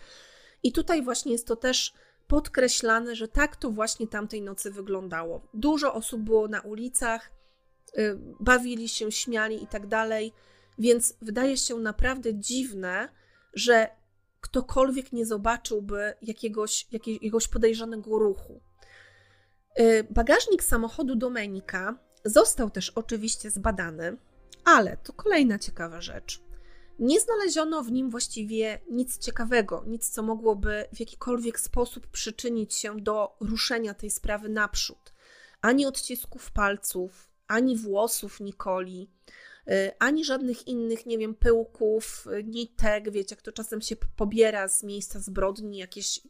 I 0.63 0.71
tutaj 0.71 1.01
właśnie 1.01 1.31
jest 1.31 1.47
to 1.47 1.55
też 1.55 1.93
podkreślane, 2.27 3.15
że 3.15 3.27
tak 3.27 3.55
to 3.55 3.71
właśnie 3.71 4.07
tamtej 4.07 4.41
nocy 4.41 4.71
wyglądało. 4.71 5.47
Dużo 5.53 5.93
osób 5.93 6.21
było 6.21 6.47
na 6.47 6.61
ulicach, 6.61 7.31
y, 7.97 8.17
bawili 8.39 8.89
się, 8.89 9.11
śmiali 9.11 9.63
i 9.63 9.67
tak 9.67 9.87
dalej. 9.87 10.33
Więc 10.79 11.13
wydaje 11.21 11.57
się 11.57 11.75
naprawdę 11.75 12.35
dziwne, 12.35 13.09
że 13.53 13.89
ktokolwiek 14.41 15.11
nie 15.11 15.25
zobaczyłby 15.25 16.13
jakiegoś, 16.21 16.87
jakiegoś 16.91 17.47
podejrzanego 17.47 18.19
ruchu. 18.19 18.61
Y, 19.79 20.07
bagażnik 20.09 20.63
samochodu 20.63 21.15
Domenika 21.15 21.97
został 22.25 22.69
też 22.69 22.89
oczywiście 22.89 23.51
zbadany, 23.51 24.17
ale 24.65 24.97
to 24.97 25.13
kolejna 25.13 25.59
ciekawa 25.59 26.01
rzecz. 26.01 26.41
Nie 26.99 27.19
znaleziono 27.19 27.83
w 27.83 27.91
nim 27.91 28.09
właściwie 28.09 28.79
nic 28.91 29.17
ciekawego, 29.17 29.83
nic, 29.87 30.09
co 30.09 30.23
mogłoby 30.23 30.85
w 30.93 30.99
jakikolwiek 30.99 31.59
sposób 31.59 32.07
przyczynić 32.07 32.73
się 32.73 33.01
do 33.01 33.35
ruszenia 33.39 33.93
tej 33.93 34.11
sprawy 34.11 34.49
naprzód. 34.49 35.13
Ani 35.61 35.85
odcisków 35.85 36.51
palców, 36.51 37.31
ani 37.47 37.77
włosów 37.77 38.39
Nikoli, 38.39 39.09
ani 39.99 40.25
żadnych 40.25 40.67
innych, 40.67 41.05
nie 41.05 41.17
wiem, 41.17 41.35
pyłków, 41.35 42.27
y, 42.39 42.43
nitek, 42.43 43.11
wiecie, 43.11 43.35
jak 43.35 43.41
to 43.41 43.51
czasem 43.51 43.81
się 43.81 43.95
pobiera 44.15 44.67
z 44.67 44.83
miejsca 44.83 45.19
zbrodni, 45.19 45.77
jakieś 45.77 46.21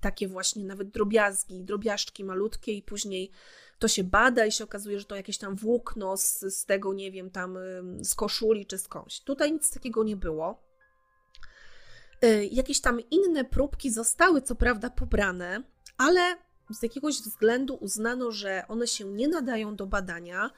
takie 0.00 0.28
właśnie 0.28 0.64
nawet 0.64 0.88
drobiazgi, 0.90 1.64
drobiażdżki 1.64 2.24
malutkie 2.24 2.72
i 2.72 2.82
później 2.82 3.30
to 3.78 3.88
się 3.88 4.04
bada 4.04 4.46
i 4.46 4.52
się 4.52 4.64
okazuje, 4.64 4.98
że 4.98 5.04
to 5.04 5.16
jakieś 5.16 5.38
tam 5.38 5.56
włókno 5.56 6.16
z, 6.16 6.40
z 6.40 6.64
tego, 6.64 6.94
nie 6.94 7.12
wiem, 7.12 7.30
tam 7.30 7.58
z 8.00 8.14
koszuli 8.14 8.66
czy 8.66 8.78
skądś. 8.78 9.20
Tutaj 9.20 9.52
nic 9.52 9.70
takiego 9.70 10.04
nie 10.04 10.16
było. 10.16 10.62
Y, 12.24 12.48
jakieś 12.52 12.80
tam 12.80 13.00
inne 13.10 13.44
próbki 13.44 13.90
zostały 13.90 14.42
co 14.42 14.54
prawda 14.54 14.90
pobrane, 14.90 15.62
ale 15.98 16.20
z 16.70 16.82
jakiegoś 16.82 17.14
względu 17.14 17.74
uznano, 17.74 18.30
że 18.30 18.64
one 18.68 18.86
się 18.86 19.04
nie 19.04 19.28
nadają 19.28 19.76
do 19.76 19.86
badania, 19.86 20.50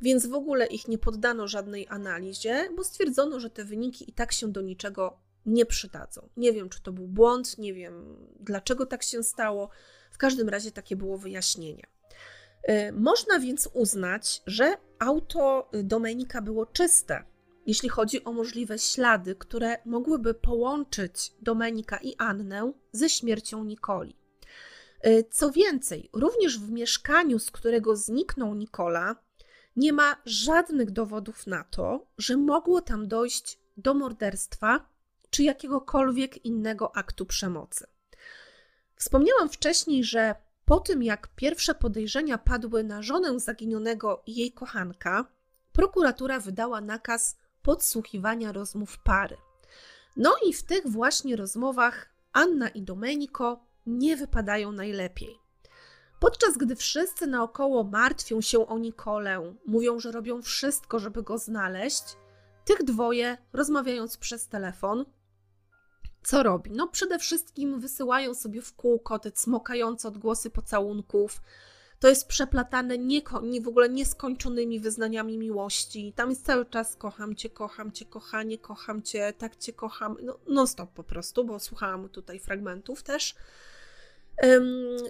więc 0.00 0.26
w 0.26 0.34
ogóle 0.34 0.66
ich 0.66 0.88
nie 0.88 0.98
poddano 0.98 1.48
żadnej 1.48 1.86
analizie, 1.88 2.68
bo 2.76 2.84
stwierdzono, 2.84 3.40
że 3.40 3.50
te 3.50 3.64
wyniki 3.64 4.10
i 4.10 4.12
tak 4.12 4.32
się 4.32 4.52
do 4.52 4.60
niczego 4.60 5.20
nie 5.46 5.66
przydadzą. 5.66 6.28
Nie 6.36 6.52
wiem, 6.52 6.68
czy 6.68 6.82
to 6.82 6.92
był 6.92 7.08
błąd, 7.08 7.58
nie 7.58 7.74
wiem 7.74 8.16
dlaczego 8.40 8.86
tak 8.86 9.02
się 9.02 9.22
stało. 9.22 9.70
W 10.10 10.18
każdym 10.18 10.48
razie 10.48 10.72
takie 10.72 10.96
było 10.96 11.18
wyjaśnienie. 11.18 11.86
Y, 12.68 12.92
można 12.92 13.38
więc 13.38 13.68
uznać, 13.74 14.42
że 14.46 14.76
auto 14.98 15.70
Domenika 15.72 16.42
było 16.42 16.66
czyste, 16.66 17.24
jeśli 17.66 17.88
chodzi 17.88 18.24
o 18.24 18.32
możliwe 18.32 18.78
ślady, 18.78 19.34
które 19.34 19.76
mogłyby 19.84 20.34
połączyć 20.34 21.32
Domenika 21.42 21.98
i 22.02 22.16
Annę 22.18 22.72
ze 22.92 23.08
śmiercią 23.08 23.64
Nikoli. 23.64 24.16
Y, 25.06 25.24
co 25.30 25.50
więcej, 25.50 26.10
również 26.12 26.58
w 26.58 26.70
mieszkaniu, 26.70 27.38
z 27.38 27.50
którego 27.50 27.96
zniknął 27.96 28.54
Nikola, 28.54 29.16
nie 29.80 29.92
ma 29.92 30.16
żadnych 30.24 30.90
dowodów 30.90 31.46
na 31.46 31.64
to, 31.64 32.06
że 32.18 32.36
mogło 32.36 32.80
tam 32.80 33.08
dojść 33.08 33.58
do 33.76 33.94
morderstwa 33.94 34.88
czy 35.30 35.42
jakiegokolwiek 35.42 36.44
innego 36.44 36.96
aktu 36.96 37.26
przemocy. 37.26 37.86
Wspomniałam 38.96 39.48
wcześniej, 39.48 40.04
że 40.04 40.34
po 40.64 40.80
tym 40.80 41.02
jak 41.02 41.28
pierwsze 41.28 41.74
podejrzenia 41.74 42.38
padły 42.38 42.84
na 42.84 43.02
żonę 43.02 43.40
zaginionego 43.40 44.22
i 44.26 44.36
jej 44.36 44.52
kochanka, 44.52 45.24
prokuratura 45.72 46.40
wydała 46.40 46.80
nakaz 46.80 47.36
podsłuchiwania 47.62 48.52
rozmów 48.52 48.98
pary. 48.98 49.36
No 50.16 50.34
i 50.46 50.52
w 50.52 50.62
tych 50.62 50.88
właśnie 50.88 51.36
rozmowach 51.36 52.10
Anna 52.32 52.68
i 52.68 52.82
Domenico 52.82 53.60
nie 53.86 54.16
wypadają 54.16 54.72
najlepiej. 54.72 55.39
Podczas 56.20 56.56
gdy 56.56 56.76
wszyscy 56.76 57.26
naokoło 57.26 57.84
martwią 57.84 58.40
się 58.40 58.66
o 58.66 58.78
Nikolę, 58.78 59.54
mówią, 59.66 60.00
że 60.00 60.12
robią 60.12 60.42
wszystko, 60.42 60.98
żeby 60.98 61.22
go 61.22 61.38
znaleźć, 61.38 62.02
tych 62.64 62.84
dwoje, 62.84 63.38
rozmawiając 63.52 64.16
przez 64.16 64.48
telefon, 64.48 65.04
co 66.22 66.42
robi? 66.42 66.70
No 66.70 66.88
przede 66.88 67.18
wszystkim 67.18 67.80
wysyłają 67.80 68.34
sobie 68.34 68.62
w 68.62 68.74
kółko 68.74 69.18
te 69.18 69.32
cmokające 69.32 70.08
odgłosy 70.08 70.50
pocałunków. 70.50 71.42
To 72.00 72.08
jest 72.08 72.28
przeplatane 72.28 72.98
nie, 72.98 73.20
w 73.62 73.68
ogóle 73.68 73.88
nieskończonymi 73.88 74.80
wyznaniami 74.80 75.38
miłości. 75.38 76.12
Tam 76.16 76.30
jest 76.30 76.46
cały 76.46 76.66
czas 76.66 76.96
kocham 76.96 77.36
cię, 77.36 77.50
kocham 77.50 77.92
cię, 77.92 78.04
kochanie, 78.04 78.58
kocham 78.58 79.02
cię, 79.02 79.32
tak 79.38 79.56
cię 79.56 79.72
kocham. 79.72 80.16
No, 80.22 80.38
non 80.48 80.66
stop 80.66 80.90
po 80.90 81.04
prostu, 81.04 81.44
bo 81.44 81.58
słuchałam 81.58 82.08
tutaj 82.08 82.40
fragmentów 82.40 83.02
też. 83.02 83.34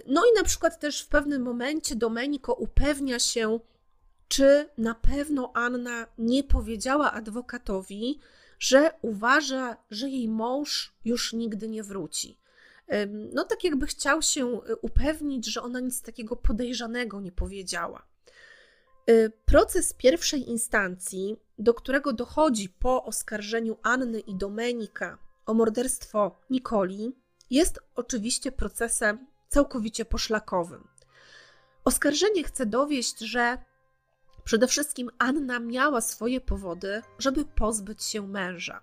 No 0.07 0.21
i 0.25 0.37
na 0.37 0.43
przykład 0.43 0.79
też 0.79 1.01
w 1.01 1.07
pewnym 1.07 1.41
momencie 1.41 1.95
Domenico 1.95 2.53
upewnia 2.53 3.19
się, 3.19 3.59
czy 4.27 4.69
na 4.77 4.95
pewno 4.95 5.51
Anna 5.55 6.07
nie 6.17 6.43
powiedziała 6.43 7.11
adwokatowi, 7.11 8.19
że 8.59 8.91
uważa, 9.01 9.77
że 9.91 10.09
jej 10.09 10.27
mąż 10.27 10.93
już 11.05 11.33
nigdy 11.33 11.67
nie 11.67 11.83
wróci. 11.83 12.37
No, 13.33 13.43
tak 13.43 13.63
jakby 13.63 13.87
chciał 13.87 14.21
się 14.21 14.61
e, 14.63 14.75
upewnić, 14.75 15.45
że 15.45 15.61
ona 15.61 15.79
nic 15.79 16.01
takiego 16.01 16.35
podejrzanego 16.35 17.21
nie 17.21 17.31
powiedziała. 17.31 18.05
E, 19.07 19.29
proces 19.29 19.93
pierwszej 19.93 20.49
instancji, 20.49 21.37
do 21.59 21.73
którego 21.73 22.13
dochodzi 22.13 22.69
po 22.69 23.03
oskarżeniu 23.03 23.77
Anny 23.83 24.19
i 24.19 24.35
Domenika 24.35 25.17
o 25.45 25.53
morderstwo 25.53 26.39
Nikoli, 26.49 27.11
jest 27.51 27.79
oczywiście 27.95 28.51
procesem 28.51 29.27
całkowicie 29.49 30.05
poszlakowym. 30.05 30.87
Oskarżenie 31.85 32.43
chce 32.43 32.65
dowieść, 32.65 33.19
że 33.19 33.57
przede 34.43 34.67
wszystkim 34.67 35.09
Anna 35.17 35.59
miała 35.59 36.01
swoje 36.01 36.41
powody, 36.41 37.01
żeby 37.19 37.45
pozbyć 37.45 38.03
się 38.03 38.27
męża. 38.27 38.81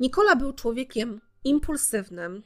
Nikola 0.00 0.36
był 0.36 0.52
człowiekiem 0.52 1.20
impulsywnym, 1.44 2.42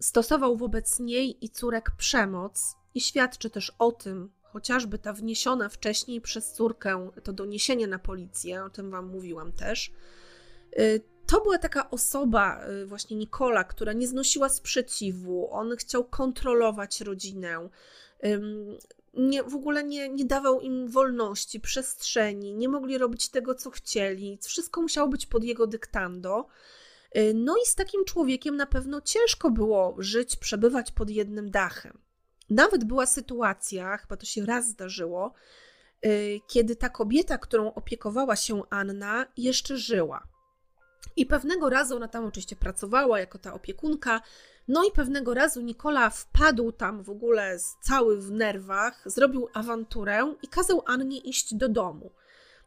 stosował 0.00 0.56
wobec 0.56 1.00
niej 1.00 1.44
i 1.44 1.50
córek 1.50 1.90
przemoc 1.90 2.76
i 2.94 3.00
świadczy 3.00 3.50
też 3.50 3.72
o 3.78 3.92
tym, 3.92 4.32
chociażby 4.42 4.98
ta 4.98 5.12
wniesiona 5.12 5.68
wcześniej 5.68 6.20
przez 6.20 6.52
córkę 6.52 7.10
to 7.24 7.32
doniesienie 7.32 7.86
na 7.86 7.98
policję, 7.98 8.64
o 8.64 8.70
tym 8.70 8.90
wam 8.90 9.08
mówiłam 9.08 9.52
też. 9.52 9.92
To 11.32 11.40
była 11.40 11.58
taka 11.58 11.90
osoba, 11.90 12.66
y, 12.82 12.86
właśnie 12.86 13.16
Nikola, 13.16 13.64
która 13.64 13.92
nie 13.92 14.08
znosiła 14.08 14.48
sprzeciwu, 14.48 15.48
on 15.52 15.76
chciał 15.76 16.04
kontrolować 16.04 17.00
rodzinę. 17.00 17.68
Nie, 19.14 19.42
w 19.42 19.54
ogóle 19.54 19.84
nie, 19.84 20.08
nie 20.08 20.24
dawał 20.24 20.60
im 20.60 20.88
wolności, 20.88 21.60
przestrzeni, 21.60 22.54
nie 22.54 22.68
mogli 22.68 22.98
robić 22.98 23.28
tego, 23.28 23.54
co 23.54 23.70
chcieli. 23.70 24.38
Wszystko 24.42 24.82
musiało 24.82 25.08
być 25.08 25.26
pod 25.26 25.44
jego 25.44 25.66
dyktando. 25.66 26.46
Y, 27.16 27.32
no 27.34 27.56
i 27.56 27.66
z 27.66 27.74
takim 27.74 28.04
człowiekiem 28.04 28.56
na 28.56 28.66
pewno 28.66 29.00
ciężko 29.00 29.50
było 29.50 29.94
żyć, 29.98 30.36
przebywać 30.36 30.92
pod 30.92 31.10
jednym 31.10 31.50
dachem. 31.50 31.98
Nawet 32.50 32.84
była 32.84 33.06
sytuacja, 33.06 33.96
chyba 33.96 34.16
to 34.16 34.26
się 34.26 34.46
raz 34.46 34.68
zdarzyło, 34.68 35.32
y, 36.06 36.40
kiedy 36.48 36.76
ta 36.76 36.88
kobieta, 36.88 37.38
którą 37.38 37.74
opiekowała 37.74 38.36
się 38.36 38.62
Anna, 38.70 39.26
jeszcze 39.36 39.76
żyła. 39.76 40.31
I 41.16 41.26
pewnego 41.26 41.70
razu 41.70 41.96
ona 41.96 42.08
tam 42.08 42.24
oczywiście 42.24 42.56
pracowała 42.56 43.20
jako 43.20 43.38
ta 43.38 43.54
opiekunka. 43.54 44.20
No 44.68 44.84
i 44.84 44.92
pewnego 44.92 45.34
razu 45.34 45.60
Nikola 45.60 46.10
wpadł 46.10 46.72
tam 46.72 47.02
w 47.02 47.10
ogóle 47.10 47.58
cały 47.80 48.20
w 48.20 48.30
nerwach, 48.30 49.02
zrobił 49.06 49.48
awanturę 49.54 50.34
i 50.42 50.48
kazał 50.48 50.82
Annie 50.86 51.18
iść 51.18 51.54
do 51.54 51.68
domu. 51.68 52.10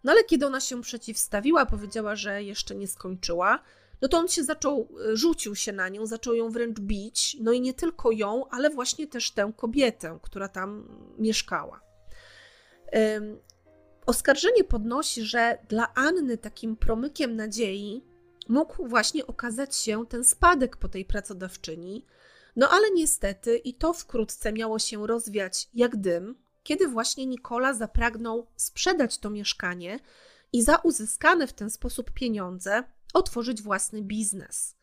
No 0.03 0.11
ale 0.11 0.23
kiedy 0.23 0.45
ona 0.45 0.59
się 0.59 0.81
przeciwstawiła, 0.81 1.65
powiedziała, 1.65 2.15
że 2.15 2.43
jeszcze 2.43 2.75
nie 2.75 2.88
skończyła, 2.88 3.59
no 4.01 4.07
to 4.07 4.17
on 4.17 4.27
się 4.27 4.43
zaczął, 4.43 4.88
e, 5.11 5.17
rzucił 5.17 5.55
się 5.55 5.71
na 5.71 5.89
nią, 5.89 6.05
zaczął 6.05 6.33
ją 6.33 6.49
wręcz 6.49 6.79
bić, 6.79 7.38
no 7.39 7.51
i 7.51 7.61
nie 7.61 7.73
tylko 7.73 8.11
ją, 8.11 8.49
ale 8.49 8.69
właśnie 8.69 9.07
też 9.07 9.31
tę 9.31 9.51
kobietę, 9.57 10.19
która 10.21 10.47
tam 10.47 10.88
mieszkała. 11.17 11.81
Oskarżenie 14.05 14.63
podnosi, 14.63 15.23
że 15.23 15.57
dla 15.69 15.93
Anny 15.93 16.38
takim 16.38 16.75
promykiem 16.75 17.36
nadziei 17.36 18.03
mógł 18.47 18.87
właśnie 18.87 19.27
okazać 19.27 19.75
się 19.75 20.05
ten 20.05 20.23
spadek 20.23 20.77
po 20.77 20.87
tej 20.87 21.05
pracodawczyni, 21.05 22.05
no 22.55 22.69
ale 22.69 22.91
niestety 22.91 23.57
i 23.57 23.73
to 23.73 23.93
wkrótce 23.93 24.53
miało 24.53 24.79
się 24.79 25.07
rozwiać 25.07 25.69
jak 25.73 25.95
dym, 25.95 26.35
kiedy 26.63 26.87
właśnie 26.87 27.25
Nikola 27.25 27.73
zapragnął 27.73 28.47
sprzedać 28.55 29.17
to 29.17 29.29
mieszkanie 29.29 29.99
i 30.53 30.61
za 30.61 30.75
uzyskane 30.75 31.47
w 31.47 31.53
ten 31.53 31.69
sposób 31.69 32.11
pieniądze 32.11 32.83
otworzyć 33.13 33.61
własny 33.61 34.01
biznes. 34.01 34.75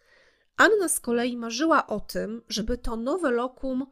Anna 0.56 0.88
z 0.88 1.00
kolei 1.00 1.36
marzyła 1.36 1.86
o 1.86 2.00
tym, 2.00 2.42
żeby 2.48 2.78
to 2.78 2.96
nowe 2.96 3.30
lokum 3.30 3.86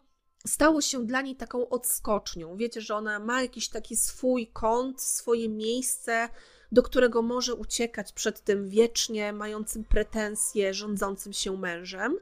stało 0.47 0.81
się 0.81 1.07
dla 1.07 1.21
niej 1.21 1.37
taką 1.37 1.69
odskocznią. 1.69 2.57
Wiecie, 2.57 2.81
że 2.81 2.95
ona 2.95 3.19
ma 3.19 3.43
jakiś 3.43 3.69
taki 3.69 3.97
swój 3.97 4.47
kąt, 4.47 5.03
swoje 5.03 5.49
miejsce, 5.49 6.29
do 6.73 6.83
którego 6.83 7.23
może 7.23 7.55
uciekać 7.55 8.13
przed 8.13 8.45
tym 8.45 8.69
wiecznie 8.69 9.33
mającym 9.33 9.85
pretensje, 9.85 10.75
rządzącym 10.75 11.33
się 11.33 11.57
mężem. 11.57 12.17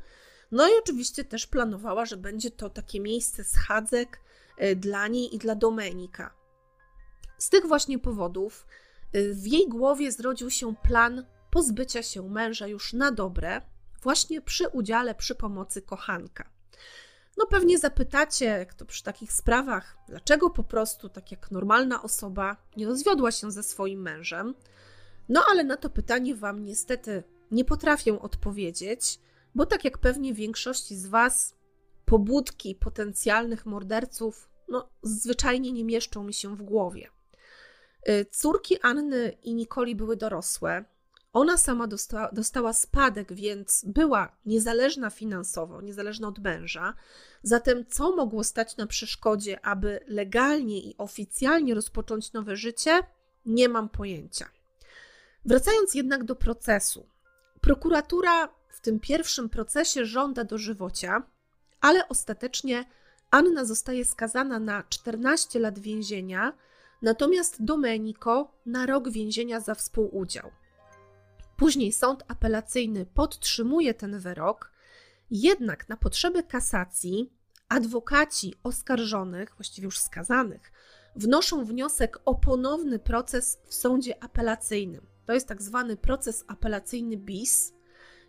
No 0.53 0.69
i 0.69 0.71
oczywiście 0.79 1.25
też 1.25 1.47
planowała, 1.47 2.07
że 2.07 2.17
będzie 2.17 2.51
to 2.51 2.71
takie 2.71 3.01
miejsce 3.01 3.45
schadzek 3.45 4.21
e, 4.59 4.77
dla 4.77 5.09
niej 5.09 5.35
i 5.35 5.39
dla 5.39 5.55
Domenika. 5.55 6.35
Z 7.39 7.49
tych 7.49 7.67
właśnie 7.67 7.99
powodów 7.99 8.67
e, 9.13 9.23
w 9.35 9.47
jej 9.47 9.69
głowie 9.69 10.13
zrodził 10.13 10.51
się 10.51 10.75
plan 10.77 11.27
pozbycia 11.51 12.03
się 12.03 12.29
męża 12.29 12.67
już 12.67 12.93
na 12.93 13.13
dobre, 13.13 13.61
właśnie 14.03 14.41
przy 14.41 14.69
udziale, 14.69 15.15
przy 15.15 15.35
pomocy 15.35 15.83
kochanka. 15.83 16.51
No 17.39 17.47
pewnie 17.47 17.79
zapytacie, 17.79 18.45
jak 18.45 18.75
to 18.75 18.85
przy 18.85 19.03
takich 19.03 19.33
sprawach, 19.33 19.97
dlaczego 20.09 20.51
po 20.51 20.63
prostu, 20.63 21.09
tak 21.09 21.31
jak 21.31 21.51
normalna 21.51 22.03
osoba, 22.03 22.57
nie 22.77 22.87
rozwiodła 22.87 23.33
się 23.33 23.51
ze 23.51 23.63
swoim 23.63 24.03
mężem. 24.03 24.55
No 25.29 25.45
ale 25.51 25.65
na 25.65 25.77
to 25.77 25.91
pytanie 25.91 26.35
Wam 26.35 26.65
niestety 26.65 27.23
nie 27.51 27.65
potrafię 27.65 28.21
odpowiedzieć, 28.21 29.21
bo 29.55 29.67
tak 29.67 29.85
jak 29.85 29.99
pewnie 29.99 30.35
większości 30.35 30.97
z 30.97 31.07
Was, 31.07 31.55
pobudki 32.05 32.75
potencjalnych 32.75 33.67
morderców, 33.67 34.49
no 34.69 34.89
zwyczajnie 35.03 35.73
nie 35.73 35.85
mieszczą 35.85 36.25
mi 36.25 36.35
się 36.35 36.57
w 36.57 36.63
głowie. 36.63 37.09
Y, 38.09 38.27
córki 38.31 38.81
Anny 38.83 39.37
i 39.43 39.55
Nikoli 39.55 39.97
były 39.97 40.17
dorosłe, 40.17 40.85
ona 41.33 41.57
sama 41.57 41.87
dostała, 41.87 42.31
dostała 42.33 42.73
spadek, 42.73 43.33
więc 43.33 43.85
była 43.87 44.37
niezależna 44.47 45.11
finansowo, 45.11 45.81
niezależna 45.81 46.29
od 46.29 46.39
męża. 46.39 46.95
Zatem, 47.43 47.87
co 47.87 48.17
mogło 48.17 48.45
stać 48.45 48.77
na 48.77 48.87
przeszkodzie, 48.87 49.67
aby 49.67 50.01
legalnie 50.07 50.81
i 50.81 50.95
oficjalnie 50.99 51.75
rozpocząć 51.75 52.33
nowe 52.33 52.57
życie, 52.57 53.01
nie 53.47 53.69
mam 53.69 53.89
pojęcia. 53.89 54.51
Wracając 55.45 55.95
jednak 55.95 56.25
do 56.25 56.37
procesu. 56.37 57.09
Prokuratura 57.61 58.49
w 58.69 58.81
tym 58.81 59.01
pierwszym 59.01 59.49
procesie 59.49 60.05
żąda 60.05 60.45
dożywocia, 60.45 61.23
ale 61.81 62.09
ostatecznie 62.09 62.85
Anna 63.31 63.65
zostaje 63.65 64.05
skazana 64.05 64.59
na 64.59 64.83
14 64.89 65.59
lat 65.59 65.79
więzienia, 65.79 66.53
natomiast 67.03 67.65
Domenico 67.65 68.53
na 68.67 68.87
rok 68.87 69.11
więzienia 69.11 69.61
za 69.61 69.75
współudział. 69.75 70.51
Później 71.59 71.93
sąd 71.93 72.25
apelacyjny 72.29 73.07
podtrzymuje 73.07 73.95
ten 73.95 74.19
wyrok, 74.19 74.73
jednak 75.31 75.89
na 75.89 75.97
potrzeby 75.97 76.43
kasacji 76.43 77.33
adwokaci 77.69 78.55
oskarżonych, 78.63 79.55
właściwie 79.57 79.85
już 79.85 79.99
skazanych, 79.99 80.73
wnoszą 81.17 81.65
wniosek 81.65 82.19
o 82.25 82.35
ponowny 82.35 82.99
proces 82.99 83.59
w 83.69 83.75
sądzie 83.75 84.25
apelacyjnym. 84.25 85.07
To 85.27 85.33
jest 85.33 85.49
tak 85.49 85.63
zwany 85.63 85.97
proces 85.97 86.45
apelacyjny 86.49 87.17
BIS. 87.17 87.73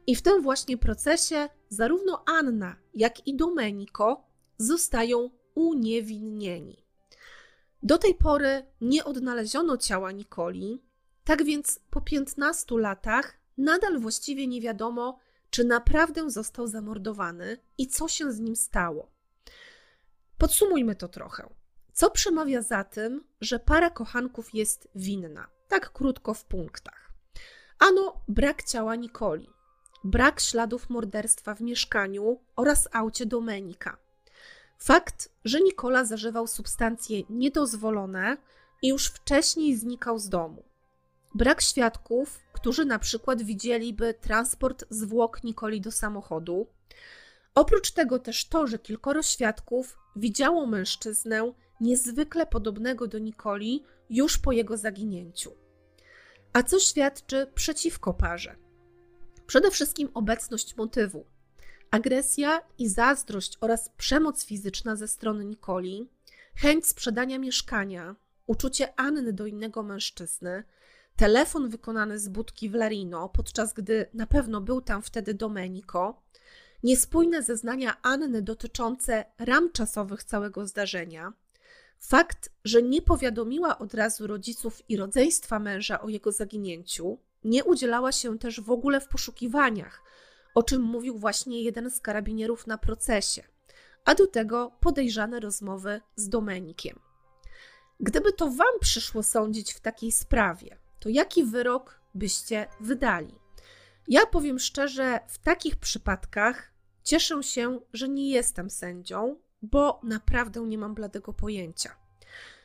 I 0.07 0.15
w 0.15 0.21
tym 0.21 0.41
właśnie 0.41 0.77
procesie 0.77 1.49
zarówno 1.69 2.23
Anna, 2.25 2.75
jak 2.93 3.27
i 3.27 3.35
Domenico 3.35 4.23
zostają 4.57 5.29
uniewinnieni. 5.55 6.85
Do 7.83 7.97
tej 7.97 8.15
pory 8.15 8.65
nie 8.81 9.03
odnaleziono 9.03 9.77
ciała 9.77 10.11
Nikoli, 10.11 10.88
tak 11.29 11.43
więc 11.43 11.79
po 11.89 12.01
15 12.01 12.77
latach 12.77 13.37
nadal 13.57 13.99
właściwie 13.99 14.47
nie 14.47 14.61
wiadomo, 14.61 15.19
czy 15.49 15.63
naprawdę 15.63 16.29
został 16.29 16.67
zamordowany 16.67 17.57
i 17.77 17.87
co 17.87 18.07
się 18.07 18.31
z 18.31 18.39
nim 18.39 18.55
stało. 18.55 19.11
Podsumujmy 20.37 20.95
to 20.95 21.07
trochę. 21.07 21.49
Co 21.93 22.11
przemawia 22.11 22.61
za 22.61 22.83
tym, 22.83 23.23
że 23.41 23.59
para 23.59 23.89
kochanków 23.89 24.53
jest 24.53 24.87
winna? 24.95 25.47
Tak 25.67 25.93
krótko 25.93 26.33
w 26.33 26.45
punktach. 26.45 27.11
Ano, 27.79 28.21
brak 28.27 28.63
ciała 28.63 28.95
Nikoli, 28.95 29.49
brak 30.03 30.39
śladów 30.39 30.89
morderstwa 30.89 31.55
w 31.55 31.61
mieszkaniu 31.61 32.39
oraz 32.55 32.87
aucie 32.91 33.25
Domenika. 33.25 33.97
Fakt, 34.77 35.29
że 35.45 35.61
Nikola 35.61 36.05
zażywał 36.05 36.47
substancje 36.47 37.21
niedozwolone 37.29 38.37
i 38.81 38.87
już 38.87 39.07
wcześniej 39.07 39.77
znikał 39.77 40.19
z 40.19 40.29
domu. 40.29 40.68
Brak 41.35 41.61
świadków, 41.61 42.39
którzy 42.53 42.85
na 42.85 42.99
przykład 42.99 43.41
widzieliby 43.41 44.13
transport 44.13 44.85
zwłok 44.89 45.43
Nikoli 45.43 45.81
do 45.81 45.91
samochodu. 45.91 46.67
Oprócz 47.55 47.91
tego 47.91 48.19
też 48.19 48.47
to, 48.47 48.67
że 48.67 48.79
kilkoro 48.79 49.23
świadków 49.23 49.97
widziało 50.15 50.65
mężczyznę 50.65 51.53
niezwykle 51.81 52.45
podobnego 52.45 53.07
do 53.07 53.19
Nikoli 53.19 53.83
już 54.09 54.37
po 54.37 54.51
jego 54.51 54.77
zaginięciu. 54.77 55.51
A 56.53 56.63
co 56.63 56.79
świadczy 56.79 57.47
przeciwko 57.55 58.13
parze? 58.13 58.55
Przede 59.47 59.71
wszystkim 59.71 60.09
obecność 60.13 60.77
motywu. 60.77 61.25
Agresja 61.91 62.61
i 62.77 62.89
zazdrość 62.89 63.57
oraz 63.61 63.89
przemoc 63.97 64.45
fizyczna 64.45 64.95
ze 64.95 65.07
strony 65.07 65.45
Nikoli, 65.45 66.09
chęć 66.55 66.87
sprzedania 66.87 67.39
mieszkania, 67.39 68.15
uczucie 68.47 68.99
Anny 68.99 69.33
do 69.33 69.45
innego 69.45 69.83
mężczyzny, 69.83 70.63
telefon 71.19 71.69
wykonany 71.69 72.19
z 72.19 72.29
budki 72.29 72.69
w 72.69 72.73
Larino, 72.73 73.29
podczas 73.29 73.73
gdy 73.73 74.05
na 74.13 74.27
pewno 74.27 74.61
był 74.61 74.81
tam 74.81 75.01
wtedy 75.01 75.33
Domenico, 75.33 76.21
niespójne 76.83 77.43
zeznania 77.43 77.97
Anny 78.01 78.41
dotyczące 78.41 79.25
ram 79.39 79.71
czasowych 79.71 80.23
całego 80.23 80.67
zdarzenia, 80.67 81.33
fakt, 81.99 82.49
że 82.63 82.81
nie 82.81 83.01
powiadomiła 83.01 83.77
od 83.77 83.93
razu 83.93 84.27
rodziców 84.27 84.89
i 84.89 84.97
rodzeństwa 84.97 85.59
męża 85.59 86.01
o 86.01 86.09
jego 86.09 86.31
zaginięciu, 86.31 87.17
nie 87.43 87.63
udzielała 87.63 88.11
się 88.11 88.39
też 88.39 88.61
w 88.61 88.71
ogóle 88.71 89.01
w 89.01 89.07
poszukiwaniach, 89.07 90.03
o 90.55 90.63
czym 90.63 90.81
mówił 90.81 91.17
właśnie 91.17 91.63
jeden 91.63 91.91
z 91.91 91.99
karabinierów 91.99 92.67
na 92.67 92.77
procesie, 92.77 93.43
a 94.05 94.15
do 94.15 94.27
tego 94.27 94.71
podejrzane 94.79 95.39
rozmowy 95.39 96.01
z 96.15 96.29
Domenikiem. 96.29 96.99
Gdyby 97.99 98.33
to 98.33 98.45
Wam 98.45 98.79
przyszło 98.81 99.23
sądzić 99.23 99.73
w 99.73 99.79
takiej 99.79 100.11
sprawie, 100.11 100.77
to 100.99 101.09
jaki 101.09 101.43
wyrok 101.43 102.01
byście 102.15 102.67
wydali? 102.79 103.35
Ja 104.07 104.25
powiem 104.25 104.59
szczerze, 104.59 105.19
w 105.27 105.37
takich 105.37 105.75
przypadkach 105.75 106.73
cieszę 107.03 107.43
się, 107.43 107.79
że 107.93 108.09
nie 108.09 108.29
jestem 108.29 108.69
sędzią, 108.69 109.35
bo 109.61 109.99
naprawdę 110.03 110.61
nie 110.61 110.77
mam 110.77 110.95
bladego 110.95 111.33
pojęcia. 111.33 111.95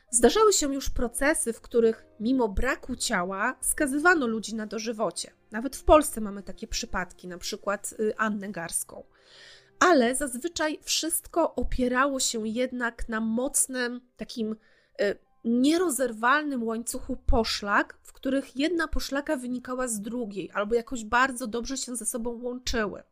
Zdarzały 0.09 0.53
się 0.53 0.73
już 0.73 0.89
procesy, 0.89 1.53
w 1.53 1.61
których 1.61 2.05
mimo 2.19 2.49
braku 2.49 2.95
ciała 2.95 3.57
skazywano 3.61 4.27
ludzi 4.27 4.55
na 4.55 4.67
dożywocie. 4.67 5.31
Nawet 5.51 5.75
w 5.75 5.83
Polsce 5.83 6.21
mamy 6.21 6.43
takie 6.43 6.67
przypadki, 6.67 7.27
na 7.27 7.37
przykład 7.37 7.93
y, 7.99 8.17
Annę 8.17 8.49
Garską. 8.49 9.03
Ale 9.79 10.15
zazwyczaj 10.15 10.79
wszystko 10.83 11.55
opierało 11.55 12.19
się 12.19 12.47
jednak 12.47 13.09
na 13.09 13.19
mocnym, 13.19 14.01
takim 14.17 14.55
y, 15.01 15.17
nierozerwalnym 15.45 16.63
łańcuchu 16.63 17.17
poszlak, 17.25 17.97
w 18.03 18.13
których 18.13 18.55
jedna 18.55 18.87
poszlaka 18.87 19.37
wynikała 19.37 19.87
z 19.87 20.01
drugiej, 20.01 20.51
albo 20.53 20.75
jakoś 20.75 21.03
bardzo 21.03 21.47
dobrze 21.47 21.77
się 21.77 21.95
ze 21.95 22.05
sobą 22.05 22.29
łączyły. 22.43 23.03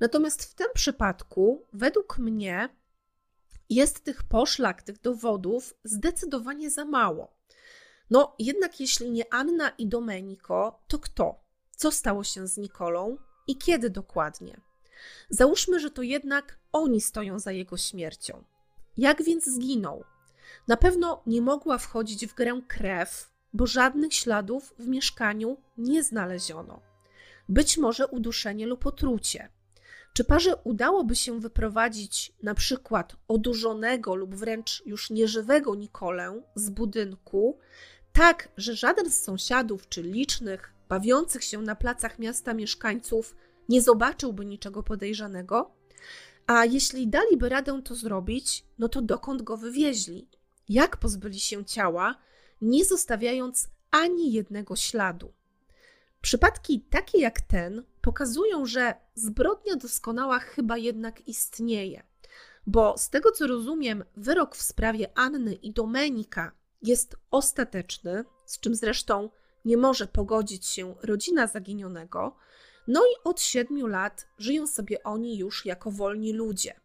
Natomiast 0.00 0.44
w 0.44 0.54
tym 0.54 0.66
przypadku, 0.74 1.66
według 1.72 2.18
mnie, 2.18 2.68
jest 3.70 4.04
tych 4.04 4.22
poszlak, 4.22 4.82
tych 4.82 5.00
dowodów 5.00 5.74
zdecydowanie 5.84 6.70
za 6.70 6.84
mało. 6.84 7.34
No, 8.10 8.34
jednak 8.38 8.80
jeśli 8.80 9.10
nie 9.10 9.34
Anna 9.34 9.68
i 9.68 9.86
Domenico, 9.86 10.80
to 10.88 10.98
kto? 10.98 11.40
Co 11.76 11.92
stało 11.92 12.24
się 12.24 12.46
z 12.46 12.56
Nikolą 12.56 13.18
i 13.46 13.58
kiedy 13.58 13.90
dokładnie? 13.90 14.60
Załóżmy, 15.30 15.80
że 15.80 15.90
to 15.90 16.02
jednak 16.02 16.58
oni 16.72 17.00
stoją 17.00 17.38
za 17.38 17.52
jego 17.52 17.76
śmiercią. 17.76 18.44
Jak 18.96 19.22
więc 19.22 19.44
zginął? 19.44 20.04
Na 20.70 20.76
pewno 20.76 21.22
nie 21.26 21.42
mogła 21.42 21.78
wchodzić 21.78 22.26
w 22.26 22.34
grę 22.34 22.60
krew, 22.68 23.30
bo 23.52 23.66
żadnych 23.66 24.14
śladów 24.14 24.74
w 24.78 24.86
mieszkaniu 24.86 25.56
nie 25.78 26.02
znaleziono. 26.02 26.80
Być 27.48 27.78
może 27.78 28.06
uduszenie 28.06 28.66
lub 28.66 28.86
otrucie. 28.86 29.48
Czy 30.12 30.24
parze 30.24 30.56
udałoby 30.56 31.16
się 31.16 31.40
wyprowadzić 31.40 32.32
na 32.42 32.54
przykład 32.54 33.16
odurzonego 33.28 34.14
lub 34.14 34.34
wręcz 34.34 34.82
już 34.86 35.10
nieżywego 35.10 35.74
Nikolę 35.74 36.42
z 36.54 36.70
budynku, 36.70 37.58
tak, 38.12 38.48
że 38.56 38.74
żaden 38.74 39.10
z 39.10 39.22
sąsiadów 39.22 39.88
czy 39.88 40.02
licznych, 40.02 40.74
bawiących 40.88 41.44
się 41.44 41.62
na 41.62 41.74
placach 41.76 42.18
miasta 42.18 42.54
mieszkańców 42.54 43.36
nie 43.68 43.82
zobaczyłby 43.82 44.46
niczego 44.46 44.82
podejrzanego? 44.82 45.70
A 46.46 46.64
jeśli 46.64 47.08
daliby 47.08 47.48
radę 47.48 47.80
to 47.84 47.94
zrobić, 47.94 48.64
no 48.78 48.88
to 48.88 49.02
dokąd 49.02 49.42
go 49.42 49.56
wywieźli? 49.56 50.39
Jak 50.70 50.96
pozbyli 50.96 51.40
się 51.40 51.64
ciała, 51.64 52.16
nie 52.60 52.84
zostawiając 52.84 53.68
ani 53.90 54.32
jednego 54.32 54.76
śladu? 54.76 55.32
Przypadki 56.20 56.80
takie 56.80 57.18
jak 57.18 57.40
ten 57.40 57.84
pokazują, 58.00 58.66
że 58.66 58.94
zbrodnia 59.14 59.76
doskonała 59.76 60.38
chyba 60.38 60.76
jednak 60.76 61.28
istnieje, 61.28 62.02
bo 62.66 62.98
z 62.98 63.10
tego 63.10 63.32
co 63.32 63.46
rozumiem, 63.46 64.04
wyrok 64.16 64.56
w 64.56 64.62
sprawie 64.62 65.18
Anny 65.18 65.54
i 65.54 65.72
Domenika 65.72 66.52
jest 66.82 67.16
ostateczny, 67.30 68.24
z 68.46 68.60
czym 68.60 68.74
zresztą 68.74 69.30
nie 69.64 69.76
może 69.76 70.06
pogodzić 70.06 70.66
się 70.66 70.94
rodzina 71.02 71.46
zaginionego, 71.46 72.36
no 72.88 73.00
i 73.00 73.24
od 73.24 73.40
siedmiu 73.40 73.86
lat 73.86 74.26
żyją 74.38 74.66
sobie 74.66 75.02
oni 75.02 75.38
już 75.38 75.66
jako 75.66 75.90
wolni 75.90 76.32
ludzie. 76.32 76.80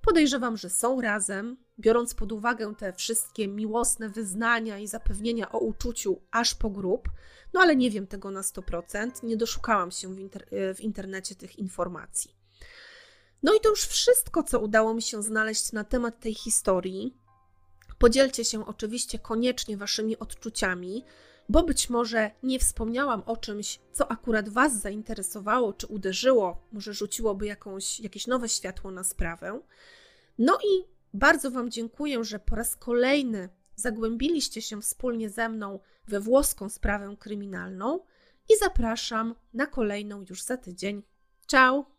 Podejrzewam, 0.00 0.56
że 0.56 0.70
są 0.70 1.00
razem, 1.00 1.56
biorąc 1.80 2.14
pod 2.14 2.32
uwagę 2.32 2.74
te 2.74 2.92
wszystkie 2.92 3.48
miłosne 3.48 4.08
wyznania 4.08 4.78
i 4.78 4.86
zapewnienia 4.86 5.52
o 5.52 5.58
uczuciu 5.58 6.20
aż 6.30 6.54
po 6.54 6.70
grób, 6.70 7.08
no 7.52 7.60
ale 7.60 7.76
nie 7.76 7.90
wiem 7.90 8.06
tego 8.06 8.30
na 8.30 8.40
100%, 8.40 9.22
nie 9.22 9.36
doszukałam 9.36 9.90
się 9.90 10.14
w, 10.14 10.18
inter 10.18 10.46
w 10.74 10.80
internecie 10.80 11.34
tych 11.34 11.58
informacji. 11.58 12.38
No 13.42 13.54
i 13.54 13.60
to 13.60 13.68
już 13.68 13.80
wszystko, 13.80 14.42
co 14.42 14.60
udało 14.60 14.94
mi 14.94 15.02
się 15.02 15.22
znaleźć 15.22 15.72
na 15.72 15.84
temat 15.84 16.20
tej 16.20 16.34
historii. 16.34 17.16
Podzielcie 17.98 18.44
się 18.44 18.66
oczywiście 18.66 19.18
koniecznie 19.18 19.76
waszymi 19.76 20.18
odczuciami, 20.18 21.04
bo 21.48 21.62
być 21.62 21.90
może 21.90 22.30
nie 22.42 22.58
wspomniałam 22.58 23.22
o 23.26 23.36
czymś, 23.36 23.80
co 23.92 24.10
akurat 24.12 24.48
Was 24.48 24.80
zainteresowało 24.80 25.72
czy 25.72 25.86
uderzyło, 25.86 26.66
może 26.72 26.94
rzuciłoby 26.94 27.46
jakąś, 27.46 28.00
jakieś 28.00 28.26
nowe 28.26 28.48
światło 28.48 28.90
na 28.90 29.04
sprawę. 29.04 29.60
No 30.38 30.58
i 30.64 30.97
bardzo 31.14 31.50
Wam 31.50 31.70
dziękuję, 31.70 32.24
że 32.24 32.38
po 32.38 32.56
raz 32.56 32.76
kolejny 32.76 33.48
zagłębiliście 33.76 34.62
się 34.62 34.80
wspólnie 34.80 35.30
ze 35.30 35.48
mną 35.48 35.80
we 36.06 36.20
włoską 36.20 36.68
sprawę 36.68 37.16
kryminalną 37.18 38.00
i 38.48 38.58
zapraszam 38.60 39.34
na 39.54 39.66
kolejną 39.66 40.24
już 40.28 40.42
za 40.42 40.56
tydzień. 40.56 41.02
Ciao! 41.46 41.97